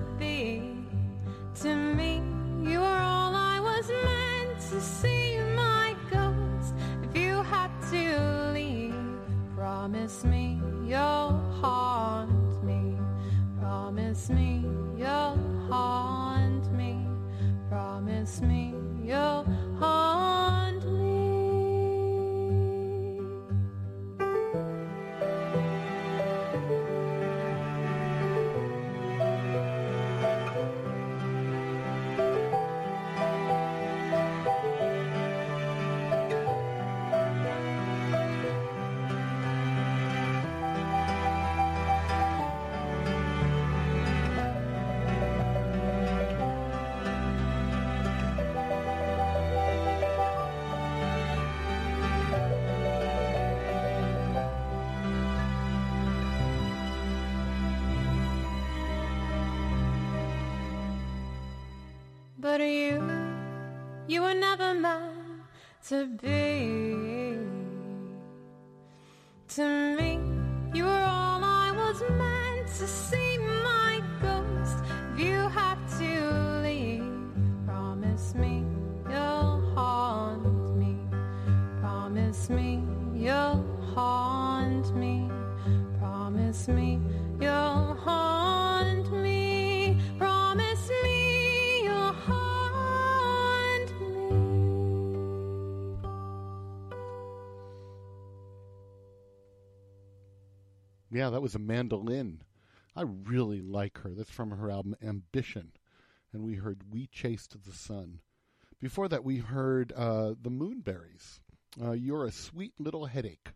Never 64.33 64.73
meant 64.73 65.43
to 65.87 66.05
be. 66.05 66.48
Yeah, 101.29 101.33
that 101.33 101.41
was 101.43 101.53
a 101.53 101.59
mandolin. 101.59 102.41
I 102.95 103.03
really 103.03 103.61
like 103.61 103.99
her. 103.99 104.15
That's 104.15 104.31
from 104.31 104.49
her 104.49 104.71
album 104.71 104.95
Ambition. 104.99 105.73
And 106.33 106.43
we 106.43 106.55
heard 106.55 106.91
We 106.91 107.05
Chased 107.05 107.55
the 107.63 107.71
Sun. 107.71 108.21
Before 108.81 109.07
that, 109.07 109.23
we 109.23 109.37
heard 109.37 109.93
uh, 109.95 110.33
The 110.41 110.49
Moonberries. 110.49 111.39
Uh, 111.79 111.91
You're 111.91 112.25
a 112.25 112.31
Sweet 112.31 112.73
Little 112.79 113.05
Headache, 113.05 113.49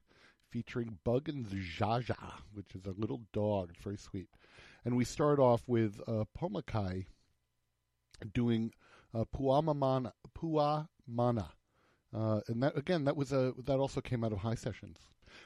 featuring 0.51 0.99
Bug 1.03 1.27
and 1.29 1.47
Jaja, 1.47 2.33
which 2.53 2.75
is 2.75 2.85
a 2.85 2.91
little 2.91 3.21
dog. 3.33 3.71
It's 3.73 3.83
very 3.83 3.97
sweet. 3.97 4.27
And 4.85 4.95
we 4.95 5.03
start 5.03 5.39
off 5.39 5.63
with 5.65 5.99
uh, 6.07 6.25
Pomakai 6.39 7.07
doing 8.35 8.71
uh. 9.15 9.25
Puamana. 9.35 10.11
Uh, 12.15 12.41
and 12.47 12.61
that 12.61 12.77
again, 12.77 13.05
that 13.05 13.17
was 13.17 13.31
a 13.31 13.55
that 13.65 13.79
also 13.79 13.99
came 13.99 14.23
out 14.23 14.31
of 14.31 14.37
High 14.37 14.53
Sessions. 14.53 14.99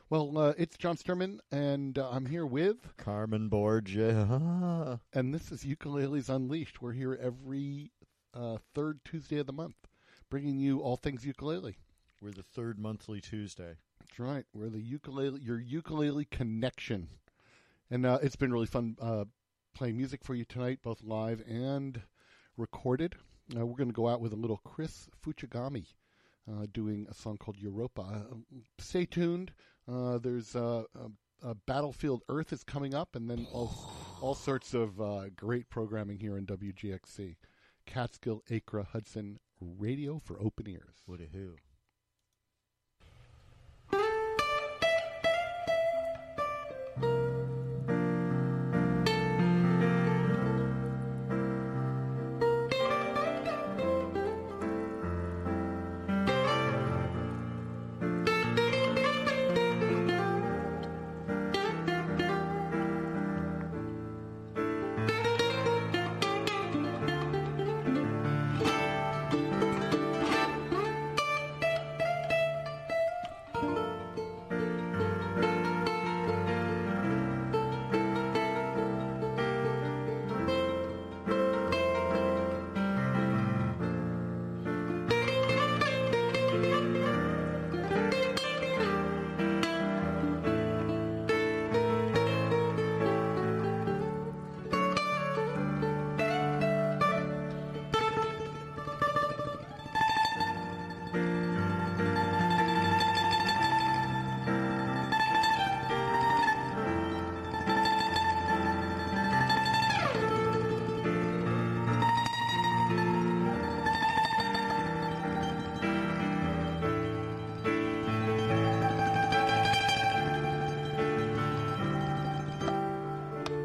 Well, 0.10 0.38
uh, 0.38 0.54
it's 0.58 0.78
John 0.78 0.96
Sturman, 0.96 1.40
and 1.52 1.98
uh, 1.98 2.10
I'm 2.10 2.26
here 2.26 2.46
with 2.46 2.96
Carmen 2.98 3.50
Borgia. 3.50 5.00
and 5.14 5.34
this 5.34 5.52
is 5.52 5.64
Ukuleles 5.64 6.30
Unleashed. 6.30 6.82
We're 6.82 6.94
here 6.94 7.18
every 7.22 7.92
uh, 8.34 8.58
third 8.74 9.00
Tuesday 9.04 9.40
of 9.40 9.48
the 9.48 9.54
month, 9.54 9.76
bringing 10.30 10.58
you 10.58 10.80
all 10.80 10.98
things 10.98 11.26
ukulele. 11.26 11.78
We're 12.22 12.32
the 12.32 12.44
third 12.44 12.80
monthly 12.80 13.22
Tuesday. 13.22 13.76
That's 14.00 14.20
right. 14.20 14.46
We're 14.54 14.70
the 14.70 14.82
ukulele, 14.82 15.40
your 15.42 15.60
ukulele 15.60 16.26
connection, 16.26 17.10
and 17.92 18.06
uh, 18.06 18.20
it's 18.22 18.36
been 18.36 18.54
really 18.54 18.66
fun 18.66 18.96
uh, 19.02 19.26
playing 19.76 19.98
music 19.98 20.24
for 20.24 20.34
you 20.34 20.46
tonight, 20.46 20.80
both 20.82 21.04
live 21.04 21.44
and 21.48 22.02
recorded. 22.58 23.16
Uh, 23.56 23.66
we're 23.66 23.78
going 23.78 23.90
to 23.90 23.94
go 23.94 24.08
out 24.08 24.22
with 24.22 24.34
a 24.34 24.38
little 24.38 24.62
Chris 24.64 25.10
Fuchigami 25.24 25.86
uh, 26.50 26.66
doing 26.74 27.08
a 27.10 27.14
song 27.14 27.38
called 27.38 27.58
Europa. 27.58 28.02
Uh, 28.02 28.36
stay 28.80 29.06
tuned. 29.06 29.52
Uh, 29.90 30.18
there's 30.18 30.56
uh, 30.56 30.84
Battlefield 31.66 32.24
Earth 32.30 32.52
is 32.52 32.64
coming 32.64 32.94
up, 32.94 33.16
and 33.16 33.30
then 33.30 33.48
all 33.54 33.72
all 34.22 34.36
sorts 34.36 34.74
of 34.74 35.00
uh, 35.00 35.30
great 35.36 35.70
programming 35.70 36.20
here 36.20 36.38
in 36.38 36.46
WGXC, 36.46 37.36
Catskill, 37.86 38.44
Acra, 38.50 38.84
Hudson 38.84 39.40
Radio 39.62 40.20
for 40.20 40.40
open 40.42 40.68
ears. 40.68 41.04
Woody 41.06 41.30
who? 41.32 41.56